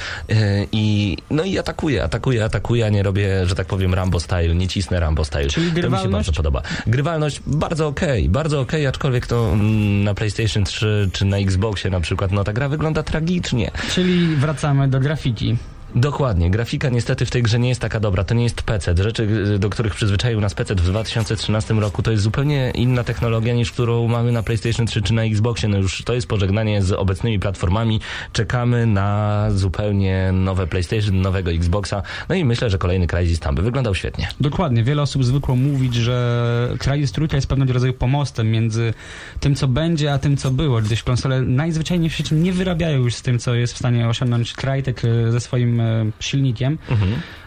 i 0.72 1.16
no 1.30 1.44
i 1.44 1.58
atakuję, 1.58 2.04
atakuję, 2.04 2.44
atakuję, 2.44 2.86
a 2.86 2.88
nie 2.88 3.02
robię, 3.02 3.46
że 3.46 3.54
tak 3.54 3.66
powiem, 3.66 3.94
Rambo 3.94 4.20
style, 4.20 4.54
nie 4.54 4.68
cisnę 4.68 5.00
Rambo 5.00 5.24
style. 5.24 5.46
Czyli 5.46 5.66
To 5.66 5.72
mi 5.72 5.76
się 5.76 5.80
grywalność? 5.80 6.12
bardzo 6.12 6.32
podoba. 6.32 6.62
Grywalność 6.86 7.40
bardzo 7.46 7.86
okej, 7.86 8.28
bardzo 8.28 8.60
okej, 8.60 8.86
aczkolwiek 8.86 9.26
to 9.26 9.50
mm, 9.52 10.04
na 10.04 10.14
PlayStation 10.14 10.64
3 10.64 11.01
czy 11.10 11.24
na 11.24 11.36
Xboxie 11.36 11.90
na 11.90 12.00
przykład, 12.00 12.32
no 12.32 12.44
ta 12.44 12.52
gra 12.52 12.68
wygląda 12.68 13.02
tragicznie. 13.02 13.70
Czyli 13.90 14.36
wracamy 14.36 14.88
do 14.88 15.00
grafiki. 15.00 15.56
Dokładnie. 15.94 16.50
Grafika 16.50 16.88
niestety 16.88 17.26
w 17.26 17.30
tej 17.30 17.42
grze 17.42 17.58
nie 17.58 17.68
jest 17.68 17.80
taka 17.80 18.00
dobra. 18.00 18.24
To 18.24 18.34
nie 18.34 18.44
jest 18.44 18.62
PC. 18.62 18.94
Rzeczy, 18.96 19.22
y, 19.54 19.58
do 19.58 19.70
których 19.70 19.94
przyzwyczaił 19.94 20.40
nas 20.40 20.54
PC 20.54 20.74
w 20.74 20.80
2013 20.80 21.74
roku, 21.74 22.02
to 22.02 22.10
jest 22.10 22.22
zupełnie 22.22 22.72
inna 22.74 23.04
technologia 23.04 23.54
niż 23.54 23.72
którą 23.72 24.08
mamy 24.08 24.32
na 24.32 24.42
PlayStation 24.42 24.86
3 24.86 25.02
czy 25.02 25.14
na 25.14 25.22
Xboxie. 25.24 25.68
No 25.68 25.78
już 25.78 26.02
to 26.02 26.14
jest 26.14 26.26
pożegnanie 26.26 26.82
z 26.82 26.92
obecnymi 26.92 27.38
platformami. 27.38 28.00
Czekamy 28.32 28.86
na 28.86 29.46
zupełnie 29.50 30.30
nowe 30.32 30.66
PlayStation, 30.66 31.20
nowego 31.20 31.50
Xboxa. 31.50 32.02
No 32.28 32.34
i 32.34 32.44
myślę, 32.44 32.70
że 32.70 32.78
kolejny 32.78 33.06
Crysis 33.06 33.40
tam 33.40 33.54
by 33.54 33.62
wyglądał 33.62 33.94
świetnie. 33.94 34.28
Dokładnie. 34.40 34.84
Wiele 34.84 35.02
osób 35.02 35.24
zwykło 35.24 35.56
mówić, 35.56 35.94
że 35.94 36.76
Crysis 36.78 37.12
Trójka 37.12 37.36
jest 37.36 37.48
pewnego 37.48 37.72
rodzaju 37.72 37.92
pomostem 37.92 38.50
między 38.50 38.94
tym, 39.40 39.54
co 39.54 39.68
będzie, 39.68 40.12
a 40.12 40.18
tym, 40.18 40.36
co 40.36 40.50
było, 40.50 40.80
gdyż 40.80 41.02
konsole 41.02 41.40
najzwyczajniej 41.40 42.10
w 42.10 42.12
świecie 42.14 42.34
nie 42.34 42.52
wyrabiają 42.52 42.98
już 42.98 43.14
z 43.14 43.22
tym, 43.22 43.38
co 43.38 43.54
jest 43.54 43.74
w 43.74 43.78
stanie 43.78 44.08
osiągnąć 44.08 44.52
Crytek 44.52 45.02
e, 45.04 45.32
ze 45.32 45.40
swoim 45.40 45.81
e, 45.82 46.12
silnikiem. 46.20 46.78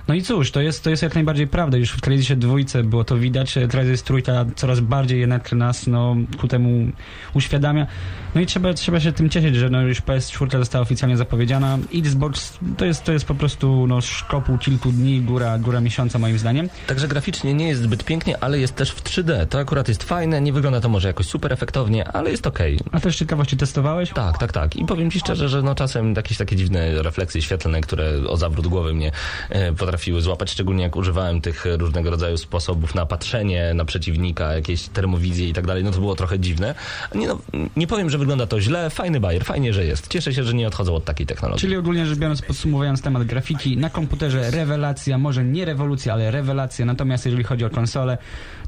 No 0.07 0.13
i 0.13 0.21
cóż, 0.21 0.51
to 0.51 0.61
jest, 0.61 0.83
to 0.83 0.89
jest 0.89 1.03
jak 1.03 1.15
najbardziej 1.15 1.47
prawda. 1.47 1.77
Już 1.77 1.91
w 1.91 2.01
Crysisie 2.01 2.35
dwójce 2.35 2.83
było 2.83 3.03
to 3.03 3.17
widać. 3.17 3.57
e, 3.57 3.67
Crysis 3.67 4.03
Trójka 4.03 4.45
coraz 4.55 4.79
bardziej 4.79 5.19
jednak 5.19 5.51
nas 5.51 5.87
no, 5.87 6.15
ku 6.37 6.47
temu 6.47 6.91
uświadamia. 7.33 7.87
No 8.35 8.41
i 8.41 8.45
trzeba, 8.45 8.73
trzeba 8.73 8.99
się 8.99 9.11
tym 9.11 9.29
cieszyć, 9.29 9.55
że 9.55 9.69
no, 9.69 9.81
już 9.81 10.01
PS4 10.01 10.57
została 10.57 10.81
oficjalnie 10.81 11.17
zapowiedziana. 11.17 11.77
Xbox 11.95 12.57
to 12.77 12.85
jest, 12.85 13.03
to 13.03 13.11
jest 13.11 13.25
po 13.25 13.35
prostu 13.35 13.87
no, 13.87 14.01
szkopuł 14.01 14.57
kilku 14.57 14.91
dni, 14.91 15.21
góra, 15.21 15.57
góra 15.57 15.81
miesiąca 15.81 16.19
moim 16.19 16.39
zdaniem. 16.39 16.69
Także 16.87 17.07
graficznie 17.07 17.53
nie 17.53 17.67
jest 17.67 17.81
zbyt 17.81 18.03
pięknie, 18.03 18.43
ale 18.43 18.59
jest 18.59 18.75
też 18.75 18.91
w 18.91 19.03
3D. 19.03 19.45
To 19.47 19.59
akurat 19.59 19.87
jest 19.87 20.03
fajne. 20.03 20.41
Nie 20.41 20.53
wygląda 20.53 20.81
to 20.81 20.89
może 20.89 21.07
jakoś 21.07 21.25
super 21.25 21.53
efektownie, 21.53 22.07
ale 22.07 22.31
jest 22.31 22.47
okej. 22.47 22.79
A 22.91 22.99
też 22.99 23.15
ciekawości 23.15 23.57
testowałeś? 23.57 24.09
Tak, 24.09 24.37
tak, 24.37 24.51
tak. 24.51 24.75
I 24.75 24.85
powiem 24.85 25.11
ci 25.11 25.19
szczerze, 25.19 25.49
że 25.49 25.61
no 25.61 25.75
czasem 25.75 26.13
jakieś 26.13 26.37
takie 26.37 26.55
dziwne 26.55 27.03
refleksje 27.03 27.41
świetlne, 27.41 27.81
które 27.81 28.11
o 28.27 28.37
zawrót 28.37 28.67
głowy 28.67 28.93
mnie 28.93 29.11
e, 29.49 29.73
potrafiły 29.95 30.21
złapać, 30.21 30.51
szczególnie 30.51 30.83
jak 30.83 30.95
używałem 30.95 31.41
tych 31.41 31.65
różnego 31.77 32.09
rodzaju 32.09 32.37
sposobów 32.37 32.95
na 32.95 33.05
patrzenie 33.05 33.73
na 33.73 33.85
przeciwnika, 33.85 34.53
jakieś 34.53 34.87
termowizje 34.87 35.49
i 35.49 35.53
tak 35.53 35.67
dalej, 35.67 35.83
no 35.83 35.91
to 35.91 35.99
było 35.99 36.15
trochę 36.15 36.39
dziwne. 36.39 36.75
Nie, 37.15 37.27
no, 37.27 37.39
nie 37.75 37.87
powiem, 37.87 38.09
że 38.09 38.17
wygląda 38.17 38.47
to 38.47 38.61
źle, 38.61 38.89
fajny 38.89 39.19
bajer, 39.19 39.45
fajnie, 39.45 39.73
że 39.73 39.85
jest. 39.85 40.07
Cieszę 40.07 40.33
się, 40.33 40.43
że 40.43 40.53
nie 40.53 40.67
odchodzą 40.67 40.95
od 40.95 41.05
takiej 41.05 41.27
technologii. 41.27 41.61
Czyli 41.61 41.77
ogólnie 41.77 42.05
rzecz 42.05 42.19
biorąc, 42.19 42.41
podsumowując 42.41 43.01
temat 43.01 43.23
grafiki, 43.23 43.77
na 43.77 43.89
komputerze 43.89 44.51
rewelacja, 44.51 45.17
może 45.17 45.45
nie 45.45 45.65
rewolucja, 45.65 46.13
ale 46.13 46.31
rewelacja, 46.31 46.85
natomiast 46.85 47.25
jeżeli 47.25 47.43
chodzi 47.43 47.65
o 47.65 47.69
konsolę, 47.69 48.17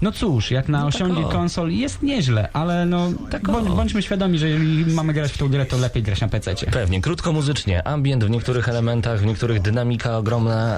no 0.02 0.12
cóż, 0.12 0.52
jak 0.52 0.70
na 0.70 0.80
No 0.80 0.86
tak 0.86 0.96
osiągi 0.96 1.24
konsol 1.24 1.72
jest 1.72 2.04
nieźle, 2.04 2.50
ale 2.54 2.86
no 2.86 3.12
Tak 3.32 3.52
bądź, 3.52 3.70
bądźmy 3.70 4.02
świadomi, 4.02 4.40
że 4.40 4.50
jeżeli 4.50 4.86
mamy 4.86 5.14
grać 5.14 5.32
w 5.32 5.38
tą 5.38 5.50
grę, 5.50 5.66
to 5.66 5.78
lepiej 5.78 6.04
grać 6.04 6.22
na 6.22 6.28
PC-cie. 6.28 6.72
Pewnie, 6.72 7.02
krótko 7.02 7.34
muzycznie, 7.34 7.88
ambient 7.88 8.24
w 8.24 8.30
niektórych 8.30 8.70
elementach, 8.70 9.20
w 9.20 9.26
niektórych 9.26 9.62
dynamika 9.62 10.18
ogromna, 10.18 10.78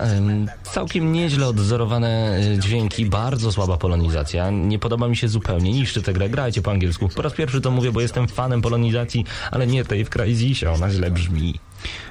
całkiem 0.63 1.13
nieźle 1.13 1.47
odzorowane 1.47 2.39
y, 2.55 2.59
dźwięki, 2.59 3.05
bardzo 3.05 3.51
słaba 3.51 3.77
polonizacja, 3.77 4.49
nie 4.49 4.79
podoba 4.79 5.07
mi 5.07 5.17
się 5.17 5.27
zupełnie, 5.27 5.71
niszczy 5.71 6.01
tę 6.01 6.13
grę, 6.13 6.29
grajcie 6.29 6.61
po 6.61 6.71
angielsku. 6.71 7.09
Po 7.15 7.21
raz 7.21 7.33
pierwszy 7.33 7.61
to 7.61 7.71
mówię, 7.71 7.91
bo 7.91 8.01
jestem 8.01 8.27
fanem 8.27 8.61
polonizacji, 8.61 9.25
ale 9.51 9.67
nie 9.67 9.85
tej 9.85 10.05
w 10.05 10.09
Crysisie, 10.09 10.71
ona 10.71 10.89
źle 10.89 11.11
brzmi. 11.11 11.59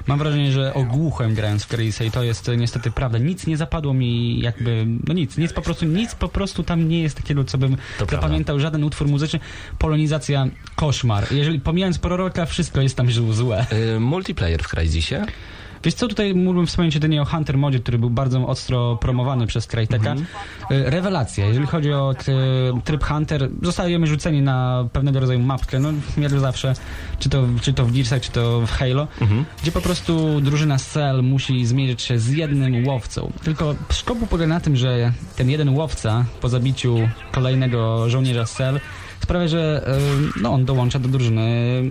Mam 0.07 0.19
wrażenie, 0.19 0.51
że 0.51 0.73
ogłuchłem 0.73 1.33
grając 1.33 1.63
w 1.63 1.67
Crazy 1.67 2.05
i 2.05 2.11
to 2.11 2.23
jest 2.23 2.49
e, 2.49 2.57
niestety 2.57 2.91
prawda. 2.91 3.17
Nic 3.17 3.47
nie 3.47 3.57
zapadło 3.57 3.93
mi 3.93 4.39
jakby, 4.39 4.85
no 5.07 5.13
nic, 5.13 5.37
nic 5.37 5.53
po 5.53 5.61
prostu, 5.61 5.85
nic 5.85 6.15
po 6.15 6.27
prostu 6.27 6.63
tam 6.63 6.87
nie 6.89 7.01
jest 7.01 7.17
takiego, 7.17 7.43
co 7.43 7.57
bym 7.57 7.77
To 7.99 8.05
zapamiętał, 8.05 8.59
żaden 8.59 8.83
utwór 8.83 9.07
muzyczny. 9.07 9.39
Polonizacja, 9.79 10.47
koszmar. 10.75 11.31
Jeżeli 11.31 11.59
pomijając 11.59 11.99
proroka, 11.99 12.45
wszystko 12.45 12.81
jest 12.81 12.95
tam 12.95 13.07
źle- 13.07 13.33
złe. 13.33 13.65
Y, 13.95 13.99
multiplayer 13.99 14.63
w 14.63 14.67
Crysisie? 14.67 15.25
Wiesz 15.83 15.93
co, 15.93 16.07
tutaj 16.07 16.35
mógłbym 16.35 16.67
wspomnieć 16.67 16.95
jedynie 16.95 17.21
o 17.21 17.25
Hunter 17.25 17.57
modzie, 17.57 17.79
który 17.79 17.97
był 17.99 18.09
bardzo 18.09 18.47
ostro 18.47 18.95
promowany 19.01 19.47
przez 19.47 19.67
Cryteka. 19.67 20.11
Mhm. 20.11 20.27
Y, 20.71 20.89
Rewelacja. 20.89 21.45
Jeżeli 21.45 21.67
chodzi 21.67 21.93
o 21.93 22.15
tryb 22.83 23.03
Hunter, 23.03 23.49
zostajemy 23.61 24.07
rzuceni 24.07 24.41
na 24.41 24.85
pewnego 24.93 25.19
rodzaju 25.19 25.39
mapkę, 25.39 25.79
no 25.79 25.89
jak 26.17 26.39
zawsze, 26.39 26.73
czy 27.19 27.29
to, 27.29 27.43
czy 27.61 27.73
to 27.73 27.85
w 27.85 27.91
Gearsach, 27.91 28.21
czy 28.21 28.31
to 28.31 28.61
w 28.61 28.71
Halo, 28.71 29.07
Mhm. 29.21 29.45
gdzie 29.61 29.71
po 29.71 29.81
prostu 29.81 30.41
drużyna 30.41 30.77
Cell 30.77 31.23
musi 31.23 31.65
zmierzyć 31.65 32.01
się 32.01 32.19
z 32.19 32.29
jednym 32.29 32.87
łowcą. 32.87 33.31
Tylko 33.43 33.75
szkopu 33.91 34.27
polega 34.27 34.47
na 34.47 34.59
tym, 34.59 34.75
że 34.75 35.13
ten 35.35 35.49
jeden 35.49 35.69
łowca 35.69 36.25
po 36.41 36.49
zabiciu 36.49 36.97
kolejnego 37.31 38.09
żołnierza 38.09 38.45
Cell 38.45 38.79
sprawia, 39.23 39.47
że 39.47 39.87
y, 40.37 40.41
no, 40.41 40.53
on 40.53 40.65
dołącza 40.65 40.99
do 40.99 41.07
drużyny 41.09 41.81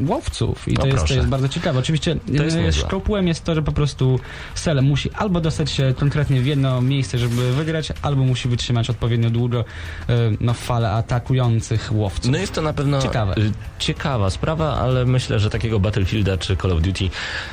łowców 0.00 0.68
i 0.68 0.78
O, 0.78 0.80
to 0.80 0.86
jest, 0.86 1.06
to 1.06 1.14
jest 1.14 1.28
bardzo 1.28 1.48
ciekawe. 1.48 1.78
Oczywiście 1.78 2.16
jest 2.28 2.56
niezłe. 2.56 2.72
szkopułem 2.72 3.28
jest 3.28 3.44
to, 3.44 3.54
że 3.54 3.62
po 3.62 3.72
prostu 3.72 4.20
Cell 4.54 4.82
musi 4.82 5.10
albo 5.12 5.40
dostać 5.40 5.70
się 5.70 5.94
konkretnie 5.98 6.40
w 6.40 6.46
jedno 6.46 6.80
miejsce, 6.80 7.18
żeby 7.18 7.52
wygrać, 7.52 7.92
albo 8.02 8.24
musi 8.24 8.48
wytrzymać 8.48 8.90
odpowiednio 8.90 9.30
długo 9.30 9.60
y, 9.60 10.12
no, 10.40 10.54
falę 10.54 10.90
atakujących 10.90 11.88
łowców. 11.92 12.30
No 12.32 12.38
jest 12.38 12.52
to 12.52 12.62
na 12.62 12.72
pewno 12.72 13.02
Ciekawe. 13.02 13.34
y, 13.38 13.52
ciekawa 13.78 14.30
sprawa, 14.30 14.78
ale 14.78 15.04
myślę, 15.04 15.38
że 15.38 15.50
takiego 15.50 15.80
Battlefielda 15.80 16.38
czy 16.38 16.56
Call 16.56 16.72
of 16.72 16.82
Duty 16.82 17.04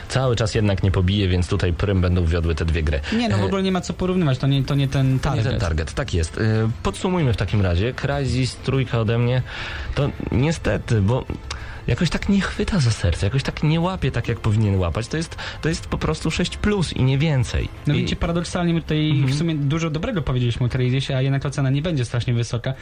cały 0.09 0.35
czas 0.35 0.55
jednak 0.55 0.83
nie 0.83 0.91
pobije, 0.91 1.27
więc 1.27 1.47
tutaj 1.47 1.73
prym 1.73 2.01
będą 2.01 2.25
wiodły 2.25 2.55
te 2.55 2.65
dwie 2.65 2.83
gry. 2.83 2.99
Nie, 3.17 3.29
no 3.29 3.37
w 3.37 3.41
E, 3.41 3.45
ogóle 3.45 3.63
nie 3.63 3.71
ma 3.71 3.81
co 3.81 3.93
porównywać, 3.93 4.37
to 4.37 4.47
nie, 4.47 4.63
to 4.63 4.75
nie 4.75 4.87
ten 4.87 5.19
To 5.19 5.29
nie 5.29 5.35
target. 5.35 5.51
ten 5.51 5.59
target, 5.59 5.93
tak 5.93 6.13
jest. 6.13 6.39
Podsumujmy 6.83 7.33
w 7.33 7.37
takim 7.37 7.61
razie. 7.61 7.93
Crysis 7.93 8.55
trójka 8.55 8.99
ode 8.99 9.17
mnie, 9.17 9.41
to 9.95 10.09
niestety, 10.31 11.01
bo 11.01 11.25
jakoś 11.91 12.09
tak 12.09 12.29
nie 12.29 12.41
chwyta 12.41 12.79
za 12.79 12.91
serce, 12.91 13.25
jakoś 13.25 13.43
tak 13.43 13.63
nie 13.63 13.79
łapie 13.79 14.11
tak, 14.11 14.27
jak 14.27 14.39
powinien 14.39 14.75
łapać. 14.79 15.07
To 15.07 15.17
jest, 15.17 15.35
to 15.61 15.69
jest 15.69 15.87
po 15.87 15.97
prostu 15.97 16.31
6 16.31 16.57
plus 16.57 16.93
i 16.93 17.03
nie 17.03 17.17
więcej. 17.17 17.69
No 17.87 17.93
I, 17.93 17.97
widzicie, 17.97 18.15
paradoksalnie 18.15 18.73
my 18.73 18.81
tutaj 18.81 19.09
Mhm. 19.11 19.27
w 19.27 19.35
sumie 19.37 19.55
dużo 19.55 19.89
dobrego 19.89 20.21
powiedzieliśmy 20.21 20.65
o 20.65 20.69
Crazysie, 20.69 21.15
a 21.15 21.21
jednak 21.21 21.41
ta 21.43 21.49
cena 21.49 21.69
nie 21.69 21.81
będzie 21.81 22.05
strasznie 22.05 22.33
wysoka. 22.33 22.73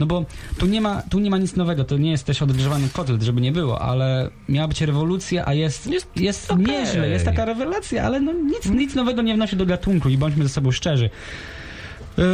No 0.00 0.06
bo 0.06 0.24
tu 0.58 0.66
nie 0.66 0.80
ma, 0.80 1.02
tu 1.10 1.18
nie 1.18 1.30
ma 1.30 1.38
nic 1.38 1.56
nowego, 1.56 1.84
to 1.84 1.98
nie 1.98 2.10
jest 2.10 2.24
też 2.24 2.42
odgrzewany 2.42 2.88
kotlet, 2.92 3.22
żeby 3.22 3.40
nie 3.40 3.52
było, 3.52 3.82
ale 3.82 4.30
miała 4.48 4.68
być 4.68 4.80
rewolucja, 4.80 5.46
a 5.46 5.54
jest, 5.54 5.86
jest, 5.86 6.06
jest 6.16 6.50
okej. 6.50 6.64
nieźle, 6.66 7.08
jest 7.08 7.24
taka 7.24 7.44
rewelacja, 7.44 8.04
ale 8.04 8.20
no 8.20 8.32
nic, 8.32 8.66
nic 8.66 8.94
nowego 8.94 9.22
nie 9.22 9.34
wnosi 9.34 9.56
do 9.56 9.66
gatunku 9.66 10.08
i 10.08 10.18
bądźmy 10.18 10.42
ze 10.44 10.48
sobą 10.50 10.70
szczerzy. 10.72 11.10
Yy, 12.18 12.24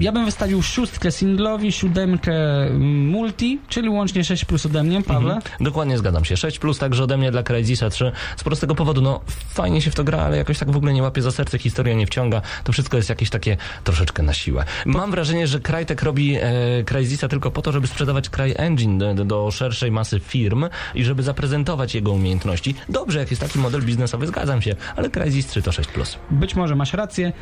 Ja 0.00 0.12
bym 0.12 0.24
wystawił 0.24 0.62
szóstkę 0.62 1.10
singlowi, 1.10 1.72
siódemkę 1.72 2.32
multi, 2.80 3.58
czyli 3.68 3.88
łącznie 3.88 4.24
6 4.24 4.44
plus 4.44 4.66
ode 4.66 4.82
mnie, 4.82 5.02
Pawle. 5.02 5.34
Mhm. 5.34 5.54
Dokładnie 5.60 5.98
zgadzam 5.98 6.24
się. 6.24 6.36
6 6.36 6.58
plus 6.58 6.78
także 6.78 7.04
ode 7.04 7.16
mnie 7.16 7.30
dla 7.30 7.42
Crysisa 7.42 7.90
3. 7.90 8.12
Z 8.36 8.44
prostego 8.44 8.74
powodu, 8.74 9.00
no 9.00 9.20
fajnie 9.48 9.82
się 9.82 9.90
w 9.90 9.94
to 9.94 10.04
gra, 10.04 10.18
ale 10.18 10.36
jakoś 10.36 10.58
tak 10.58 10.70
w 10.70 10.76
ogóle 10.76 10.92
nie 10.92 11.02
łapie 11.02 11.22
za 11.22 11.30
serce, 11.30 11.58
historia 11.58 11.94
nie 11.94 12.06
wciąga. 12.06 12.42
To 12.64 12.72
wszystko 12.72 12.96
jest 12.96 13.08
jakieś 13.08 13.30
takie 13.30 13.56
troszeczkę 13.84 14.22
na 14.22 14.32
siłę. 14.32 14.64
Mam 14.86 15.10
wrażenie, 15.10 15.46
że 15.46 15.60
Crytek 15.60 16.02
robi 16.02 16.36
e, 16.36 16.50
Crysisa 16.84 17.28
tylko 17.28 17.50
po 17.50 17.62
to, 17.62 17.72
żeby 17.72 17.86
sprzedawać 17.86 18.28
CryEngine 18.28 19.14
do, 19.14 19.24
do, 19.24 19.50
szerszej 19.50 19.90
masy 19.90 20.20
firm 20.20 20.64
i 20.94 21.04
żeby 21.04 21.22
zaprezentować 21.22 21.94
jego 21.94 22.12
umiejętności. 22.12 22.74
Dobrze, 22.88 23.18
jak 23.18 23.30
jest 23.30 23.42
taki 23.42 23.58
model 23.58 23.82
biznesowy, 23.82 24.26
zgadzam 24.26 24.62
się, 24.62 24.76
ale 24.96 25.10
Crysis 25.10 25.46
3 25.46 25.62
to 25.62 25.72
6 25.72 25.88
plus. 25.88 26.18
Być 26.30 26.54
może 26.54 26.76
masz 26.76 26.92
rację. 26.92 27.32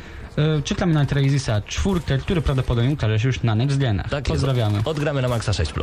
Czekamy 0.63 0.93
na 0.93 1.05
Crazisa 1.05 1.61
czwórkę, 1.79 2.17
który 2.17 2.41
prawdopodobnie 2.41 2.91
ukaże 2.93 3.19
się 3.19 3.27
już 3.27 3.43
na 3.43 3.55
Next 3.55 3.77
Genach. 3.77 4.09
Tak 4.09 4.23
Pozdrawiamy. 4.23 4.75
jest. 4.75 4.87
Odgramy 4.87 5.21
na 5.21 5.27
maksa 5.27 5.53
6 5.53 5.73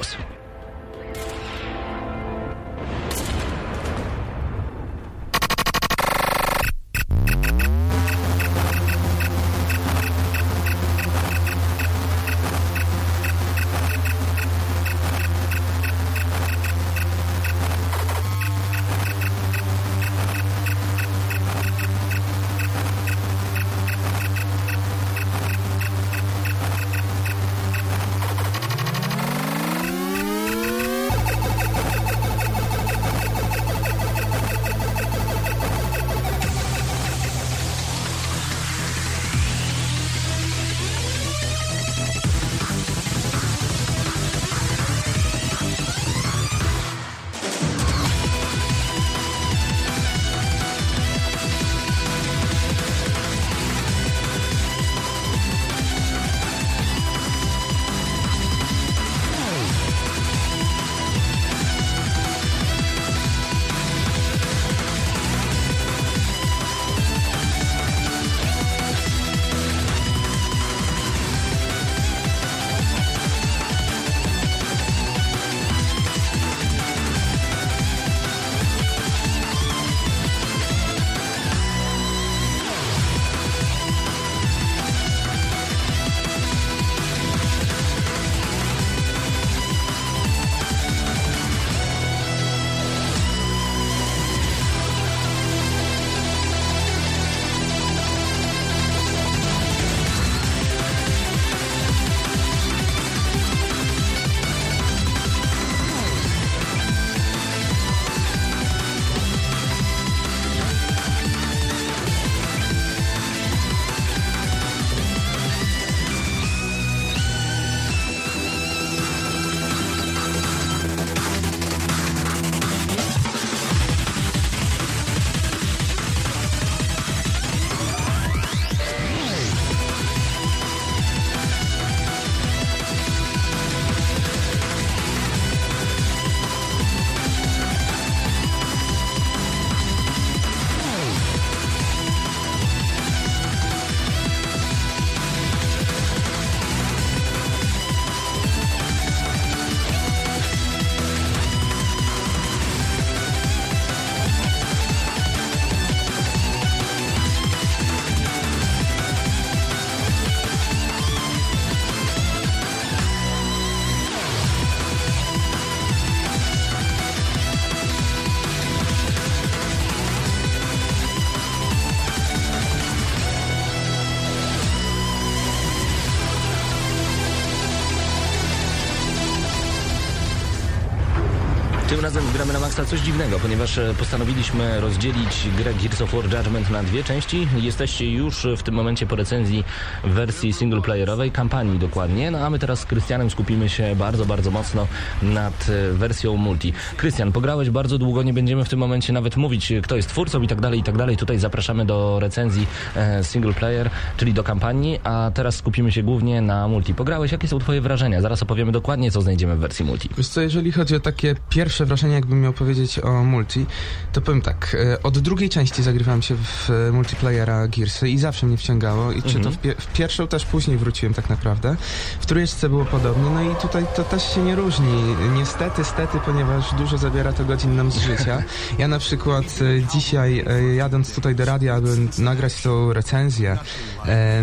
maksa 182.67 182.85
coś 182.85 183.01
dziwnego, 183.01 183.39
ponieważ 183.39 183.79
e, 183.79 183.95
postanowiliśmy 183.99 184.81
rozdzielić 184.81 185.49
grę 185.59 185.75
Gears 185.75 186.03
of 186.03 186.15
War 186.15 186.25
Judgment 186.25 186.71
na 186.71 186.83
dwie 186.83 187.05
części. 187.05 187.49
Jesteście 187.57 188.11
już 188.11 188.47
w 188.57 188.63
tym 188.63 188.75
momencie 188.75 189.07
po 189.07 189.17
recenzji 189.17 189.65
wersji 190.05 190.53
singleplayerowej, 190.53 191.31
kampanii 191.31 191.79
dokładnie, 191.79 192.31
no 192.31 192.39
a 192.39 192.51
my 192.51 192.59
teraz 192.59 192.81
z 192.81 192.85
Krystianem 192.85 193.31
skupimy 193.31 193.69
się 193.69 193.97
bardzo, 193.97 194.27
bardzo 194.27 194.51
mocno 194.51 194.87
nad 195.23 195.69
e, 195.69 195.93
wersją 195.93 196.37
multi. 196.37 196.73
Krystian, 196.97 197.33
pograłeś 197.33 197.71
bardzo 197.71 197.99
długo, 197.99 198.23
nie 198.23 198.33
będziemy 198.33 198.65
w 198.65 198.69
tym 198.69 198.79
momencie 198.79 199.13
nawet 199.13 199.37
mówić, 199.37 199.73
e, 199.73 199.81
kto 199.81 199.97
jest 199.97 200.09
twórcą 200.09 200.43
i 200.43 200.49
tak 200.49 200.61
dalej, 200.61 200.81
i 200.81 200.83
tak 200.83 200.97
dalej. 200.97 201.17
Tutaj 201.17 201.39
zapraszamy 201.39 201.85
do 201.85 202.21
recenzji 202.21 202.67
e, 202.97 203.25
single 203.25 203.53
player, 203.53 203.91
czyli 204.17 204.35
do 204.35 204.45
kampanii, 204.45 205.01
a 205.05 205.31
teraz 205.35 205.57
skupimy 205.57 205.93
się 205.93 206.03
głównie 206.03 206.43
na 206.43 206.69
multi. 206.69 206.95
Pograłeś, 206.95 207.33
jakie 207.33 207.49
są 207.49 207.59
twoje 207.59 207.81
wrażenia? 207.81 208.21
Zaraz 208.21 208.43
opowiemy 208.43 208.73
dokładnie, 208.73 209.11
co 209.11 209.23
znajdziemy 209.23 209.57
w 209.57 209.59
wersji 209.59 209.85
multi. 209.85 210.09
Wiesz 210.17 210.29
co, 210.29 210.41
jeżeli 210.41 210.73
chodzi 210.73 210.97
o 210.97 211.01
takie 211.01 211.35
pierwsze 211.49 211.87
wrażenie, 211.87 212.15
jakbym 212.15 212.41
miał 212.41 212.56
powiedzieć 212.59 212.99
o 212.99 213.25
multi, 213.25 213.67
to 214.13 214.21
powiem 214.21 214.43
tak, 214.43 214.77
e, 214.93 215.03
od 215.03 215.19
drugiej 215.19 215.49
części 215.49 215.83
zagrywałem 215.83 216.23
się 216.23 216.35
w 216.37 216.71
e, 216.71 216.93
multiplayera 216.93 217.69
Gearsy 217.69 218.09
i 218.09 218.19
zawsze 218.19 218.47
mnie 218.47 218.57
wciągało 218.57 219.13
i 219.13 219.23
czy 219.23 219.33
to 219.33 219.39
Mhm. 219.49 219.55
w, 219.55 219.59
pie- 219.63 219.75
w 219.79 219.87
pierwszą 219.93 220.29
też 220.29 220.45
później 220.47 220.77
wróciłem 220.79 221.15
tak 221.15 221.31
naprawdę. 221.31 221.77
W 222.21 222.27
trójeczce 222.27 222.69
było 222.69 222.85
podobnie, 222.85 223.31
no 223.31 223.43
i 223.43 223.55
tutaj 223.57 223.85
to 223.97 224.05
też 224.05 224.35
się 224.35 224.43
nie 224.43 224.55
różni. 224.57 225.03
Niestety, 225.35 225.85
stety, 225.85 226.19
ponieważ 226.27 226.75
dużo 226.75 226.99
zabiera 226.99 227.33
to 227.33 227.45
godzin 227.45 227.77
nam 227.77 227.93
z 227.93 227.99
życia. 227.99 228.43
Ja 228.79 228.89
na 228.89 228.99
przykład 228.99 229.45
e, 229.45 229.83
dzisiaj 229.93 230.45
jadąc 230.77 231.15
tutaj 231.15 231.35
do 231.35 231.45
radia, 231.45 231.75
aby 231.75 231.89
nagrać 232.19 232.63
tą 232.63 232.93
recenzję, 232.93 233.59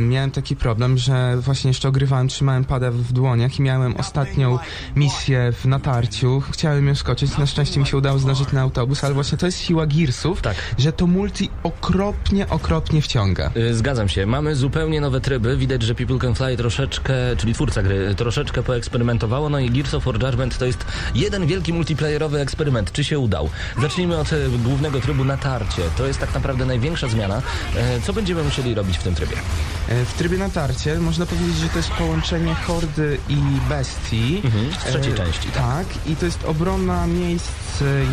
miałem 0.01 0.31
taki 0.31 0.55
problem, 0.55 0.97
że 0.97 1.37
właśnie 1.37 1.67
jeszcze 1.69 1.87
ogrywałem, 1.89 2.27
trzymałem 2.27 2.65
pada 2.65 2.91
w 2.91 3.11
dłoniach 3.13 3.59
i 3.59 3.61
miałem 3.61 3.95
ostatnią 3.97 4.59
misję 4.95 5.51
w 5.51 5.65
natarciu. 5.65 6.41
Chciałem 6.51 6.87
ją 6.87 6.95
skoczyć. 6.95 7.37
Na 7.37 7.45
szczęście 7.45 7.79
mi 7.79 7.85
się 7.87 7.97
udało 7.97 8.02
zdążyć 8.19 8.51
na 8.51 8.61
autobus, 8.61 9.03
ale 9.03 9.13
właśnie 9.13 9.37
to 9.37 9.45
jest 9.45 9.59
siła 9.59 9.85
Gearsów, 9.85 10.41
Tak. 10.41 10.55
że 10.77 10.93
to 10.93 11.07
multi 11.07 11.49
okropnie, 11.63 12.49
okropnie 12.49 13.01
wciąga. 13.01 13.51
Y, 13.57 13.75
Zgadzam 13.75 14.09
się. 14.09 14.25
Mamy 14.25 14.55
zupełnie 14.55 15.01
nowe 15.01 15.21
tryby. 15.21 15.57
Widać, 15.57 15.81
że 15.83 15.95
People 15.95 16.19
Can 16.19 16.35
Fly 16.35 16.57
troszeczkę, 16.57 17.13
czyli 17.37 17.53
twórca 17.53 17.83
gry, 17.83 18.15
troszeczkę 18.15 18.63
poeksperymentowało. 18.63 19.49
No 19.49 19.59
i 19.59 19.69
Gears 19.69 19.93
of 19.93 20.03
War 20.05 20.23
Judgment 20.23 20.57
to 20.57 20.65
jest 20.65 20.85
jeden 21.15 21.45
wielki 21.47 21.73
multiplayerowy 21.73 22.39
eksperyment. 22.39 22.91
Czy 22.91 23.03
się 23.03 23.19
udał? 23.19 23.49
Zacznijmy 23.81 24.17
od 24.17 24.33
y, 24.33 24.49
głównego 24.63 25.01
trybu 25.01 25.23
natarcie. 25.25 25.81
To 25.97 26.07
jest 26.07 26.19
tak 26.19 26.33
naprawdę 26.33 26.65
największa 26.65 27.07
zmiana. 27.07 27.41
Co 28.03 28.13
będziemy 28.13 28.43
musieli 28.43 28.73
robić 28.75 28.97
w 28.97 29.03
tym 29.03 29.15
trybie? 29.15 29.35
E, 29.89 30.05
W 30.05 30.13
trybie 30.13 30.37
natarcie 30.37 30.99
można 30.99 31.25
powiedzieć, 31.25 31.57
że 31.57 31.69
to 31.69 31.77
jest 31.77 31.89
połączenie 31.89 32.55
hordy 32.55 33.17
i 33.29 33.37
bestii. 33.69 34.41
Mhm, 34.45 34.71
z 34.73 34.77
trzeciej 34.85 35.13
E, 35.13 35.15
części, 35.15 35.47
tak. 35.49 35.63
Tak, 35.63 35.87
i 36.07 36.15
to 36.15 36.25
jest 36.25 36.45
obrona 36.45 37.07
miejsc 37.07 37.47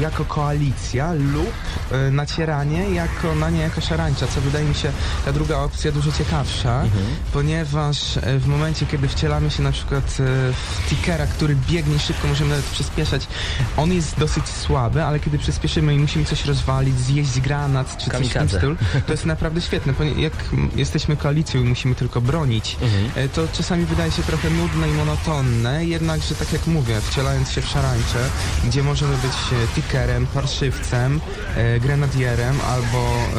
jako 0.01 0.24
koalicja 0.24 1.12
lub 1.12 1.53
e, 1.93 2.11
nacieranie 2.11 2.91
jako, 2.91 3.35
na 3.35 3.51
nie 3.51 3.61
jako 3.61 3.81
szarańcza, 3.81 4.26
co 4.26 4.41
wydaje 4.41 4.64
mi 4.64 4.74
się 4.74 4.93
ta 5.24 5.33
druga 5.33 5.59
opcja 5.59 5.93
dużo 5.93 6.12
ciekawsza, 6.12 6.83
Mhm. 6.83 7.05
ponieważ 7.33 8.16
e, 8.16 8.39
w 8.39 8.47
momencie, 8.47 8.87
kiedy 8.87 9.09
wcielamy 9.09 9.51
się 9.51 9.62
na 9.62 9.72
przykład 9.72 10.05
e, 10.05 10.53
w 10.53 10.89
tickera, 10.89 11.26
który 11.26 11.57
biegnie 11.68 11.99
szybko, 11.99 12.28
możemy 12.28 12.51
nawet 12.51 12.64
przyspieszać, 12.64 13.26
on 13.76 13.93
jest 13.93 14.18
dosyć 14.18 14.49
słaby, 14.49 15.05
ale 15.05 15.20
kiedy 15.20 15.39
przyspieszymy 15.39 15.95
i 15.95 15.99
musimy 15.99 16.24
coś 16.24 16.45
rozwalić, 16.45 16.99
zjeść 17.01 17.41
granat 17.41 17.97
czy 17.97 18.11
coś 18.11 18.28
w 18.28 18.33
tym 18.33 18.49
stylu, 18.49 18.76
to 19.07 19.12
jest 19.12 19.26
naprawdę 19.26 19.61
świetne, 19.61 19.93
ponieważ 19.95 20.18
jak 20.20 20.33
jesteśmy 20.76 21.16
koalicją 21.16 21.61
i 21.61 21.64
musimy 21.64 21.95
tylko 21.95 22.20
bronić, 22.20 22.76
Mhm. 22.83 23.28
to 23.28 23.49
czasami 23.53 23.85
wydaje 23.85 24.11
się 24.12 24.22
trochę 24.22 24.51
nudne 24.51 24.89
i 24.89 24.93
monotonne, 24.93 25.85
jednakże 25.85 26.35
tak 26.35 26.53
jak 26.53 26.66
mówię, 26.66 27.01
wcielając 27.01 27.51
się 27.51 27.62
w 27.62 27.66
szarańcze, 27.66 28.18
gdzie 28.64 28.83
możemy 28.83 29.16
być 29.16 29.33
tickerem, 29.75 30.27
parszywcem, 30.27 31.21
e, 31.57 31.81
grenadierem 31.81 32.57
albo 32.68 32.99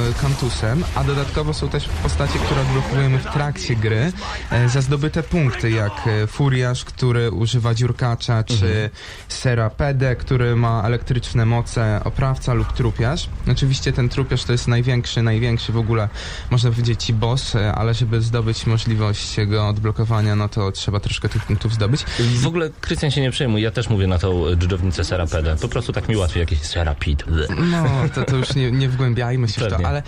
e, 0.10 0.22
kantusem, 0.22 0.84
a 0.96 1.04
dodatkowo 1.04 1.54
są 1.54 1.70
też 1.70 1.90
postacie, 2.04 2.40
które 2.40 2.62
odblokowujemy 2.62 3.18
w 3.18 3.26
trakcie 3.26 3.76
gry 3.76 4.12
e, 4.52 4.70
za 4.70 4.82
zdobyte 4.82 5.24
punkty, 5.24 5.72
jak 5.72 5.92
Furiasz, 6.28 6.86
który 6.86 7.32
używa 7.32 7.74
dziurkacza, 7.74 8.44
czy 8.44 8.90
Serapede, 9.28 10.16
który 10.16 10.56
ma 10.56 10.84
elektryczne 10.86 11.46
moce, 11.46 12.02
oprawca 12.04 12.54
lub 12.54 12.74
trupiarz. 12.74 13.30
Oczywiście 13.52 13.94
ten 13.94 14.10
trupiarz 14.10 14.44
to 14.44 14.52
jest 14.52 14.68
największy, 14.68 15.22
największy 15.22 15.72
w 15.72 15.78
ogóle, 15.78 16.10
można 16.50 16.70
powiedzieć, 16.70 17.04
ci 17.04 17.14
boss, 17.14 17.54
ale 17.76 17.94
żeby 17.94 18.22
zdobyć 18.22 18.66
możliwość 18.66 19.38
jego 19.38 19.68
odblokowania, 19.68 20.36
no 20.36 20.50
to 20.50 20.72
trzeba 20.72 21.00
troszkę 21.00 21.30
tych 21.30 21.46
punktów 21.46 21.74
zdobyć. 21.74 22.04
W 22.20 22.48
ogóle 22.48 22.70
Krystian 22.82 23.12
się 23.12 23.22
nie 23.22 23.32
przejmuj, 23.32 23.62
ja 23.62 23.72
też 23.72 23.90
mówię 23.90 24.08
na 24.08 24.20
tą 24.20 24.56
dżdżownicę 24.56 25.04
Serapedę. 25.04 25.56
Po 25.62 25.68
prostu 25.68 25.94
tak 25.94 26.10
mi 26.10 26.16
łatwiej 26.22 26.40
jakieś 26.42 26.60
Serapid. 26.60 27.24
No, 27.72 27.86
to, 28.16 28.24
to 28.24 28.36
już 28.36 28.56
nie, 28.56 28.72
nie 28.72 28.90
wgłębiajmy 28.90 29.48
się 29.48 29.62
w 29.62 29.64
to, 29.64 29.70
Pewnie. 29.70 29.88
ale 29.88 30.04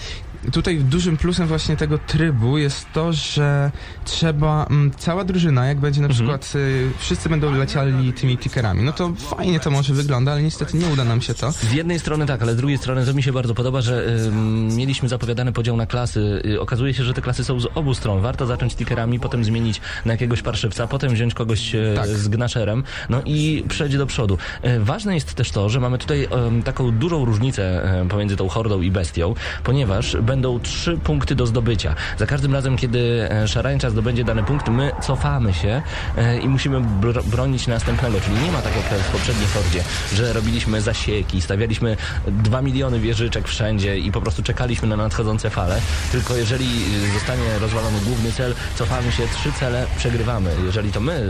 tutaj 0.51 0.77
dużym 0.77 1.17
plusem 1.17 1.47
właśnie 1.47 1.77
tego 1.77 1.97
trybu 1.97 2.57
jest 2.57 2.85
to, 2.93 3.13
że 3.13 3.71
trzeba, 4.05 4.65
mm, 4.69 4.91
cała 4.97 5.23
drużyna, 5.23 5.65
jak 5.65 5.79
będzie 5.79 6.01
na 6.01 6.07
Mhm. 6.07 6.15
przykład, 6.17 6.53
y, 6.55 6.89
wszyscy 6.99 7.29
będą 7.29 7.51
leciali 7.57 8.13
tymi 8.13 8.37
tickerami, 8.37 8.83
no 8.83 8.91
to 8.93 9.13
fajnie 9.37 9.59
to 9.59 9.71
może 9.71 9.93
wygląda, 9.93 10.31
ale 10.31 10.41
niestety 10.43 10.77
nie 10.77 10.87
uda 10.87 11.03
nam 11.03 11.21
się 11.21 11.33
to. 11.33 11.51
Z 11.51 11.71
jednej 11.73 11.99
strony 11.99 12.25
tak, 12.25 12.41
ale 12.41 12.53
z 12.53 12.57
drugiej 12.57 12.77
strony 12.77 13.05
to 13.05 13.13
mi 13.13 13.23
się 13.23 13.33
bardzo 13.33 13.53
podoba, 13.55 13.81
że 13.81 14.05
ym, 14.27 14.75
mieliśmy 14.75 15.09
zapowiadany 15.09 15.51
podział 15.51 15.77
na 15.77 15.85
klasy. 15.85 16.41
Y, 16.45 16.61
okazuje 16.61 16.93
się, 16.93 17.03
że 17.03 17.13
te 17.13 17.21
klasy 17.21 17.43
są 17.43 17.59
z 17.59 17.67
obu 17.75 17.93
stron. 17.93 18.21
Warto 18.21 18.45
zacząć 18.45 18.75
tickerami, 18.75 19.19
potem 19.19 19.43
zmienić 19.43 19.81
na 20.05 20.11
jakiegoś 20.13 20.41
parszywca, 20.41 20.87
potem 20.87 21.13
wziąć 21.13 21.33
kogoś 21.33 21.75
e, 21.75 21.93
Tak. 21.95 22.07
z 22.07 22.27
gnaszerem, 22.27 22.83
no 23.09 23.21
i 23.25 23.63
przejść 23.69 23.97
do 23.97 24.05
przodu. 24.05 24.37
E, 24.61 24.79
ważne 24.79 25.13
jest 25.15 25.33
też 25.33 25.51
to, 25.51 25.69
że 25.69 25.79
mamy 25.79 25.97
tutaj 25.97 26.27
taką 26.65 26.91
dużą 26.91 27.25
różnicę 27.25 27.83
e, 28.01 28.05
pomiędzy 28.09 28.35
tą 28.35 28.47
hordą 28.49 28.81
i 28.81 28.91
bestią, 28.91 29.35
ponieważ 29.63 30.17
będą 30.33 30.59
trzy 30.59 30.97
punkty 30.97 31.35
do 31.35 31.45
zdobycia. 31.45 31.95
Za 32.17 32.25
każdym 32.25 32.53
razem, 32.53 32.77
kiedy 32.77 33.27
e, 33.31 33.47
szarańcza 33.47 33.89
zdobędzie 33.89 34.23
dany 34.23 34.43
punkt, 34.43 34.69
my 34.69 34.91
cofamy 35.01 35.53
się 35.53 35.81
e, 36.17 36.39
i 36.39 36.47
musimy 36.47 36.81
br- 36.81 37.23
bronić 37.23 37.67
następnego, 37.67 38.21
czyli 38.21 38.35
nie 38.45 38.51
ma 38.51 38.61
tak 38.61 38.75
jak 38.75 38.85
w 38.85 39.11
poprzedniej 39.11 39.47
hordzie, 39.47 39.83
że 40.13 40.33
robiliśmy 40.33 40.81
zasieki, 40.81 41.41
stawialiśmy 41.41 41.97
dwa 42.27 42.61
miliony 42.61 42.99
wieżyczek 42.99 43.47
wszędzie 43.47 43.97
i 43.97 44.11
po 44.11 44.21
prostu 44.21 44.43
czekaliśmy 44.43 44.87
na 44.87 44.97
nadchodzące 44.97 45.49
fale, 45.49 45.81
tylko 46.11 46.35
jeżeli 46.35 46.67
zostanie 47.13 47.59
rozwalony 47.61 47.99
główny 48.05 48.31
cel, 48.31 48.53
cofamy 48.75 49.11
się, 49.11 49.23
trzy 49.27 49.51
cele 49.59 49.85
przegrywamy. 49.97 50.49
Jeżeli 50.65 50.91
to 50.91 50.99
my 50.99 51.29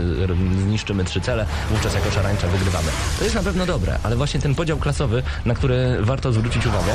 zniszczymy 0.62 1.04
trzy 1.04 1.20
cele, 1.20 1.46
wówczas 1.70 1.94
jako 1.94 2.10
szarańcza 2.10 2.48
wygrywamy. 2.48 2.88
To 3.18 3.24
jest 3.24 3.36
na 3.36 3.42
pewno 3.42 3.66
dobre, 3.66 3.98
ale 4.02 4.16
właśnie 4.16 4.40
ten 4.40 4.54
podział 4.54 4.78
klasowy, 4.78 5.22
na 5.44 5.54
który 5.54 5.96
warto 6.00 6.32
zwrócić 6.32 6.66
uwagę, 6.66 6.92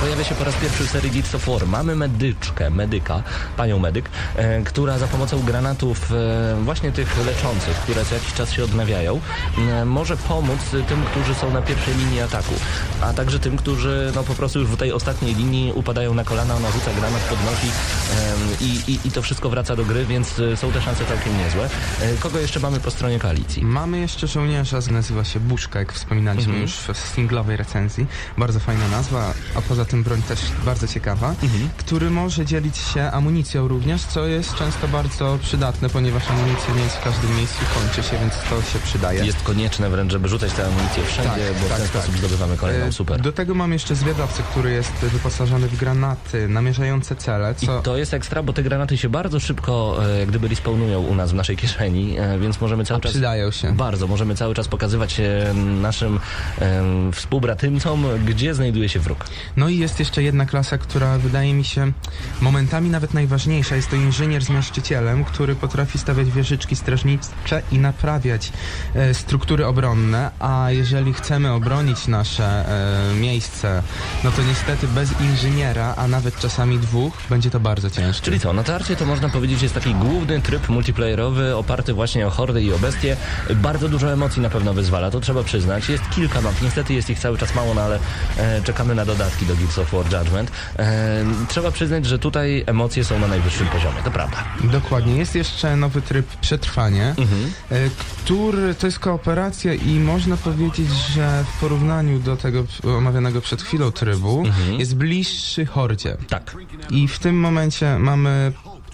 pojawia 0.00 0.24
się 0.24 0.34
po 0.34 0.44
raz 0.44 0.54
pierwszy 0.54 0.84
w 0.84 0.90
serii 0.90 1.10
Gears 1.10 1.34
of 1.34 1.41
Mamy 1.66 1.96
medyczkę, 1.96 2.70
medyka, 2.70 3.22
panią 3.56 3.78
medyk, 3.78 4.10
e, 4.36 4.62
która 4.62 4.98
za 4.98 5.06
pomocą 5.06 5.42
granatów 5.42 6.12
e, 6.12 6.64
właśnie 6.64 6.92
tych 6.92 7.26
leczących, 7.26 7.76
które 7.76 8.04
co 8.04 8.14
jakiś 8.14 8.32
czas 8.32 8.52
się 8.52 8.64
odnawiają, 8.64 9.20
może 9.86 10.16
pomóc 10.16 10.60
tym, 10.88 11.04
którzy 11.04 11.34
są 11.34 11.50
na 11.50 11.62
pierwszej 11.62 11.94
linii 11.94 12.20
ataku, 12.20 12.54
a 13.00 13.12
także 13.12 13.38
tym, 13.38 13.56
którzy 13.56 14.12
no 14.14 14.22
po 14.22 14.34
prostu 14.34 14.58
już 14.60 14.68
w 14.68 14.76
tej 14.76 14.92
ostatniej 14.92 15.34
linii 15.34 15.72
upadają 15.72 16.14
na 16.14 16.24
kolana, 16.24 16.54
ona 16.54 16.70
rzuca 16.70 16.90
granat, 17.00 17.20
podnosi 17.22 17.66
i, 18.60 18.92
i, 18.92 19.08
i 19.08 19.10
to 19.10 19.22
wszystko 19.22 19.50
wraca 19.50 19.76
do 19.76 19.84
gry, 19.84 20.06
więc 20.06 20.38
e, 20.38 20.56
są 20.56 20.72
te 20.72 20.82
szanse 20.82 21.04
całkiem 21.04 21.38
niezłe. 21.38 21.68
Kogo 22.20 22.38
jeszcze 22.38 22.60
mamy 22.60 22.80
po 22.80 22.90
stronie 22.90 23.18
koalicji? 23.18 23.64
Mamy 23.64 23.98
jeszcze 24.00 24.26
żołnierza, 24.26 24.78
nazywa 24.90 25.24
się 25.24 25.40
Buszka, 25.40 25.78
jak 25.78 25.92
wspominaliśmy 25.92 26.52
Mhm. 26.52 26.62
już 26.62 26.74
w 26.74 26.98
singlowej 27.14 27.56
recenzji. 27.56 28.06
Bardzo 28.38 28.60
fajna 28.60 28.88
nazwa, 28.88 29.32
a 29.54 29.60
poza 29.62 29.84
tym 29.84 30.02
broń 30.02 30.22
też 30.22 30.40
bardzo 30.64 30.88
ciekawa, 30.88 31.31
Mhm. 31.42 31.68
który 31.76 32.10
może 32.10 32.46
dzielić 32.46 32.76
się 32.76 33.10
amunicją 33.10 33.68
również, 33.68 34.02
co 34.02 34.26
jest 34.26 34.54
często 34.54 34.88
bardzo 34.88 35.38
przydatne, 35.42 35.88
ponieważ 35.88 36.30
amunicja 36.30 36.74
nie 36.74 36.82
jest 36.82 36.96
w 36.96 37.04
każdym 37.04 37.36
miejscu, 37.36 37.58
kończy 37.74 38.08
się, 38.10 38.18
więc 38.18 38.32
to 38.50 38.62
się 38.72 38.78
przydaje. 38.84 39.24
Jest 39.24 39.42
konieczne 39.42 39.90
wręcz, 39.90 40.12
żeby 40.12 40.28
rzucać 40.28 40.52
tę 40.52 40.66
amunicję 40.66 41.04
wszędzie, 41.04 41.30
Tak, 41.30 41.58
bo 41.60 41.66
w 41.66 41.68
tak, 41.68 41.78
ten 41.78 41.88
tak. 41.88 42.02
sposób 42.02 42.16
zdobywamy 42.16 42.56
kolejną. 42.56 42.86
E, 42.86 42.92
Super. 42.92 43.20
Do 43.20 43.32
tego 43.32 43.54
mam 43.54 43.72
jeszcze 43.72 43.94
zwiadowcę, 43.94 44.42
który 44.50 44.72
jest 44.72 44.92
wyposażony 44.92 45.68
w 45.68 45.76
granaty 45.76 46.48
namierzające 46.48 47.16
cele, 47.16 47.54
I 47.62 47.66
co... 47.66 47.82
to 47.82 47.96
jest 47.96 48.14
ekstra, 48.14 48.42
bo 48.42 48.52
te 48.52 48.62
granaty 48.62 48.98
się 48.98 49.08
bardzo 49.08 49.40
szybko 49.40 49.98
e, 50.06 50.18
jak 50.18 50.28
gdyby 50.28 50.48
respawnują 50.48 51.00
u 51.00 51.14
nas 51.14 51.30
w 51.30 51.34
naszej 51.34 51.56
kieszeni, 51.56 52.18
e, 52.18 52.38
więc 52.38 52.60
możemy 52.60 52.84
cały 52.84 52.98
A 52.98 53.00
czas... 53.00 53.12
przydają 53.12 53.50
się. 53.50 53.72
Bardzo, 53.72 54.06
możemy 54.06 54.34
cały 54.34 54.54
czas 54.54 54.68
pokazywać 54.68 55.20
e, 55.20 55.54
naszym 55.54 56.20
e, 56.60 56.82
współbratymcom, 57.12 58.06
gdzie 58.26 58.54
znajduje 58.54 58.88
się 58.88 59.00
wróg. 59.00 59.24
No 59.56 59.68
i 59.68 59.78
jest 59.78 59.98
jeszcze 59.98 60.22
jedna 60.22 60.46
klasa, 60.46 60.78
która 60.78 61.11
wydaje 61.18 61.54
mi 61.54 61.64
się 61.64 61.92
momentami 62.40 62.90
nawet 62.90 63.14
najważniejsza. 63.14 63.76
Jest 63.76 63.90
to 63.90 63.96
inżynier 63.96 64.44
z 64.44 64.50
miażdżycielem, 64.50 65.24
który 65.24 65.54
potrafi 65.54 65.98
stawiać 65.98 66.30
wieżyczki 66.30 66.76
strażnicze 66.76 67.62
i 67.72 67.78
naprawiać 67.78 68.52
e, 68.94 69.14
struktury 69.14 69.66
obronne, 69.66 70.30
a 70.38 70.70
jeżeli 70.70 71.12
chcemy 71.12 71.52
obronić 71.52 72.08
nasze 72.08 72.44
e, 73.12 73.14
miejsce, 73.14 73.82
no 74.24 74.30
to 74.30 74.42
niestety 74.42 74.88
bez 74.88 75.20
inżyniera, 75.20 75.94
a 75.96 76.08
nawet 76.08 76.38
czasami 76.38 76.78
dwóch, 76.78 77.14
będzie 77.30 77.50
to 77.50 77.60
bardzo 77.60 77.90
ciężkie. 77.90 78.24
Czyli 78.24 78.40
co, 78.40 78.52
natarcie 78.52 78.96
to 78.96 79.06
można 79.06 79.28
powiedzieć 79.28 79.62
jest 79.62 79.74
taki 79.74 79.94
główny 79.94 80.42
tryb 80.42 80.68
multiplayerowy 80.68 81.56
oparty 81.56 81.92
właśnie 81.92 82.26
o 82.26 82.30
hordy 82.30 82.62
i 82.62 82.72
o 82.72 82.78
bestie. 82.78 83.16
Bardzo 83.54 83.88
dużo 83.88 84.12
emocji 84.12 84.42
na 84.42 84.50
pewno 84.50 84.74
wyzwala, 84.74 85.10
to 85.10 85.20
trzeba 85.20 85.42
przyznać. 85.42 85.88
Jest 85.88 86.10
kilka 86.10 86.40
map, 86.40 86.62
niestety 86.62 86.94
jest 86.94 87.10
ich 87.10 87.18
cały 87.18 87.38
czas 87.38 87.54
mało, 87.54 87.74
no 87.74 87.82
ale 87.82 87.98
e, 88.38 88.62
czekamy 88.62 88.94
na 88.94 89.04
dodatki 89.04 89.46
do 89.46 89.56
Gears 89.56 89.78
of 89.78 89.92
War 89.92 90.04
Judgment. 90.12 90.50
E, 90.78 91.01
trzeba 91.48 91.70
przyznać, 91.70 92.06
że 92.06 92.18
tutaj 92.18 92.64
emocje 92.66 93.04
są 93.04 93.18
na 93.18 93.28
najwyższym 93.28 93.66
poziomie, 93.66 93.96
to 94.04 94.10
prawda. 94.10 94.36
Dokładnie. 94.64 95.16
Jest 95.16 95.34
jeszcze 95.34 95.76
nowy 95.76 96.02
tryb 96.02 96.26
przetrwanie, 96.40 97.08
Mhm. 97.18 97.52
e, 97.70 97.90
który 98.24 98.74
to 98.74 98.86
jest 98.86 98.98
kooperacja 98.98 99.74
i 99.74 99.98
można 99.98 100.36
powiedzieć, 100.36 100.88
że 101.14 101.44
w 101.56 101.60
porównaniu 101.60 102.18
do 102.18 102.36
tego 102.36 102.64
omawianego 102.96 103.40
przed 103.40 103.62
chwilą 103.62 103.92
trybu 103.92 104.42
Mhm. 104.46 104.80
jest 104.80 104.96
bliższy 104.96 105.66
hordzie. 105.66 106.16
Tak. 106.28 106.56
I 106.90 107.08
w 107.08 107.18
tym 107.18 107.40
momencie 107.40 107.98
mamy 107.98 108.52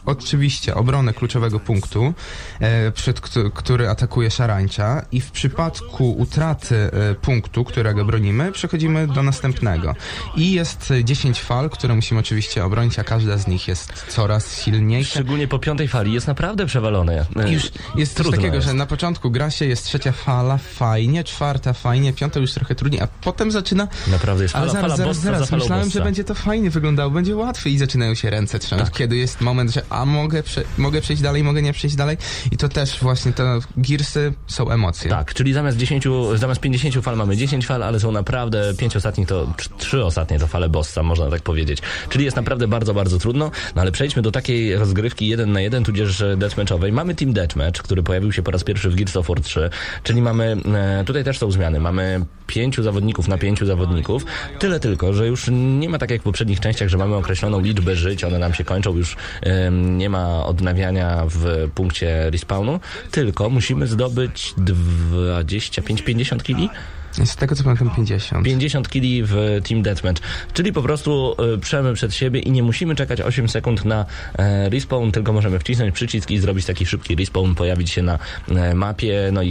oczywiście 0.09 0.75
obronę 0.75 1.13
kluczowego 1.15 1.61
punktu, 1.61 2.15
e, 2.61 2.91
przed 2.93 3.21
któ- 3.21 3.51
który 3.51 3.89
atakuje 3.89 4.31
szarańcza 4.31 5.03
i 5.13 5.21
w 5.21 5.31
przypadku 5.31 6.13
utraty 6.19 6.77
e, 6.77 7.15
punktu, 7.15 7.65
którego 7.65 8.05
bronimy, 8.05 8.53
przechodzimy 8.53 9.07
do 9.07 9.23
następnego. 9.23 9.95
I 10.37 10.53
jest 10.53 10.91
e, 10.91 11.05
10 11.05 11.41
fal, 11.41 11.71
które 11.71 11.95
musimy 11.95 12.21
oczywiście 12.21 12.65
obronić, 12.65 12.99
a 12.99 13.05
każda 13.05 13.37
z 13.39 13.47
nich 13.47 13.69
jest 13.69 13.93
coraz 14.09 14.61
silniejsza. 14.63 15.11
Szczególnie 15.11 15.49
po 15.49 15.59
piątej 15.59 15.89
fali 15.89 16.13
jest 16.13 16.27
naprawdę 16.27 16.67
przewalone. 16.67 17.27
E, 17.37 17.53
Już 17.53 17.71
jest 17.95 18.13
coś 18.15 18.23
trudno 18.23 18.37
takiego, 18.37 18.55
jest. 18.55 18.67
że 18.69 18.75
na 18.75 18.87
początku 18.87 19.31
gra 19.31 19.51
się, 19.51 19.65
jest 19.67 19.85
trzecia 19.85 20.13
fala, 20.13 20.59
fajnie, 20.59 21.25
czwarta 21.25 21.73
fajnie, 21.73 22.13
piąta 22.13 22.41
już 22.41 22.53
trochę 22.53 22.75
trudniej, 22.75 23.01
a 23.03 23.07
potem 23.07 23.51
zaczyna... 23.51 23.89
Naprawdę 24.11 24.43
jest 24.43 24.57
Ale 24.57 24.67
fala, 24.67 24.73
zaraz, 24.81 24.91
fala 24.91 24.97
zaraz, 24.97 25.17
bossa 25.17 25.23
za 25.31 25.33
zaraz, 25.47 25.53
myślałem, 25.63 25.85
bossa. 25.85 25.99
że 25.99 26.05
będzie 26.05 26.25
to 26.25 26.35
fajnie 26.35 26.71
wyglądało, 26.71 27.11
będzie 27.11 27.37
łatwiej 27.37 27.73
i 27.75 27.79
zaczynają 27.79 28.15
się 28.15 28.31
ręce 28.31 28.59
trząść, 28.59 28.85
Tak. 28.85 28.93
kiedy 28.95 29.17
jest 29.17 29.41
moment, 29.41 29.71
że 29.73 29.83
a 29.99 30.05
mogę, 30.05 30.43
prze, 30.43 30.65
mogę 30.79 31.01
przejść 31.01 31.23
dalej, 31.23 31.45
mogę 31.45 31.63
nie 31.63 31.73
przejść 31.73 31.97
dalej 31.97 32.17
i 32.53 32.57
to 32.57 32.69
też 32.69 33.01
właśnie 33.01 33.33
te 33.33 33.59
Gearsy 33.77 34.33
są 34.47 34.71
emocje. 34.71 35.11
Tak, 35.11 35.35
czyli 35.35 35.53
zamiast 35.53 35.77
10, 35.77 36.05
zamiast 36.35 36.61
50 36.61 37.05
fal 37.05 37.17
mamy 37.17 37.37
10 37.37 37.67
fal, 37.67 37.83
ale 37.83 38.01
są 38.01 38.13
naprawdę 38.13 38.75
5 38.79 38.97
ostatnich 38.97 39.29
to 39.29 39.53
3 39.79 40.05
ostatnie 40.05 40.39
to 40.39 40.47
fale 40.47 40.69
bossa, 40.69 41.03
można 41.03 41.31
tak 41.31 41.43
powiedzieć. 41.43 41.79
Czyli 42.09 42.25
jest 42.25 42.37
naprawdę 42.37 42.69
bardzo, 42.69 42.95
bardzo 42.95 43.19
trudno, 43.19 43.51
no 43.75 43.83
ale 43.83 43.93
przejdźmy 43.93 44.23
do 44.23 44.31
takiej 44.31 44.77
rozgrywki 44.77 45.29
1 45.29 45.53
na 45.53 45.61
1, 45.61 45.85
tudzież 45.85 46.25
deathmatchowej. 46.37 46.93
Mamy 46.93 47.15
Team 47.15 47.33
Deathmatch, 47.33 47.83
który 47.83 48.03
pojawił 48.03 48.33
się 48.33 48.43
po 48.43 48.51
raz 48.51 48.65
pierwszy 48.65 48.91
w 48.91 48.95
Gears 48.95 49.17
of 49.17 49.29
War 49.29 49.41
3, 49.41 49.71
czyli 50.03 50.23
mamy, 50.23 50.57
e, 50.75 51.05
tutaj 51.05 51.25
też 51.25 51.39
są 51.39 51.51
zmiany, 51.51 51.81
mamy 51.81 52.25
pięciu 52.47 52.83
zawodników 52.83 53.29
na 53.29 53.39
pięciu 53.39 53.67
zawodników, 53.67 54.25
tyle 54.59 54.81
tylko, 54.81 55.13
że 55.13 55.27
już 55.27 55.47
nie 55.53 55.89
ma 55.89 55.99
tak 55.99 56.11
jak 56.11 56.21
w 56.21 56.25
poprzednich 56.25 56.61
częściach, 56.61 56.89
że 56.89 56.99
mamy 56.99 57.17
określoną 57.17 57.61
liczbę 57.61 57.97
żyć, 57.97 58.25
one 58.25 58.39
nam 58.39 58.55
się 58.55 58.65
kończą, 58.65 58.97
już 58.97 59.17
em, 59.43 59.88
nie 59.89 60.11
ma 60.11 60.47
odnawiania 60.47 61.25
w 61.27 61.71
punkcie 61.75 62.31
respawnu, 62.31 62.81
tylko 63.11 63.51
musimy 63.51 63.87
zdobyć 63.87 64.55
25-50 64.57 66.43
kili? 66.43 66.69
Z 67.13 67.37
tego 67.37 67.55
co 67.55 67.65
pamiętam 67.65 67.91
50. 67.97 68.45
50 68.45 68.89
kili 68.89 69.23
w 69.25 69.61
Team 69.69 69.83
Deathmatch, 69.83 70.23
czyli 70.53 70.73
po 70.73 70.83
prostu 70.83 71.37
y, 71.55 71.59
przemy 71.59 71.95
przed 71.95 72.15
siebie 72.15 72.41
i 72.41 72.51
nie 72.51 72.63
musimy 72.63 72.95
czekać 72.95 73.21
8 73.21 73.49
sekund 73.49 73.85
na 73.85 74.07
e, 74.39 74.71
respawn, 74.71 75.11
tylko 75.11 75.33
możemy 75.33 75.59
wcisnąć 75.59 75.95
przycisk 75.95 76.31
i 76.31 76.39
zrobić 76.39 76.67
taki 76.67 76.87
szybki 76.87 77.17
respawn, 77.17 77.55
pojawić 77.55 77.91
się 77.91 78.03
na 78.03 78.19
e, 78.49 78.75
mapie, 78.75 79.31
no 79.33 79.43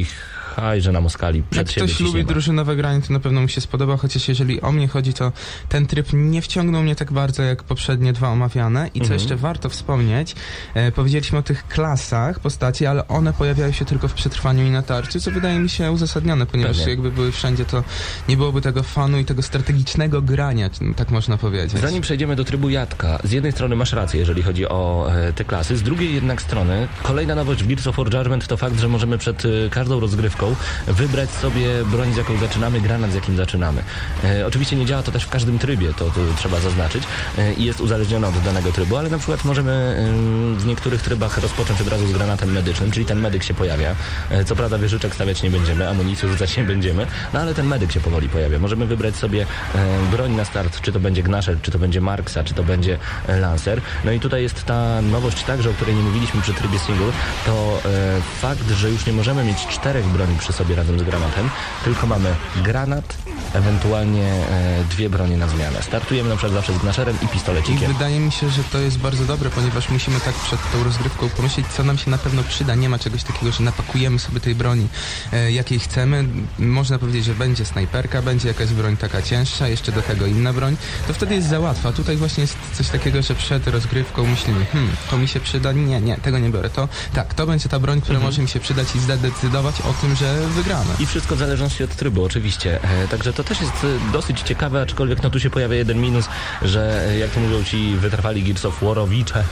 i 0.78 0.82
że 0.82 0.92
na 0.92 1.02
Moskali 1.02 1.44
przed 1.50 1.68
Jak 1.68 1.76
siebie 1.76 1.88
ktoś 1.88 2.00
lubi 2.00 2.26
drużynowe 2.26 2.76
granie, 2.76 3.02
to 3.02 3.14
na 3.14 3.20
pewno 3.20 3.42
mu 3.42 3.48
się 3.48 3.62
spodoba, 3.62 3.98
chociaż 3.98 4.28
jeżeli 4.28 4.62
o 4.62 4.72
mnie 4.72 4.88
chodzi, 4.88 5.14
to 5.14 5.32
ten 5.70 5.88
tryb 5.88 6.08
nie 6.14 6.42
wciągnął 6.42 6.84
mnie 6.84 6.96
tak 6.96 7.12
bardzo 7.12 7.44
jak 7.44 7.64
poprzednie 7.64 8.14
dwa 8.14 8.30
omawiane. 8.30 8.88
I 8.88 9.00
co 9.00 9.04
Mhm. 9.06 9.20
jeszcze 9.20 9.36
warto 9.36 9.70
wspomnieć, 9.70 10.36
e, 10.74 10.92
powiedzieliśmy 10.92 11.38
o 11.40 11.44
tych 11.44 11.68
klasach 11.68 12.40
postaci, 12.40 12.86
ale 12.86 13.08
one 13.08 13.34
pojawiają 13.34 13.72
się 13.72 13.86
tylko 13.86 14.08
w 14.08 14.14
przetrwaniu 14.14 14.66
i 14.66 14.70
na 14.70 14.82
tarczy, 14.82 15.20
co 15.20 15.32
wydaje 15.32 15.60
mi 15.60 15.70
się 15.70 15.92
uzasadnione, 15.92 16.46
ponieważ 16.46 16.78
Pewnie. 16.78 16.92
jakby 16.92 17.12
były 17.12 17.32
wszędzie, 17.32 17.66
to 17.66 17.84
nie 18.30 18.38
byłoby 18.38 18.62
tego 18.62 18.84
fanu 18.84 19.20
i 19.20 19.26
tego 19.26 19.42
strategicznego 19.42 20.22
grania, 20.22 20.70
tak 20.96 21.12
można 21.12 21.38
powiedzieć. 21.38 21.82
Zanim 21.82 22.02
przejdziemy 22.02 22.36
do 22.36 22.44
trybu 22.44 22.70
Jadka, 22.70 23.20
z 23.24 23.32
jednej 23.32 23.52
strony 23.52 23.76
masz 23.76 23.94
rację, 23.94 24.20
jeżeli 24.20 24.44
chodzi 24.44 24.70
o 24.70 25.08
e, 25.16 25.34
te 25.34 25.44
klasy, 25.46 25.78
z 25.78 25.82
drugiej 25.84 26.14
jednak 26.16 26.42
strony 26.42 26.88
kolejna 27.04 27.36
nowość 27.36 27.64
w 27.64 27.68
Gears 27.68 27.88
of 27.88 27.96
War 27.98 28.14
Judgment 28.14 28.48
to 28.48 28.58
fakt, 28.58 28.80
że 28.80 28.88
możemy 28.88 29.18
przed 29.18 29.46
e, 29.46 29.50
każdą 29.70 30.00
rozgrywką 30.00 30.47
wybrać 30.88 31.30
sobie 31.30 31.86
broń, 31.86 32.14
z 32.14 32.18
jaką 32.18 32.38
zaczynamy, 32.38 32.82
granat, 32.82 33.12
z 33.12 33.16
jakim 33.16 33.38
zaczynamy. 33.38 33.84
E, 34.24 34.48
oczywiście 34.48 34.76
nie 34.76 34.86
działa 34.86 35.04
to 35.04 35.12
też 35.12 35.24
w 35.24 35.30
każdym 35.30 35.60
trybie, 35.60 35.94
to, 35.94 36.06
to 36.06 36.22
trzeba 36.38 36.60
zaznaczyć 36.60 37.04
e, 37.38 37.54
i 37.54 37.64
jest 37.64 37.82
uzależnione 37.82 38.28
od 38.28 38.40
danego 38.40 38.72
trybu, 38.72 38.98
ale 38.98 39.10
na 39.10 39.18
przykład 39.18 39.46
możemy 39.46 39.72
e, 39.72 40.60
w 40.60 40.66
niektórych 40.66 41.02
trybach 41.02 41.38
rozpocząć 41.38 41.82
od 41.82 41.88
razu 41.88 42.08
z 42.08 42.12
granatem 42.12 42.52
medycznym, 42.52 42.92
czyli 42.92 43.06
ten 43.06 43.20
medyk 43.20 43.44
się 43.44 43.54
pojawia. 43.54 43.96
E, 44.30 44.46
co 44.46 44.56
prawda 44.56 44.78
wieżyczek 44.78 45.16
stawiać 45.16 45.44
nie 45.44 45.50
będziemy, 45.50 45.90
amunicję 45.90 46.30
rzucać 46.30 46.58
nie 46.58 46.64
będziemy, 46.64 47.08
no 47.34 47.40
ale 47.40 47.54
ten 47.54 47.68
medyk 47.68 47.92
się 47.92 48.00
powoli 48.00 48.30
pojawia. 48.30 48.60
Możemy 48.60 48.86
wybrać 48.86 49.16
sobie 49.16 49.46
e, 49.76 50.12
broń 50.12 50.32
na 50.32 50.46
start, 50.46 50.82
czy 50.82 50.92
to 50.92 51.00
będzie 51.00 51.24
Gnasher, 51.24 51.62
czy 51.62 51.72
to 51.72 51.80
będzie 51.80 52.02
Marksa, 52.02 52.44
czy 52.44 52.54
to 52.54 52.64
będzie 52.64 53.00
e, 53.28 53.40
Lancer. 53.40 53.82
No 54.06 54.12
i 54.12 54.20
tutaj 54.20 54.42
jest 54.44 54.64
ta 54.64 55.02
nowość 55.02 55.44
także, 55.44 55.70
o 55.70 55.74
której 55.74 55.96
nie 55.96 56.02
mówiliśmy 56.02 56.42
przy 56.42 56.54
trybie 56.54 56.80
single, 56.80 57.12
to 57.46 57.82
e, 57.86 58.22
fakt, 58.42 58.70
że 58.72 58.90
już 58.90 59.06
nie 59.06 59.14
możemy 59.14 59.44
mieć 59.44 59.68
czterech 59.68 60.06
broni 60.06 60.37
przy 60.38 60.54
sobie 60.54 60.76
razem 60.76 61.00
z 61.00 61.04
granatem, 61.04 61.50
tylko 61.84 62.08
mamy 62.08 62.36
granat, 62.64 63.18
ewentualnie 63.54 64.24
e, 64.24 64.84
dwie 64.90 65.10
bronie 65.10 65.38
na 65.38 65.48
zmianę. 65.48 65.84
Startujemy 65.84 66.30
na 66.30 66.36
przykład 66.36 66.54
zawsze 66.54 66.74
z 66.74 66.78
Gnasherem 66.78 67.18
i 67.22 67.26
I 67.26 67.28
pistolecikiem. 67.28 67.94
wydaje 67.94 68.20
mi 68.20 68.32
się, 68.32 68.50
że 68.50 68.64
to 68.64 68.78
jest 68.80 68.98
bardzo 68.98 69.26
dobre, 69.26 69.50
ponieważ 69.50 69.90
musimy 69.90 70.20
tak 70.20 70.34
przed 70.36 70.60
tą 70.72 70.84
rozgrywką 70.84 71.30
pomyśleć, 71.30 71.68
co 71.68 71.84
nam 71.84 71.98
się 71.98 72.12
na 72.12 72.18
pewno 72.18 72.44
przyda. 72.44 72.76
Nie 72.76 72.90
ma 72.90 73.00
czegoś 73.00 73.24
takiego, 73.24 73.52
że 73.52 73.64
napakujemy 73.64 74.20
sobie 74.20 74.40
tej 74.40 74.56
broni, 74.56 74.88
e, 75.34 75.52
jakiej 75.52 75.80
chcemy. 75.80 76.26
Można 76.60 77.00
powiedzieć, 77.00 77.26
że 77.26 77.34
będzie 77.36 77.66
snajperka, 77.66 78.22
będzie 78.22 78.48
jakaś 78.48 78.70
broń 78.70 78.98
taka 78.98 79.22
cięższa, 79.22 79.68
jeszcze 79.68 79.92
do 79.92 80.02
tego 80.02 80.26
inna 80.26 80.54
broń. 80.54 80.78
To 81.08 81.14
wtedy 81.14 81.36
jest 81.36 81.50
za 81.50 81.60
łatwo. 81.60 81.90
A 81.90 81.92
tutaj 81.92 82.18
właśnie 82.18 82.42
jest 82.42 82.58
coś 82.74 82.88
takiego, 82.90 83.22
że 83.22 83.36
przed 83.36 83.68
rozgrywką 83.68 84.26
myślimy, 84.26 84.66
hmm, 84.66 84.92
to 85.10 85.18
mi 85.18 85.28
się 85.28 85.40
przyda. 85.40 85.72
Nie, 85.72 86.02
nie, 86.02 86.18
tego 86.18 86.40
nie 86.40 86.50
biorę. 86.50 86.70
To 86.70 86.88
tak, 87.14 87.34
to 87.34 87.46
będzie 87.48 87.70
ta 87.70 87.80
broń, 87.80 88.02
która 88.02 88.20
może 88.20 88.42
mi 88.42 88.48
się 88.48 88.60
przydać 88.60 88.96
i 88.96 89.00
zdecydować 89.00 89.76
o 89.82 89.94
tym, 90.02 90.16
że 90.20 90.48
wygramy. 90.48 90.94
I 91.00 91.06
wszystko 91.06 91.36
w 91.36 91.40
zależności 91.40 91.84
od 91.84 91.96
trybu, 91.96 92.24
oczywiście. 92.24 92.80
E, 92.84 93.08
także 93.08 93.34
to 93.34 93.44
też 93.44 93.62
jest 93.62 93.74
e, 93.84 94.12
dosyć 94.14 94.42
ciekawe, 94.42 94.82
aczkolwiek 94.82 95.24
no 95.24 95.30
tu 95.30 95.40
się 95.40 95.50
pojawia 95.50 95.76
jeden 95.76 96.02
minus, 96.02 96.26
że 96.62 97.08
e, 97.08 97.18
jak 97.18 97.32
to 97.32 97.40
mówią 97.40 97.64
ci 97.64 97.96
wytrwali 97.96 98.44
Gears 98.44 98.66
of 98.66 98.84
Warowicze, 98.84 99.44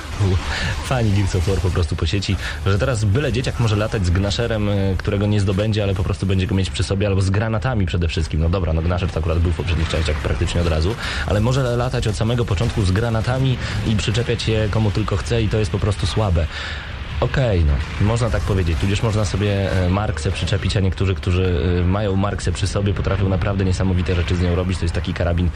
fani 0.83 1.11
Gears 1.11 1.35
of 1.35 1.47
War 1.47 1.57
po 1.57 1.69
prostu 1.69 1.95
po 1.95 2.05
sieci, 2.05 2.35
że 2.65 2.79
teraz 2.79 3.03
byle 3.03 3.33
dzieciak 3.33 3.59
może 3.59 3.75
latać 3.75 4.05
z 4.05 4.09
gnaszerem, 4.09 4.69
którego 4.97 5.25
nie 5.25 5.39
zdobędzie, 5.39 5.83
ale 5.83 5.95
po 5.95 6.03
prostu 6.03 6.25
będzie 6.25 6.47
go 6.47 6.55
mieć 6.55 6.69
przy 6.69 6.83
sobie, 6.83 7.07
albo 7.07 7.21
z 7.21 7.29
granatami 7.29 7.85
przede 7.85 8.07
wszystkim. 8.07 8.39
No 8.39 8.49
dobra, 8.49 8.73
no 8.73 8.81
gnaszer 8.81 9.09
to 9.09 9.19
akurat 9.19 9.39
był 9.39 9.51
w 9.51 9.55
poprzednich 9.55 9.89
częściach 9.89 10.15
praktycznie 10.15 10.61
od 10.61 10.67
razu, 10.67 10.95
ale 11.27 11.41
może 11.41 11.77
latać 11.77 12.07
od 12.07 12.15
samego 12.15 12.45
początku 12.45 12.85
z 12.85 12.91
granatami 12.91 13.57
i 13.87 13.95
przyczepiać 13.95 14.47
je 14.47 14.69
komu 14.69 14.91
tylko 14.91 15.17
chce 15.17 15.43
i 15.43 15.49
to 15.49 15.57
jest 15.57 15.71
po 15.71 15.79
prostu 15.79 16.07
słabe. 16.07 16.47
Okej, 17.21 17.65
no, 17.65 17.73
można 18.05 18.29
tak 18.29 18.41
powiedzieć. 18.41 18.77
Tudzież 18.79 19.03
można 19.03 19.25
sobie 19.25 19.71
e, 19.71 19.89
Marksę 19.89 20.31
przyczepić, 20.31 20.77
a 20.77 20.79
niektórzy, 20.79 21.15
którzy 21.15 21.59
e, 21.79 21.85
mają 21.85 22.15
Marksę 22.15 22.51
przy 22.51 22.67
sobie, 22.67 22.93
potrafią 22.93 23.29
naprawdę 23.29 23.65
niesamowite 23.65 24.15
rzeczy 24.15 24.35
z 24.35 24.41
nią 24.41 24.55
robić. 24.55 24.77
To 24.77 24.85
jest 24.85 24.95
taki 24.95 25.13
karabin 25.13 25.49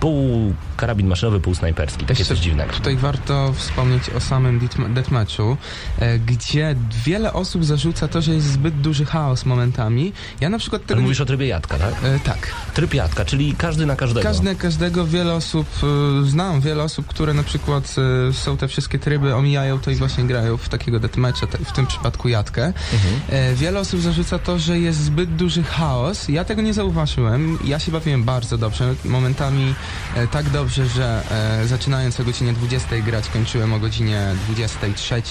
pół 0.00 0.54
karabin 0.76 1.06
maszynowy, 1.06 1.40
pół 1.40 1.54
snajperski. 1.54 2.06
Takie 2.06 2.24
coś 2.24 2.38
dziwnego. 2.38 2.72
Tutaj 2.72 2.96
warto 2.96 3.52
wspomnieć 3.52 4.10
o 4.10 4.20
samym 4.20 4.60
deathma- 4.60 4.92
deathmatchu, 4.92 5.56
e, 5.98 6.18
gdzie 6.18 6.74
wiele 7.04 7.32
osób 7.32 7.64
zarzuca 7.64 8.08
to, 8.08 8.22
że 8.22 8.34
jest 8.34 8.46
zbyt 8.46 8.80
duży 8.80 9.04
chaos 9.04 9.46
momentami. 9.46 10.12
Ja 10.40 10.48
na 10.48 10.58
przykład 10.58 10.82
Ale 10.82 10.88
tego... 10.88 11.02
mówisz 11.02 11.20
o 11.20 11.24
trybie 11.26 11.46
jadka, 11.46 11.78
tak? 11.78 11.94
E, 12.04 12.20
tak. 12.20 12.48
Tryb 12.74 12.94
jadka, 12.94 13.24
czyli 13.24 13.54
każdy 13.58 13.86
na 13.86 13.96
każdego. 13.96 14.28
Każdy, 14.28 14.54
każdego, 14.54 15.06
wiele 15.06 15.34
osób, 15.34 15.66
e, 15.82 16.30
znam 16.30 16.60
wiele 16.60 16.82
osób, 16.82 17.06
które 17.06 17.34
na 17.34 17.42
przykład 17.42 17.94
e, 18.28 18.32
są 18.32 18.56
te 18.56 18.68
wszystkie 18.68 18.98
tryby, 18.98 19.34
omijają 19.34 19.78
to 19.78 19.90
i 19.90 19.94
właśnie 19.94 20.24
grają 20.24 20.56
w 20.56 20.68
takiego 20.68 21.00
deathmatcha, 21.00 21.46
w 21.46 21.72
tym 21.72 21.86
przypadku 21.86 22.28
jadkę. 22.28 22.66
Mhm. 22.66 23.56
Wiele 23.56 23.80
osób 23.80 24.00
zarzuca 24.00 24.38
to, 24.38 24.58
że 24.58 24.78
jest 24.78 24.98
zbyt 24.98 25.36
duży 25.36 25.62
chaos. 25.62 26.28
Ja 26.28 26.44
tego 26.44 26.62
nie 26.62 26.74
zauważyłem. 26.74 27.58
Ja 27.64 27.78
się 27.78 27.92
bawiłem 27.92 28.24
bardzo 28.24 28.58
dobrze. 28.58 28.94
Momentami 29.04 29.74
tak 30.30 30.50
dobrze, 30.50 30.86
że 30.86 31.22
e, 31.62 31.66
zaczynając 31.66 32.20
o 32.20 32.24
godzinie 32.24 32.52
20 32.52 32.98
grać 32.98 33.28
kończyłem 33.28 33.72
o 33.72 33.78
godzinie 33.78 34.34
23, 34.48 35.22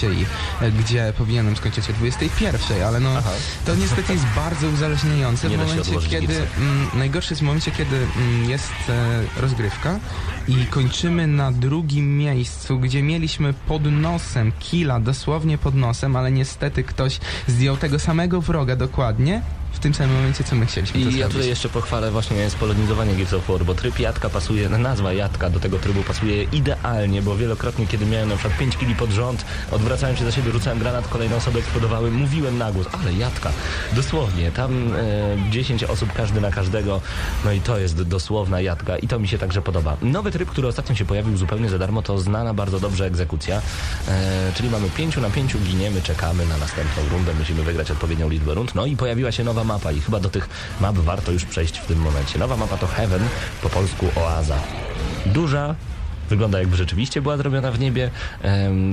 e, 0.60 0.70
gdzie 0.70 1.12
powinienem 1.18 1.56
skończyć 1.56 1.90
o 1.90 1.92
21, 1.92 2.82
ale 2.82 3.00
no 3.00 3.10
Aha. 3.18 3.30
to 3.66 3.74
niestety 3.74 4.12
jest 4.12 4.24
bardzo 4.36 4.68
uzależniające 4.68 5.48
w 5.48 5.56
momencie, 5.56 5.92
kiedy 6.08 6.26
gipsa. 6.26 6.42
mm, 6.58 6.88
najgorsze 6.94 7.30
jest 7.30 7.42
w 7.42 7.44
momencie, 7.44 7.70
kiedy 7.70 7.96
mm, 7.96 8.50
jest 8.50 8.72
e, 8.88 9.22
rozgrywka 9.40 9.98
i 10.48 10.66
kończymy 10.66 11.26
na 11.26 11.52
drugim 11.52 12.18
miejscu, 12.18 12.78
gdzie 12.78 13.02
mieliśmy 13.02 13.52
pod 13.52 13.84
nosem 13.84 14.52
killa, 14.58 15.00
dosłownie 15.00 15.58
pod 15.58 15.74
nosem, 15.74 16.16
ale 16.16 16.32
niestety 16.32 16.84
ktoś 16.84 17.20
zdjął 17.46 17.76
tego 17.76 17.98
samego 17.98 18.40
wroga 18.40 18.76
dokładnie 18.76 19.42
w 19.72 19.78
tym 19.78 19.94
samym 19.94 20.16
momencie, 20.16 20.44
co 20.44 20.56
my 20.56 20.66
chcieliśmy 20.66 21.00
I 21.00 21.04
ja 21.04 21.10
zrobić. 21.10 21.32
tutaj 21.32 21.48
jeszcze 21.48 21.68
pochwalę 21.68 22.10
właśnie 22.10 22.50
spolonizowanie 22.50 23.14
Gears 23.14 23.32
of 23.32 23.48
War, 23.48 23.64
bo 23.64 23.74
tryb 23.74 23.98
jadka 23.98 24.30
pasuje, 24.30 24.68
nazwa 24.68 25.12
jadka 25.12 25.50
do 25.50 25.60
tego 25.60 25.78
trybu 25.78 26.02
pasuje 26.02 26.42
idealnie, 26.42 27.22
bo 27.22 27.36
wielokrotnie, 27.36 27.86
kiedy 27.86 28.06
miałem 28.06 28.28
na 28.28 28.36
przykład 28.36 28.58
5 28.58 28.76
kili 28.76 28.94
pod 28.94 29.10
rząd, 29.10 29.44
odwracałem 29.70 30.16
się 30.16 30.24
za 30.24 30.32
siebie, 30.32 30.52
rzucałem 30.52 30.78
granat, 30.78 31.08
kolejne 31.08 31.36
osoby 31.36 31.58
eksplodowały, 31.58 32.10
mówiłem 32.10 32.58
na 32.58 32.72
głos, 32.72 32.86
ale 33.02 33.12
jadka, 33.12 33.52
dosłownie, 33.92 34.50
tam 34.50 34.92
e, 34.92 35.50
10 35.50 35.84
osób, 35.84 36.12
każdy 36.12 36.40
na 36.40 36.50
każdego, 36.50 37.00
no 37.44 37.52
i 37.52 37.60
to 37.60 37.78
jest 37.78 38.02
dosłowna 38.02 38.60
jadka 38.60 38.98
i 38.98 39.08
to 39.08 39.18
mi 39.18 39.28
się 39.28 39.38
także 39.38 39.62
podoba. 39.62 39.96
Nowy 40.02 40.30
tryb, 40.30 40.50
który 40.50 40.68
ostatnio 40.68 40.94
się 40.94 41.04
pojawił 41.04 41.36
zupełnie 41.36 41.68
za 41.68 41.78
darmo, 41.78 42.02
to 42.02 42.18
znana 42.18 42.54
bardzo 42.54 42.80
dobrze 42.80 43.06
egzekucja, 43.06 43.62
e, 44.08 44.52
czyli 44.54 44.70
mamy 44.70 44.90
5 44.90 45.16
na 45.16 45.30
5, 45.30 45.56
giniemy, 45.56 46.02
czekamy 46.02 46.46
na 46.46 46.56
następną 46.58 47.02
rundę, 47.10 47.34
musimy 47.38 47.62
wygrać 47.62 47.90
odpowiednią 47.90 48.28
liczbę 48.28 48.54
rund, 48.54 48.74
no 48.74 48.86
i 48.86 48.96
pojawiła 48.96 49.32
się 49.32 49.44
nowa 49.44 49.59
mapa 49.64 49.92
i 49.92 50.00
chyba 50.00 50.20
do 50.20 50.28
tych 50.28 50.48
map 50.80 50.96
warto 50.96 51.32
już 51.32 51.44
przejść 51.44 51.78
w 51.78 51.86
tym 51.86 51.98
momencie. 51.98 52.38
Nowa 52.38 52.56
mapa 52.56 52.76
to 52.76 52.86
Heaven, 52.86 53.22
po 53.62 53.70
polsku 53.70 54.06
Oaza. 54.16 54.58
Duża, 55.26 55.74
wygląda 56.30 56.58
jakby 56.58 56.76
rzeczywiście 56.76 57.22
była 57.22 57.36
zrobiona 57.36 57.72
w 57.72 57.80
niebie, 57.80 58.10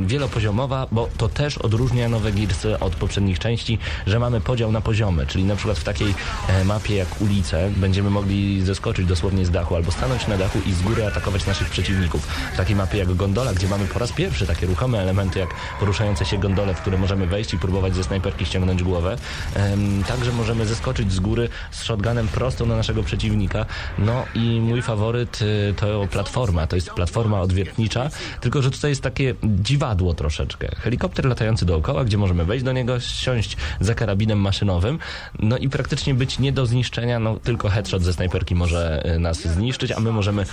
wielopoziomowa, 0.05 0.87
bo 0.91 1.09
to 1.17 1.29
też 1.29 1.57
odróżnia 1.57 2.09
nowe 2.09 2.31
Gearsy 2.31 2.79
od 2.79 2.95
poprzednich 2.95 3.39
części, 3.39 3.79
że 4.07 4.19
mamy 4.19 4.41
podział 4.41 4.71
na 4.71 4.81
poziomy, 4.81 5.27
czyli 5.27 5.43
na 5.43 5.55
przykład 5.55 5.79
w 5.79 5.83
takiej 5.83 6.13
e, 6.47 6.65
mapie 6.65 6.95
jak 6.95 7.21
ulice 7.21 7.69
będziemy 7.75 8.09
mogli 8.09 8.61
zeskoczyć 8.61 9.07
dosłownie 9.07 9.45
z 9.45 9.51
dachu 9.51 9.75
albo 9.75 9.91
stanąć 9.91 10.27
na 10.27 10.37
dachu 10.37 10.59
i 10.65 10.73
z 10.73 10.81
góry 10.81 11.05
atakować 11.05 11.45
naszych 11.45 11.69
przeciwników. 11.69 12.27
W 12.53 12.57
takiej 12.57 12.75
mapie 12.75 12.97
jak 12.97 13.13
gondola, 13.13 13.53
gdzie 13.53 13.67
mamy 13.67 13.85
po 13.85 13.99
raz 13.99 14.11
pierwszy 14.11 14.47
takie 14.47 14.65
ruchome 14.65 14.99
elementy 14.99 15.39
jak 15.39 15.49
poruszające 15.79 16.25
się 16.25 16.37
gondole, 16.37 16.75
w 16.75 16.81
które 16.81 16.97
możemy 16.97 17.27
wejść 17.27 17.53
i 17.53 17.57
próbować 17.57 17.95
ze 17.95 18.03
snajperki 18.03 18.45
ściągnąć 18.45 18.83
głowę. 18.83 19.17
Także 20.07 20.31
możemy 20.31 20.65
zeskoczyć 20.65 21.11
z 21.11 21.19
góry 21.19 21.49
z 21.71 21.83
shotgunem 21.83 22.27
prosto 22.27 22.65
na 22.65 22.75
naszego 22.75 23.03
przeciwnika. 23.03 23.65
No 23.99 24.25
i 24.35 24.59
mój 24.61 24.81
faworyt 24.81 25.41
y, 25.41 25.73
to 25.77 26.07
platforma, 26.11 26.67
to 26.67 26.75
jest 26.75 26.89
platforma 26.89 27.26
platforma 27.27 27.41
odwiertnicza, 27.41 28.09
tylko 28.41 28.61
że 28.61 28.71
tutaj 28.71 28.91
jest 28.91 29.01
takie 29.01 29.35
dziwadło 29.43 30.13
troszeczkę. 30.13 30.67
Helikopter 30.75 31.25
latający 31.25 31.65
dookoła, 31.65 32.05
gdzie 32.05 32.17
możemy 32.17 32.45
wejść 32.45 32.65
do 32.65 32.71
niego, 32.71 32.99
siąść 32.99 33.57
za 33.79 33.95
karabinem 33.95 34.39
maszynowym, 34.39 34.99
no 35.39 35.57
i 35.57 35.69
praktycznie 35.69 36.13
być 36.13 36.39
nie 36.39 36.51
do 36.51 36.65
zniszczenia, 36.65 37.19
no 37.19 37.35
tylko 37.35 37.69
headshot 37.69 38.03
ze 38.03 38.13
snajperki 38.13 38.55
może 38.55 39.03
y, 39.15 39.19
nas 39.19 39.41
zniszczyć, 39.41 39.91
a 39.91 39.99
my 39.99 40.11
możemy 40.11 40.45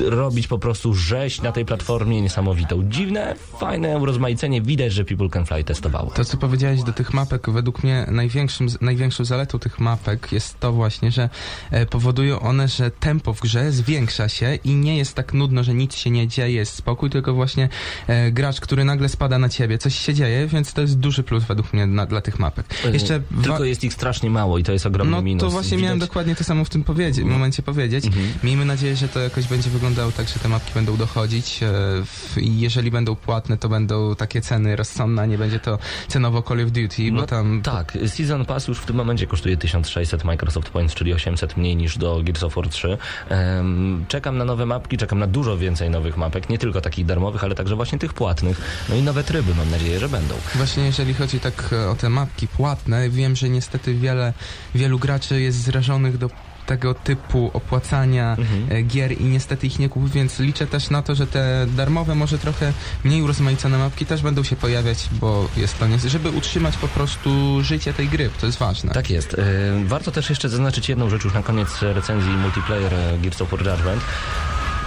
robić 0.00 0.48
po 0.48 0.58
prostu 0.58 0.94
rzeź 0.94 1.42
na 1.42 1.52
tej 1.52 1.64
platformie 1.64 2.22
niesamowitą. 2.22 2.82
Dziwne, 2.88 3.34
fajne 3.58 3.98
urozmaicenie, 3.98 4.62
widać, 4.62 4.92
że 4.92 5.04
People 5.04 5.28
Can 5.28 5.46
Fly 5.46 5.64
testowało. 5.64 6.10
To, 6.10 6.24
co 6.24 6.36
powiedziałeś 6.36 6.82
do 6.82 6.92
tych 6.92 7.14
mapek, 7.14 7.50
według 7.50 7.84
mnie 7.84 8.06
największym, 8.10 8.66
największą 8.80 9.24
zaletą 9.24 9.58
tych 9.58 9.80
mapek 9.80 10.32
jest 10.32 10.60
to 10.60 10.72
właśnie, 10.72 11.10
że 11.10 11.28
e, 11.70 11.86
powodują 11.86 12.40
one, 12.40 12.68
że 12.68 12.90
tempo 12.90 13.34
w 13.34 13.40
grze 13.40 13.72
zwiększa 13.72 14.28
się 14.28 14.58
i 14.64 14.74
nie 14.74 14.98
jest 14.98 15.14
tak 15.14 15.34
nudno, 15.34 15.64
że 15.64 15.74
nic 15.82 15.94
się 15.96 16.10
nie 16.10 16.28
dzieje, 16.28 16.54
jest 16.54 16.74
spokój, 16.74 17.10
tylko 17.10 17.34
właśnie 17.34 17.68
e, 18.06 18.30
gracz, 18.32 18.60
który 18.60 18.84
nagle 18.84 19.08
spada 19.08 19.38
na 19.38 19.48
ciebie, 19.48 19.78
coś 19.78 19.98
się 19.98 20.14
dzieje, 20.14 20.46
więc 20.46 20.72
to 20.72 20.80
jest 20.80 20.98
duży 20.98 21.22
plus 21.22 21.44
według 21.44 21.72
mnie 21.72 21.86
na, 21.86 22.06
dla 22.06 22.20
tych 22.20 22.38
mapek. 22.38 22.66
Jeszcze 22.92 23.20
Tylko 23.42 23.64
jest 23.64 23.84
ich 23.84 23.92
strasznie 23.94 24.30
mało 24.30 24.58
i 24.58 24.62
to 24.62 24.72
jest 24.72 24.86
ogromny 24.86 25.10
no 25.16 25.22
minus. 25.22 25.40
to 25.42 25.50
właśnie 25.50 25.78
miałem 25.78 25.98
Widać- 25.98 26.08
dokładnie 26.08 26.34
to 26.36 26.44
samo 26.44 26.64
w 26.64 26.68
tym 26.70 26.84
powiedzie- 26.84 27.24
momencie 27.24 27.62
powiedzieć. 27.62 28.04
Miejmy 28.44 28.64
nadzieję, 28.64 28.96
że 28.96 29.08
to 29.08 29.20
jakoś 29.20 29.46
będzie 29.46 29.70
wyglądało 29.70 30.12
tak, 30.12 30.28
że 30.28 30.34
te 30.40 30.48
mapki 30.48 30.72
będą 30.74 30.96
dochodzić 30.96 31.60
e, 31.62 32.40
i 32.40 32.60
jeżeli 32.60 32.90
będą 32.90 33.16
płatne, 33.16 33.56
to 33.58 33.68
będą 33.68 34.14
takie 34.14 34.40
ceny 34.40 34.76
rozsądne, 34.76 35.22
a 35.22 35.26
nie 35.26 35.38
będzie 35.38 35.58
to 35.60 35.78
cenowo 36.08 36.42
Call 36.42 36.60
of 36.64 36.70
Duty, 36.72 37.10
bo 37.12 37.16
No 37.16 37.26
tam 37.26 37.60
Tak, 37.62 37.98
Season 38.06 38.44
Pass 38.44 38.68
już 38.68 38.78
w 38.78 38.86
tym 38.86 38.96
momencie 38.96 39.26
kosztuje 39.26 39.56
1600 39.56 40.24
Microsoft 40.24 40.70
Points, 40.70 40.94
czyli 40.94 41.12
800 41.14 41.56
mniej 41.56 41.76
niż 41.76 41.98
do 41.98 42.20
Gears 42.24 42.42
of 42.42 42.54
War 42.54 42.68
3. 42.68 42.98
Em, 43.28 44.04
czekam 44.08 44.38
na 44.38 44.44
nowe 44.44 44.66
mapki, 44.66 44.98
czekam 44.98 45.18
na 45.18 45.26
dużo 45.26 45.58
więcej 45.58 45.71
nowych 45.90 46.16
mapek, 46.16 46.48
nie 46.48 46.58
tylko 46.58 46.80
takich 46.80 47.06
darmowych, 47.06 47.44
ale 47.44 47.54
także 47.54 47.76
właśnie 47.76 47.98
tych 47.98 48.14
płatnych. 48.14 48.60
No 48.88 48.94
i 48.94 49.02
nowe 49.02 49.24
tryby, 49.24 49.54
mam 49.54 49.70
nadzieję, 49.70 49.98
że 49.98 50.08
będą. 50.08 50.34
Właśnie 50.54 50.84
jeżeli 50.84 51.14
chodzi 51.14 51.40
tak 51.40 51.68
e, 51.72 51.90
o 51.90 51.94
te 51.94 52.08
mapki 52.08 52.48
płatne, 52.48 53.10
wiem, 53.10 53.36
że 53.36 53.48
niestety 53.48 53.94
wiele, 53.94 54.32
wielu 54.74 54.98
graczy 54.98 55.40
jest 55.40 55.62
zrażonych 55.62 56.18
do 56.18 56.30
tego 56.66 56.94
typu 56.94 57.50
opłacania 57.54 58.36
e, 58.70 58.82
gier 58.82 59.20
i 59.20 59.24
niestety 59.24 59.66
ich 59.66 59.78
nie 59.78 59.88
kupi, 59.88 60.08
więc 60.10 60.38
liczę 60.38 60.66
też 60.66 60.90
na 60.90 61.02
to, 61.02 61.14
że 61.14 61.26
te 61.26 61.66
darmowe, 61.76 62.14
może 62.14 62.38
trochę 62.38 62.72
mniej 63.04 63.22
urozmaicone 63.22 63.78
mapki 63.78 64.06
też 64.06 64.22
będą 64.22 64.42
się 64.42 64.56
pojawiać, 64.56 65.08
bo 65.12 65.48
jest 65.56 65.78
to, 65.78 65.86
nie, 65.86 65.98
żeby 65.98 66.30
utrzymać 66.30 66.76
po 66.76 66.88
prostu 66.88 67.58
życie 67.62 67.92
tej 67.92 68.08
gry, 68.08 68.30
to 68.40 68.46
jest 68.46 68.58
ważne. 68.58 68.92
Tak 68.92 69.10
jest. 69.10 69.34
E, 69.34 69.42
Warto 69.84 70.10
też 70.10 70.30
jeszcze 70.30 70.48
zaznaczyć 70.48 70.88
jedną 70.88 71.10
rzecz 71.10 71.24
już 71.24 71.34
na 71.34 71.42
koniec 71.42 71.82
recenzji 71.82 72.30
multiplayer 72.30 72.92
Gears 73.22 73.42
of 73.42 73.50
War 73.50 73.66
Judgment. 73.66 74.02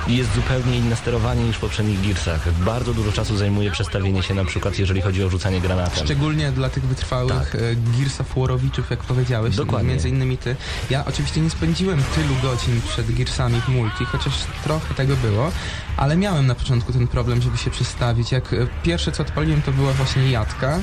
Jest 0.08 0.34
zupełnie 0.36 0.78
inne 0.78 0.96
sterowanie 0.96 1.44
niż 1.44 1.56
w 1.56 1.60
poprzednich 1.60 2.02
Gearsach. 2.02 2.54
Bardzo 2.54 2.94
dużo 2.94 3.12
czasu 3.12 3.38
zajmuje 3.38 3.72
przestawienie 3.72 4.24
się 4.24 4.34
na 4.34 4.46
przykład, 4.46 4.80
jeżeli 4.80 5.02
chodzi 5.02 5.24
o 5.24 5.30
rzucanie 5.30 5.62
granatem. 5.62 6.06
Szczególnie 6.06 6.52
dla 6.52 6.70
tych 6.70 6.84
wytrwałych 6.84 7.34
Tak. 7.52 7.56
e, 7.56 7.76
Gears 7.98 8.22
of 8.22 8.28
Warowiczów, 8.38 8.90
jak 8.90 9.00
powiedziałeś, 9.00 9.56
Dokładnie. 9.56 9.90
między 9.90 10.10
innymi 10.10 10.38
ty. 10.38 10.56
Ja 10.90 11.06
oczywiście 11.06 11.42
nie 11.42 11.50
spędziłem 11.50 12.04
tylu 12.16 12.36
godzin 12.42 12.82
przed 12.88 13.12
Gearsami 13.16 13.62
w 13.62 13.68
multi, 13.68 14.06
chociaż 14.06 14.34
trochę 14.64 14.94
tego 14.94 15.16
było, 15.16 15.52
ale 15.98 16.18
miałem 16.18 16.48
na 16.48 16.56
początku 16.56 16.94
ten 16.94 17.08
problem, 17.08 17.42
żeby 17.42 17.58
się 17.58 17.72
przestawić. 17.72 18.32
Jak 18.32 18.54
e, 18.54 18.58
pierwsze 18.84 19.12
co 19.12 19.24
odpaliłem, 19.24 19.62
to 19.62 19.72
była 19.72 19.94
właśnie 19.94 20.32
jadka 20.32 20.80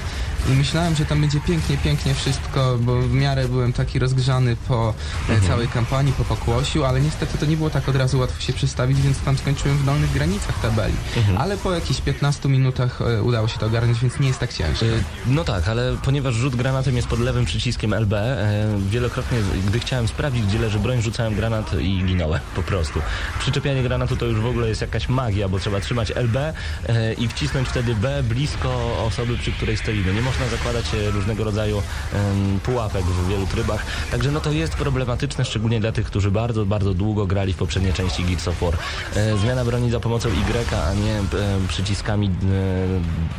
i 0.48 0.52
myślałem, 0.52 0.94
że 0.94 1.04
tam 1.04 1.20
będzie 1.20 1.40
pięknie, 1.40 1.76
pięknie 1.76 2.14
wszystko, 2.14 2.76
bo 2.80 3.02
w 3.02 3.12
miarę 3.12 3.48
byłem 3.48 3.72
taki 3.72 3.98
rozgrzany 3.98 4.56
po 4.68 4.94
e, 5.28 5.32
Mhm. 5.32 5.42
całej 5.50 5.68
kampanii, 5.68 6.12
po 6.12 6.24
pokłosiu, 6.24 6.84
ale 6.84 7.00
niestety 7.00 7.38
to 7.38 7.46
nie 7.46 7.56
było 7.56 7.70
tak 7.70 7.88
od 7.88 7.96
razu 7.96 8.18
łatwo 8.18 8.40
się 8.40 8.52
przestawić, 8.52 9.00
więc 9.00 9.18
tam 9.18 9.38
skończyłem 9.38 9.78
w 9.78 9.84
dolnych 9.84 10.12
granicach 10.12 10.60
tabeli. 10.62 10.94
Mhm. 11.16 11.38
Ale 11.38 11.56
po 11.56 11.72
jakichś 11.72 12.00
15 12.00 12.48
minutach 12.48 13.00
e, 13.02 13.22
udało 13.22 13.48
się 13.48 13.58
to 13.58 13.66
ogarnąć, 13.66 13.98
więc 14.00 14.20
nie 14.20 14.28
jest 14.28 14.40
tak 14.40 14.52
ciężko. 14.52 14.86
E, 14.86 14.88
No 15.26 15.44
tak, 15.44 15.68
ale 15.68 15.96
ponieważ 16.04 16.34
rzut 16.34 16.56
granatem 16.56 16.96
jest 16.96 17.08
pod 17.08 17.20
lewym 17.20 17.44
przyciskiem 17.44 17.94
LB, 17.94 18.12
wielokrotnie, 18.90 19.38
gdy 19.66 19.80
chciałem 19.80 20.08
sprawdzić, 20.08 20.42
gdzie 20.46 20.58
leży 20.58 20.78
broń, 20.78 21.02
rzucałem 21.02 21.34
granat 21.34 21.72
i 21.80 22.04
ginąłem 22.06 22.40
po 22.56 22.62
prostu. 22.62 23.00
Przyczepianie 23.38 23.82
granatu 23.82 24.16
to 24.16 24.26
już 24.26 24.40
w 24.40 24.46
ogóle 24.46 24.68
jest 24.68 24.80
jakaś 24.80 25.08
magia, 25.08 25.48
bo 25.48 25.58
trzeba 25.58 25.80
trzymać 25.80 26.10
LB 26.16 26.36
i 27.18 27.28
wcisnąć 27.28 27.68
wtedy 27.68 27.94
B 27.94 28.22
blisko 28.22 28.98
osoby, 29.06 29.36
przy 29.38 29.52
której 29.52 29.76
stoimy. 29.76 30.14
Nie 30.14 30.22
można 30.22 30.31
zakładać 30.50 30.94
e, 30.94 31.10
różnego 31.10 31.44
rodzaju 31.44 31.82
pułapek 32.62 33.04
w 33.04 33.28
wielu 33.28 33.46
trybach, 33.46 33.86
także 34.10 34.30
no 34.30 34.40
to 34.40 34.52
jest 34.52 34.74
problematyczne, 34.74 35.44
szczególnie 35.44 35.80
dla 35.80 35.92
tych, 35.92 36.06
którzy 36.06 36.30
bardzo, 36.30 36.66
bardzo 36.66 36.94
długo 36.94 37.26
grali 37.26 37.52
w 37.52 37.56
poprzedniej 37.56 37.92
części 37.92 38.24
Gears 38.24 38.48
of 38.48 38.60
War. 38.60 38.74
E, 39.16 39.38
zmiana 39.38 39.64
broni 39.64 39.90
za 39.90 40.00
pomocą 40.00 40.28
Y, 40.28 40.76
a 40.76 40.94
nie 40.94 41.18
e, 41.18 41.22
przyciskami 41.68 42.30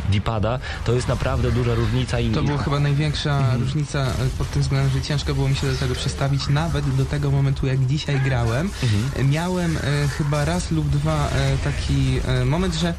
D-pada, 0.09 0.59
to 0.85 0.93
jest 0.93 1.07
naprawdę 1.07 1.51
duża 1.51 1.75
różnica 1.75 2.19
i 2.19 2.31
To 2.31 2.43
była 2.43 2.57
chyba 2.57 2.79
największa 2.79 3.37
Mhm. 3.37 3.61
różnica 3.61 4.05
pod 4.37 4.51
tym 4.51 4.61
względem, 4.61 4.91
że 4.91 5.01
ciężko 5.01 5.33
było 5.35 5.49
mi 5.49 5.55
się 5.55 5.67
do 5.71 5.77
tego 5.77 5.95
przestawić, 5.95 6.47
nawet 6.49 6.95
do 6.95 7.05
tego 7.05 7.31
momentu, 7.31 7.67
jak 7.67 7.85
dzisiaj 7.85 8.21
grałem. 8.21 8.69
Mhm. 8.83 9.29
Miałem 9.29 9.77
chyba 10.17 10.45
raz 10.45 10.71
lub 10.71 10.89
dwa 10.89 11.29
taki 11.63 12.19
moment, 12.45 12.75
że 12.75 12.93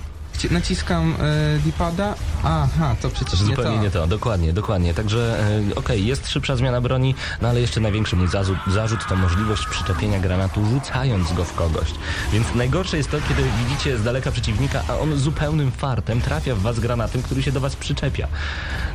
naciskam 0.50 1.14
e, 1.20 1.58
D-pada, 1.64 2.14
aha, 2.44 2.96
to 3.02 3.10
przecież 3.10 3.40
nie 3.40 3.46
Zupełnie 3.46 3.76
to. 3.76 3.82
nie 3.82 3.90
to, 3.90 4.06
dokładnie, 4.06 4.52
dokładnie. 4.52 4.94
Także 4.94 5.44
e, 5.70 5.74
okej, 5.74 6.06
jest 6.06 6.28
szybsza 6.30 6.56
zmiana 6.56 6.80
broni, 6.80 7.14
no 7.42 7.48
ale 7.48 7.60
jeszcze 7.60 7.80
największy 7.80 8.16
mój 8.16 8.28
zarzut, 8.28 8.58
zarzut 8.66 9.06
to 9.08 9.16
możliwość 9.16 9.66
przyczepienia 9.66 10.18
granatu 10.20 10.64
rzucając 10.66 11.32
go 11.32 11.44
w 11.44 11.54
kogoś. 11.54 11.88
Więc 12.32 12.54
najgorsze 12.54 12.96
jest 12.96 13.10
to, 13.10 13.16
kiedy 13.28 13.42
widzicie 13.64 13.98
z 13.98 14.02
daleka 14.02 14.30
przeciwnika, 14.30 14.82
a 14.88 14.98
on 14.98 15.18
zupełnym 15.18 15.70
fartem 15.72 16.20
trafia 16.20 16.54
w 16.54 16.58
was 16.60 16.80
granatem, 16.80 17.22
który 17.22 17.42
się 17.42 17.52
do 17.52 17.60
was 17.60 17.76
przyczepia. 17.76 18.28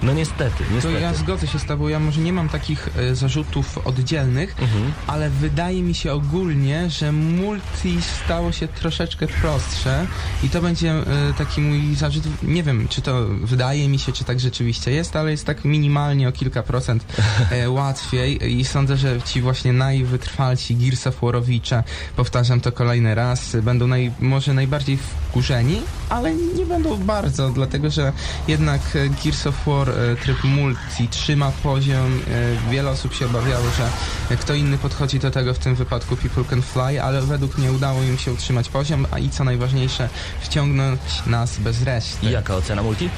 No 0.04 0.14
niestety, 0.14 0.64
To 0.64 0.74
niestety. 0.76 1.00
ja 1.02 1.14
zgodzę 1.14 1.48
się 1.48 1.60
z 1.60 1.66
tobą, 1.66 1.88
ja 1.88 2.00
może 2.00 2.22
nie 2.22 2.34
mam 2.34 2.50
takich 2.50 2.90
e, 2.98 3.16
zarzutów 3.16 3.78
oddzielnych, 3.88 4.56
Mhm. 4.62 4.92
ale 5.08 5.30
wydaje 5.30 5.82
mi 5.84 5.96
się 5.96 6.14
ogólnie, 6.14 6.90
że 6.90 7.12
multi 7.12 7.98
stało 8.26 8.52
się 8.52 8.68
troszeczkę 8.68 9.28
prostsze 9.28 10.06
i 10.44 10.50
to 10.50 10.62
będzie 10.62 10.94
taki 11.34 11.62
mój 11.62 11.96
zarzut, 11.96 12.24
nie 12.44 12.64
wiem, 12.64 12.88
czy 12.88 13.02
to 13.02 13.26
wydaje 13.26 13.90
mi 13.90 14.00
się, 14.00 14.12
czy 14.12 14.24
tak 14.24 14.40
rzeczywiście 14.40 14.92
jest, 14.92 15.16
ale 15.16 15.32
jest 15.32 15.46
tak 15.46 15.66
minimalnie 15.66 16.30
o 16.30 16.32
kilka 16.32 16.64
procent 16.64 17.06
e, 17.52 17.70
łatwiej 17.70 18.60
i 18.60 18.66
sądzę, 18.66 18.98
że 18.98 19.22
ci 19.22 19.42
właśnie 19.42 19.74
najwytrwalsi 19.74 20.76
Gears 20.76 21.08
of 21.08 21.22
Warowicze, 21.22 21.84
powtarzam 22.16 22.62
to 22.62 22.72
kolejny 22.72 23.16
raz, 23.16 23.56
będą 23.56 23.88
naj, 23.88 24.12
może 24.20 24.54
najbardziej 24.54 24.98
wkurzeni, 24.98 25.82
ale 26.10 26.34
nie 26.36 26.66
będą 26.66 26.98
bardzo, 26.98 27.50
dlatego 27.50 27.90
że 27.90 28.14
jednak 28.48 28.82
Gears 29.24 29.48
of 29.48 29.56
War 29.66 29.90
e, 29.90 30.16
tryb 30.16 30.44
multi 30.44 31.08
trzyma 31.10 31.52
poziom. 31.64 32.22
e, 32.68 32.72
Wiele 32.72 32.90
osób 32.90 33.14
się 33.14 33.26
obawiało, 33.26 33.66
że 33.78 33.90
kto 34.38 34.54
inny 34.54 34.78
podchodzi 34.78 35.20
do 35.20 35.32
tego 35.32 35.54
w 35.54 35.60
tym 35.60 35.76
wypadku 35.76 36.16
People 36.16 36.44
Can 36.44 36.62
Fly, 36.62 37.04
ale 37.04 37.22
według 37.22 37.58
mnie 37.58 37.72
udało 37.72 38.04
im 38.04 38.18
się 38.18 38.34
utrzymać 38.34 38.70
poziom, 38.70 39.08
a 39.12 39.20
i 39.20 39.30
co 39.30 39.44
najważniejsze, 39.44 40.10
wciągnąć 40.42 41.00
nas 41.28 41.60
bez 41.60 41.84
reszty. 41.84 42.26
I 42.28 42.32
jaka 42.32 42.56
ocena 42.56 42.84
multi? 42.84 43.10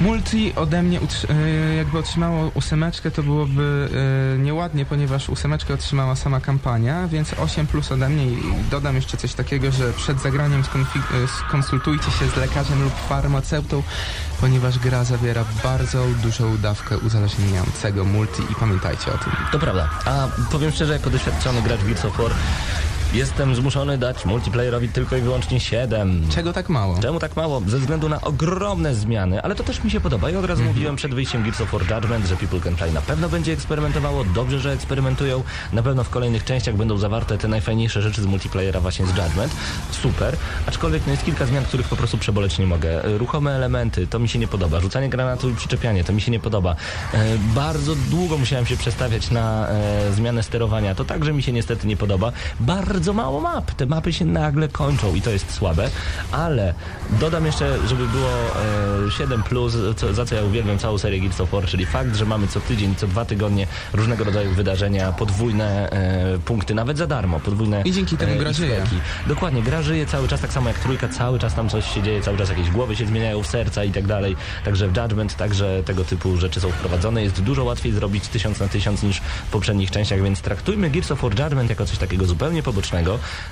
Multi 0.00 0.54
ode 0.54 0.82
mnie 0.82 1.00
e, 1.28 1.74
jakby 1.74 1.98
otrzymało 1.98 2.50
ósemeczkę, 2.54 3.10
to 3.10 3.22
byłoby 3.22 3.88
e, 4.34 4.38
nieładnie, 4.38 4.84
ponieważ 4.84 5.28
ósemeczkę 5.28 5.74
otrzymała 5.74 6.16
sama 6.16 6.40
kampania, 6.40 7.08
więc 7.08 7.32
8 7.32 7.66
plus 7.66 7.92
ode 7.92 8.08
mnie 8.08 8.26
i 8.26 8.38
dodam 8.70 8.96
jeszcze 8.96 9.16
coś 9.16 9.34
takiego, 9.34 9.70
że 9.70 9.92
przed 9.92 10.20
zagraniem 10.20 10.60
e, 10.60 10.64
skonsultujcie 11.28 12.10
się 12.10 12.28
z 12.28 12.36
lekarzem 12.36 12.82
lub 12.82 12.94
farmaceutą, 12.94 13.82
ponieważ 14.40 14.78
gra 14.78 15.04
zawiera 15.04 15.44
bardzo 15.62 16.04
dużą 16.22 16.58
dawkę 16.58 16.98
uzależniającego 16.98 18.04
multi 18.04 18.42
i 18.42 18.54
pamiętajcie 18.60 19.12
o 19.12 19.18
tym. 19.18 19.32
To 19.52 19.58
prawda. 19.58 19.90
A 20.04 20.28
powiem 20.52 20.72
szczerze, 20.72 20.92
jako 20.92 21.10
doświadczony 21.10 21.62
gracz 21.62 21.84
Gears 21.84 22.04
of 22.04 22.16
War, 22.16 22.30
jestem 23.12 23.54
zmuszony 23.54 23.98
dać 23.98 24.24
multiplayerowi 24.24 24.88
tylko 24.88 25.16
i 25.16 25.20
wyłącznie 25.20 25.60
7. 25.60 26.26
Czego 26.30 26.52
tak 26.52 26.68
mało? 26.68 26.98
Czemu 27.02 27.18
tak 27.18 27.36
mało? 27.36 27.62
Ze 27.66 27.78
względu 27.78 28.08
na 28.08 28.20
ogromne 28.20 28.94
zmiany, 28.94 29.42
ale 29.42 29.54
to 29.54 29.64
też 29.64 29.84
mi 29.84 29.90
się 29.90 30.00
podoba. 30.00 30.30
I 30.30 30.36
od 30.36 30.44
razu 30.44 30.62
mówiłem 30.62 30.96
przed 30.96 31.14
wyjściem 31.14 31.42
Gears 31.42 31.60
of 31.60 31.72
War 31.72 31.80
Judgment, 31.80 32.26
że 32.26 32.36
People 32.36 32.60
Can 32.60 32.76
Fly 32.76 32.92
na 32.92 33.02
pewno 33.02 33.28
będzie 33.28 33.52
eksperymentowało. 33.52 34.24
Dobrze, 34.24 34.60
że 34.60 34.72
eksperymentują. 34.72 35.42
Na 35.72 35.82
pewno 35.82 36.04
w 36.04 36.10
kolejnych 36.10 36.44
częściach 36.44 36.76
będą 36.76 36.98
zawarte 36.98 37.38
te 37.38 37.48
najfajniejsze 37.48 38.02
rzeczy 38.02 38.22
z 38.22 38.26
multiplayera 38.26 38.80
właśnie 38.80 39.06
z 39.06 39.08
Judgment. 39.08 39.56
Super. 39.90 40.36
Aczkolwiek 40.66 41.02
no 41.06 41.12
jest 41.12 41.24
kilka 41.24 41.46
zmian, 41.46 41.64
których 41.64 41.88
po 41.88 41.96
prostu 41.96 42.18
przeboleć 42.18 42.58
nie 42.58 42.66
mogę. 42.66 43.04
E, 43.04 43.18
Ruchome 43.18 43.56
elementy, 43.56 44.06
to 44.06 44.18
mi 44.18 44.28
się 44.28 44.38
nie 44.38 44.48
podoba. 44.48 44.80
Rzucanie 44.80 45.08
granatu 45.08 45.50
i 45.50 45.54
przyczepianie, 45.54 46.04
to 46.04 46.12
mi 46.12 46.20
się 46.20 46.30
nie 46.32 46.40
podoba. 46.40 46.76
E, 47.14 47.38
bardzo 47.38 47.94
długo 48.10 48.38
musiałem 48.38 48.66
się 48.66 48.76
przestawiać 48.76 49.30
na 49.30 49.68
e, 49.68 50.12
zmianę 50.12 50.42
sterowania. 50.42 50.94
To 50.94 51.04
także 51.04 51.32
mi 51.32 51.42
się 51.42 51.52
niestety 51.52 51.86
nie 51.86 51.96
podoba. 51.96 52.32
Bardzo 52.60 53.05
bardzo 53.06 53.22
mało 53.22 53.40
map. 53.40 53.74
Te 53.74 53.86
mapy 53.86 54.12
się 54.12 54.24
nagle 54.24 54.68
kończą 54.68 55.14
i 55.14 55.22
to 55.22 55.30
jest 55.30 55.52
słabe, 55.52 55.90
ale 56.32 56.74
dodam 57.20 57.46
jeszcze, 57.46 57.78
żeby 57.88 58.08
było 58.08 58.30
e, 59.06 59.10
7 59.10 59.42
plus, 59.42 59.76
co, 59.96 60.14
za 60.14 60.24
co 60.24 60.34
ja 60.34 60.42
uwielbiam 60.42 60.78
całą 60.78 60.98
serię 60.98 61.20
Gears 61.20 61.40
of 61.40 61.50
War, 61.50 61.64
czyli 61.64 61.86
fakt, 61.86 62.16
że 62.16 62.24
mamy 62.24 62.46
co 62.48 62.60
tydzień, 62.60 62.94
co 62.94 63.06
dwa 63.06 63.24
tygodnie 63.24 63.66
różnego 63.92 64.24
rodzaju 64.24 64.50
wydarzenia, 64.50 65.12
podwójne 65.12 65.90
e, 65.90 66.38
punkty, 66.38 66.74
nawet 66.74 66.98
za 66.98 67.06
darmo, 67.06 67.40
podwójne 67.40 67.82
I 67.82 67.92
dzięki 67.92 68.16
temu 68.16 68.38
gra 68.38 68.52
żyje. 68.52 68.84
Dokładnie, 69.26 69.62
gra 69.62 69.82
żyje 69.82 70.06
cały 70.06 70.28
czas, 70.28 70.40
tak 70.40 70.52
samo 70.52 70.68
jak 70.68 70.78
trójka, 70.78 71.08
cały 71.08 71.38
czas 71.38 71.54
tam 71.54 71.68
coś 71.68 71.94
się 71.94 72.02
dzieje, 72.02 72.22
cały 72.22 72.38
czas 72.38 72.48
jakieś 72.48 72.70
głowy 72.70 72.96
się 72.96 73.06
zmieniają 73.06 73.42
w 73.42 73.46
serca 73.46 73.84
i 73.84 73.90
tak 73.90 74.06
dalej. 74.06 74.36
Także 74.64 74.88
w 74.88 74.96
Judgment 74.96 75.36
także 75.36 75.82
tego 75.84 76.04
typu 76.04 76.36
rzeczy 76.36 76.60
są 76.60 76.70
wprowadzone. 76.70 77.22
Jest 77.22 77.42
dużo 77.42 77.64
łatwiej 77.64 77.92
zrobić 77.92 78.28
tysiąc 78.28 78.60
na 78.60 78.68
tysiąc 78.68 79.02
niż 79.02 79.20
w 79.20 79.50
poprzednich 79.50 79.90
częściach, 79.90 80.22
więc 80.22 80.40
traktujmy 80.40 80.90
Gears 80.90 81.10
of 81.10 81.22
War 81.22 81.40
Judgment 81.40 81.70
jako 81.70 81.86
coś 81.86 81.98
takiego 81.98 82.24
zupełnie 82.24 82.62
pobocznego, 82.62 82.85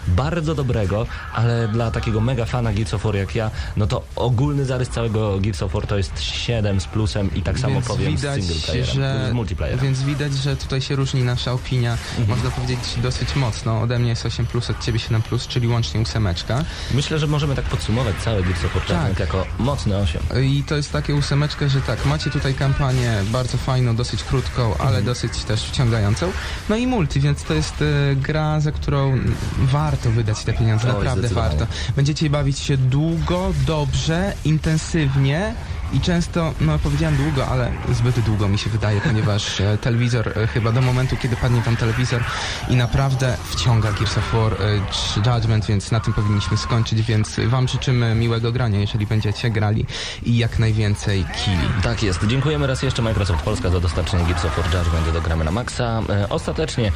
bardzo 0.08 0.54
dobrego, 0.54 1.06
ale 1.34 1.68
dla 1.68 1.90
takiego 1.90 2.20
mega 2.20 2.44
fana 2.44 2.72
Gears 2.72 2.94
of 2.94 3.02
War 3.04 3.14
jak 3.16 3.34
ja, 3.34 3.50
no 3.76 3.86
to 3.86 4.02
ogólny 4.16 4.64
zarys 4.64 4.88
całego 4.88 5.40
Gears 5.40 5.62
of 5.62 5.72
War 5.72 5.86
to 5.86 5.96
jest 5.96 6.20
7 6.22 6.80
z 6.80 6.86
plusem 6.86 7.34
i 7.34 7.42
tak 7.42 7.58
samo 7.58 7.74
więc 7.74 7.86
powiem 7.88 8.16
widać, 8.16 8.44
z 8.44 8.46
single 8.46 8.62
playerem, 8.66 8.94
że, 8.94 9.30
z 9.30 9.32
multiplayerem. 9.32 9.80
Więc 9.84 10.02
widać, 10.02 10.32
że 10.34 10.56
tutaj 10.56 10.80
się 10.80 10.96
różni 10.96 11.22
nasza 11.22 11.52
opinia, 11.52 11.92
Mhm. 12.18 12.28
można 12.28 12.50
powiedzieć 12.50 12.78
dosyć 13.02 13.36
mocno. 13.36 13.80
Ode 13.80 13.98
mnie 13.98 14.08
jest 14.10 14.26
8 14.26 14.46
plus, 14.46 14.70
od 14.70 14.84
ciebie 14.84 14.98
7 14.98 15.22
plus, 15.22 15.46
czyli 15.46 15.68
łącznie 15.68 16.00
ósemeczka. 16.00 16.64
Myślę, 16.94 17.18
że 17.18 17.26
możemy 17.26 17.54
tak 17.54 17.64
podsumować 17.64 18.16
cały 18.16 18.42
Gears 18.42 18.64
of 18.64 18.74
War 18.74 18.82
Judgment 18.82 19.20
jako 19.20 19.46
mocny 19.58 19.96
8. 19.96 20.22
I 20.42 20.62
to 20.62 20.76
jest 20.76 20.92
takie 20.92 21.14
ósemeczka, 21.14 21.68
że 21.68 21.80
tak, 21.80 22.06
macie 22.06 22.30
tutaj 22.30 22.54
kampanię 22.54 23.12
bardzo 23.32 23.58
fajną, 23.58 23.96
dosyć 23.96 24.22
krótką, 24.24 24.62
ale 24.78 24.86
Mhm. 24.88 25.04
dosyć 25.04 25.44
też 25.44 25.62
wciągającą. 25.64 26.32
No 26.68 26.76
i 26.76 26.86
multi, 26.86 27.20
więc 27.20 27.42
to 27.42 27.54
jest 27.54 27.74
e, 27.82 28.16
gra, 28.16 28.60
za 28.60 28.72
którą 28.72 29.18
warto 29.58 30.10
wydać 30.10 30.44
te 30.44 30.52
pieniądze, 30.52 30.88
Oj, 30.88 31.04
naprawdę 31.04 31.28
warto. 31.28 31.66
Będziecie 31.96 32.30
bawić 32.30 32.58
się 32.58 32.76
długo, 32.76 33.52
dobrze, 33.66 34.32
intensywnie. 34.44 35.54
I 35.92 36.00
często, 36.00 36.54
no 36.60 36.78
powiedziałem 36.78 37.16
długo, 37.16 37.46
ale 37.46 37.72
zbyt 37.92 38.20
długo 38.20 38.48
mi 38.48 38.58
się 38.58 38.70
wydaje, 38.70 39.00
ponieważ 39.00 39.60
e, 39.60 39.78
telewizor, 39.78 40.38
e, 40.38 40.46
chyba 40.46 40.72
do 40.72 40.80
momentu, 40.80 41.16
kiedy 41.16 41.36
padnie 41.36 41.62
tam 41.62 41.76
telewizor 41.76 42.24
i 42.68 42.76
naprawdę 42.76 43.36
wciąga 43.44 43.92
Gears 43.92 44.18
of 44.18 44.32
War 44.32 44.52
e, 44.52 45.34
Judgment, 45.34 45.66
więc 45.66 45.90
na 45.90 46.00
tym 46.00 46.14
powinniśmy 46.14 46.56
skończyć, 46.56 47.02
więc 47.02 47.40
wam 47.46 47.68
życzymy 47.68 48.14
miłego 48.14 48.52
grania, 48.52 48.80
jeżeli 48.80 49.06
będziecie 49.06 49.50
grali 49.50 49.86
i 50.22 50.38
jak 50.38 50.58
najwięcej 50.58 51.24
killi. 51.44 51.82
Tak 51.82 52.02
jest. 52.02 52.26
Dziękujemy 52.26 52.66
raz 52.66 52.82
jeszcze 52.82 53.02
Microsoft 53.02 53.42
Polska 53.42 53.70
za 53.70 53.80
dostarczenie 53.80 54.24
Gears 54.24 54.44
of 54.44 54.56
War 54.56 54.64
Judgment 54.84 55.12
do 55.12 55.20
gramy 55.20 55.44
na 55.44 55.50
maksa. 55.50 56.02
E, 56.08 56.28
ostatecznie 56.28 56.92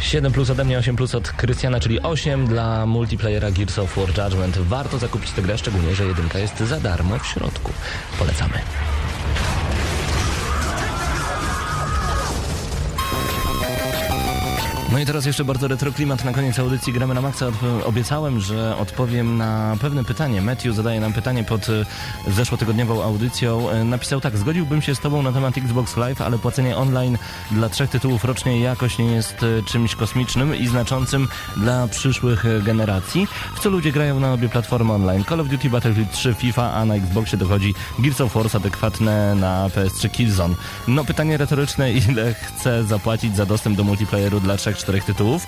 7 0.00 0.32
plus 0.32 0.50
ode 0.50 0.64
mnie, 0.64 0.78
8 0.78 0.96
plus 0.96 1.14
od 1.14 1.30
Krystiana, 1.30 1.80
czyli 1.80 2.00
8 2.00 2.46
dla 2.46 2.86
multiplayera 2.86 3.50
Gears 3.50 3.78
of 3.78 3.96
War 3.96 4.08
Judgment. 4.08 4.58
Warto 4.58 4.98
zakupić 4.98 5.30
tę 5.30 5.42
grę, 5.42 5.58
szczególnie, 5.58 5.94
że 5.94 6.06
jedynka 6.06 6.38
jest 6.38 6.58
za 6.58 6.80
darmo 6.80 7.18
w 7.18 7.26
środku. 7.26 7.72
Polecamy. 8.18 8.60
No 14.92 14.98
i 14.98 15.06
teraz 15.06 15.26
jeszcze 15.26 15.44
bardzo 15.44 15.68
retro 15.68 15.92
klimat 15.92 16.24
na 16.24 16.32
koniec 16.32 16.58
audycji 16.58 16.92
Gramy 16.92 17.14
na 17.14 17.20
Maxa. 17.20 17.46
Obiecałem, 17.84 18.40
że 18.40 18.76
odpowiem 18.76 19.36
na 19.36 19.76
pewne 19.80 20.04
pytanie. 20.04 20.42
Matthew 20.42 20.74
zadaje 20.74 21.00
nam 21.00 21.12
pytanie 21.12 21.44
pod 21.44 21.68
e, 21.68 21.84
zeszłotygodniową 22.32 23.02
audycją. 23.02 23.70
E, 23.70 23.84
Napisał 23.84 24.20
tak, 24.20 24.36
zgodziłbym 24.36 24.82
się 24.82 24.94
z 24.94 25.00
tobą 25.00 25.22
na 25.22 25.32
temat 25.32 25.58
Xbox 25.58 25.96
Live, 25.96 26.20
ale 26.20 26.38
płacenie 26.38 26.76
online 26.76 27.18
dla 27.50 27.68
trzech 27.68 27.90
tytułów 27.90 28.24
rocznie 28.24 28.60
jakoś 28.60 28.98
nie 28.98 29.04
jest 29.12 29.42
e, 29.42 29.62
czymś 29.62 29.94
kosmicznym 29.94 30.56
i 30.56 30.66
znaczącym 30.66 31.28
dla 31.56 31.88
przyszłych 31.88 32.44
generacji. 32.62 33.28
W 33.54 33.60
co 33.60 33.70
ludzie 33.70 33.92
grają 33.92 34.20
na 34.20 34.32
obie 34.32 34.48
platformy 34.48 34.92
online? 34.92 35.24
Call 35.24 35.40
of 35.40 35.48
Duty, 35.48 35.70
Battlefield 35.70 36.12
3, 36.12 36.34
FIFA, 36.34 36.72
a 36.72 36.84
na 36.84 36.94
Xboxie 36.94 37.38
dochodzi 37.38 37.74
Gears 37.98 38.20
of 38.20 38.34
War 38.34 38.46
adekwatne 38.54 39.34
na 39.34 39.68
PS3 39.68 40.10
Killzone. 40.10 40.54
No 40.88 41.04
pytanie 41.04 41.36
retoryczne, 41.36 41.92
ile 42.08 42.34
chcę 42.34 42.84
zapłacić 42.84 43.36
za 43.36 43.46
dostęp 43.46 43.76
do 43.76 43.84
multiplayeru 43.84 44.40
dla 44.40 44.56
trzech, 44.56 44.79
czterech 44.80 45.04
tytułów? 45.04 45.46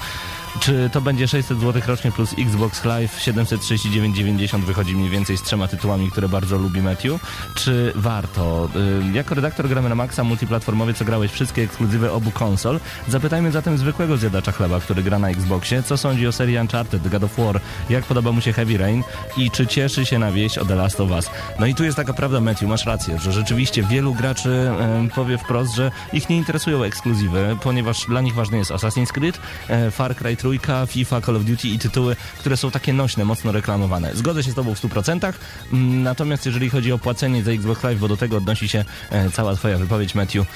Czy 0.61 0.91
to 0.93 1.01
będzie 1.01 1.29
600 1.29 1.61
zł 1.61 1.83
rocznie 1.87 2.13
plus 2.13 2.35
Xbox 2.39 2.85
Live 2.85 3.19
739,90 3.19 4.61
wychodzi 4.65 4.97
mniej 4.97 5.11
więcej 5.11 5.37
z 5.39 5.43
trzema 5.43 5.69
tytułami, 5.69 6.11
które 6.11 6.29
bardzo 6.29 6.59
lubi 6.59 6.83
Matthew? 6.83 7.21
Czy 7.55 7.93
warto? 7.95 8.69
Y, 8.77 9.13
Jako 9.13 9.35
redaktor 9.35 9.69
gramy 9.69 9.89
na 9.89 9.95
Maxa 9.95 10.25
multiplatformowie, 10.25 10.95
co 10.95 11.05
grałeś 11.05 11.31
wszystkie 11.33 11.63
ekskluzywy 11.63 12.11
obu 12.13 12.31
konsol. 12.31 12.81
Zapytajmy 13.09 13.53
zatem 13.53 13.79
zwykłego 13.79 14.17
zjadacza 14.17 14.53
chleba, 14.53 14.81
który 14.81 15.03
gra 15.03 15.19
na 15.19 15.29
Xboxie, 15.29 15.83
co 15.83 15.97
sądzi 15.97 16.27
o 16.27 16.33
serii 16.33 16.59
Uncharted, 16.59 17.09
God 17.09 17.25
of 17.25 17.37
War, 17.39 17.61
jak 17.91 18.05
podoba 18.05 18.33
mu 18.33 18.41
się 18.41 18.53
Heavy 18.53 18.79
Rain 18.79 19.03
i 19.37 19.51
czy 19.51 19.67
cieszy 19.67 20.07
się 20.07 20.19
na 20.19 20.33
wieść 20.33 20.59
o 20.59 20.65
The 20.65 20.75
Last 20.75 21.01
of 21.01 21.11
Us. 21.11 21.31
No 21.61 21.67
i 21.67 21.75
tu 21.75 21.85
jest 21.85 21.97
taka 21.97 22.13
prawda, 22.15 22.41
Matthew, 22.41 22.69
masz 22.69 22.87
rację, 22.87 23.19
że 23.19 23.33
rzeczywiście 23.33 23.83
wielu 23.83 24.15
graczy 24.15 24.71
powie 25.15 25.39
wprost, 25.39 25.75
że 25.75 25.91
ich 26.13 26.29
nie 26.29 26.37
interesują 26.37 26.83
ekskluzywy, 26.83 27.57
ponieważ 27.63 28.07
dla 28.09 28.21
nich 28.21 28.35
ważny 28.35 28.59
jest 28.59 28.71
Assassin's 28.71 29.13
Creed, 29.13 29.41
e, 29.69 29.91
Far 29.91 30.17
Cry 30.17 30.37
trójka, 30.43 30.87
FIFA, 30.87 31.21
Call 31.21 31.37
of 31.37 31.45
Duty 31.45 31.69
i 31.69 31.79
tytuły, 31.79 32.17
które 32.39 32.57
są 32.57 32.71
takie 32.71 32.93
nośne, 32.93 33.25
mocno 33.25 33.53
reklamowane. 33.53 34.17
Zgodzę 34.17 34.43
się 34.43 34.51
z 34.51 34.55
tobą 34.55 34.75
w 34.75 34.79
100%, 34.79 35.33
mm, 35.73 36.03
natomiast 36.03 36.47
jeżeli 36.47 36.71
chodzi 36.71 36.93
o 36.93 36.99
płacenie 36.99 37.43
za 37.43 37.51
Xbox 37.51 37.83
Live, 37.83 37.99
bo 37.99 38.09
do 38.09 38.17
tego 38.17 38.37
odnosi 38.37 38.69
się 38.69 38.85
e, 39.11 39.31
cała 39.31 39.55
twoja 39.55 39.79
wypowiedź, 39.79 40.15
Matthew, 40.15 40.47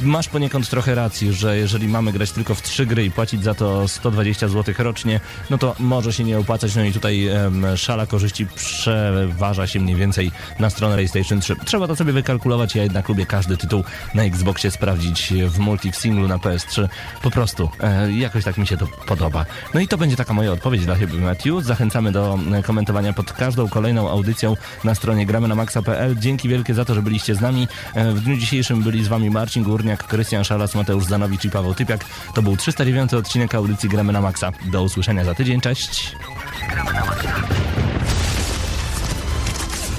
Masz 0.00 0.28
poniekąd 0.28 0.68
trochę 0.70 0.94
racji, 0.94 1.32
że 1.32 1.58
jeżeli 1.58 1.88
mamy 1.88 2.12
grać 2.12 2.32
tylko 2.32 2.54
w 2.54 2.62
trzy 2.62 2.86
gry 2.86 3.04
i 3.04 3.10
płacić 3.10 3.44
za 3.44 3.54
to 3.54 3.88
120 3.88 4.48
zł 4.48 4.74
rocznie, 4.78 5.20
no 5.50 5.58
to 5.58 5.74
może 5.78 6.12
się 6.12 6.24
nie 6.24 6.38
opłacać. 6.38 6.76
No 6.76 6.84
i 6.84 6.92
tutaj 6.92 7.26
em, 7.26 7.66
szala 7.76 8.06
korzyści 8.06 8.46
przeważa 8.46 9.66
się 9.66 9.80
mniej 9.80 9.96
więcej 9.96 10.30
na 10.58 10.70
stronę 10.70 10.94
PlayStation 10.94 11.40
3. 11.40 11.56
Trzeba 11.64 11.86
to 11.86 11.96
sobie 11.96 12.12
wykalkulować. 12.12 12.74
Ja 12.74 12.82
jednak 12.82 13.08
lubię 13.08 13.26
każdy 13.26 13.56
tytuł 13.56 13.84
na 14.14 14.22
Xboxie 14.22 14.70
sprawdzić 14.70 15.32
w 15.46 15.58
multi, 15.58 15.92
w 15.92 15.96
singlu 15.96 16.28
na 16.28 16.36
PS3. 16.38 16.88
Po 17.22 17.30
prostu 17.30 17.70
e, 17.80 18.12
jakoś 18.12 18.44
tak 18.44 18.58
mi 18.58 18.66
się 18.66 18.76
to 18.76 18.86
podoba. 19.06 19.46
No 19.74 19.80
i 19.80 19.88
to 19.88 19.98
będzie 19.98 20.16
taka 20.16 20.34
moja 20.34 20.52
odpowiedź 20.52 20.84
dla 20.84 20.98
ciebie, 20.98 21.14
Matthew. 21.18 21.64
Zachęcamy 21.64 22.12
do 22.12 22.38
e, 22.52 22.62
komentowania 22.62 23.12
pod 23.12 23.32
każdą 23.32 23.68
kolejną 23.68 24.10
audycją 24.10 24.56
na 24.84 24.94
stronie 24.94 25.26
gramy 25.26 25.48
na 25.48 25.54
maxa.pl. 25.54 26.16
Dzięki 26.18 26.48
wielkie 26.48 26.74
za 26.74 26.84
to, 26.84 26.94
że 26.94 27.02
byliście 27.02 27.34
z 27.34 27.40
nami. 27.40 27.68
E, 27.94 28.12
W 28.12 28.20
dniu 28.20 28.36
dzisiejszym 28.36 28.82
byli 28.82 29.04
z 29.04 29.08
wami 29.08 29.30
Marcin 29.30 29.62
Górniak, 29.88 30.06
Krystian 30.06 30.44
Szalas, 30.44 30.74
Mateusz 30.74 31.04
Zanowicz 31.04 31.44
i 31.44 31.50
Paweł 31.50 31.74
Typiak. 31.74 32.04
To 32.34 32.42
był 32.42 32.56
309 32.56 33.14
odcinek 33.14 33.54
audycji 33.54 33.88
Gramy 33.88 34.12
na 34.12 34.20
Maxa. 34.20 34.52
Do 34.64 34.82
usłyszenia 34.82 35.24
za 35.24 35.34
tydzień. 35.34 35.60
Cześć! 35.60 36.16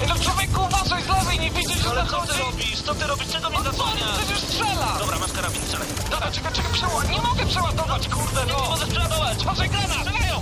No 0.08 0.16
człowieku, 0.16 0.62
uważaj 0.68 1.04
z 1.04 1.08
lewej, 1.08 1.40
nie 1.40 1.52
widzisz, 1.52 1.84
że 1.84 1.90
Ale 1.90 2.06
co 2.06 2.22
ty 2.22 2.34
robisz? 2.40 2.82
Co 2.82 2.96
ty 2.96 3.08
robisz? 3.08 3.28
Czego 3.28 3.50
mnie 3.50 3.60
No 3.76 3.84
przecież 4.18 4.40
strzela! 4.40 4.96
Dobra, 5.00 5.20
masz 5.20 5.32
karabin, 5.32 5.62
strzelaj. 5.62 5.88
Dobra, 6.12 6.32
czekaj, 6.32 6.54
czekaj, 6.54 6.72
przeładować. 6.74 7.10
Nie 7.10 7.22
mogę 7.22 7.46
przeładować, 7.46 8.08
kurde, 8.08 8.46
Nie 8.46 8.52
no! 8.54 8.70
możesz 8.70 8.90
przeładować. 8.90 9.42
Uważaj, 9.42 9.70
granat! 9.70 9.98
Strzelają! 9.98 10.42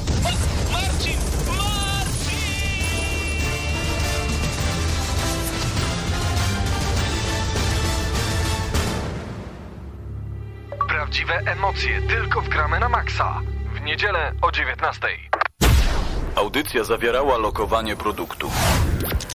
Marcin! 0.72 1.37
Prawdziwe 10.88 11.34
emocje 11.46 12.02
tylko 12.02 12.42
w 12.42 12.50
gramy 12.50 12.80
na 12.80 12.90
maksa. 12.90 13.42
W 13.74 13.82
niedzielę 13.82 14.32
o 14.42 14.52
19. 14.52 15.08
Audycja 16.36 16.84
zawierała 16.84 17.38
lokowanie 17.38 17.96
produktu. 17.96 18.52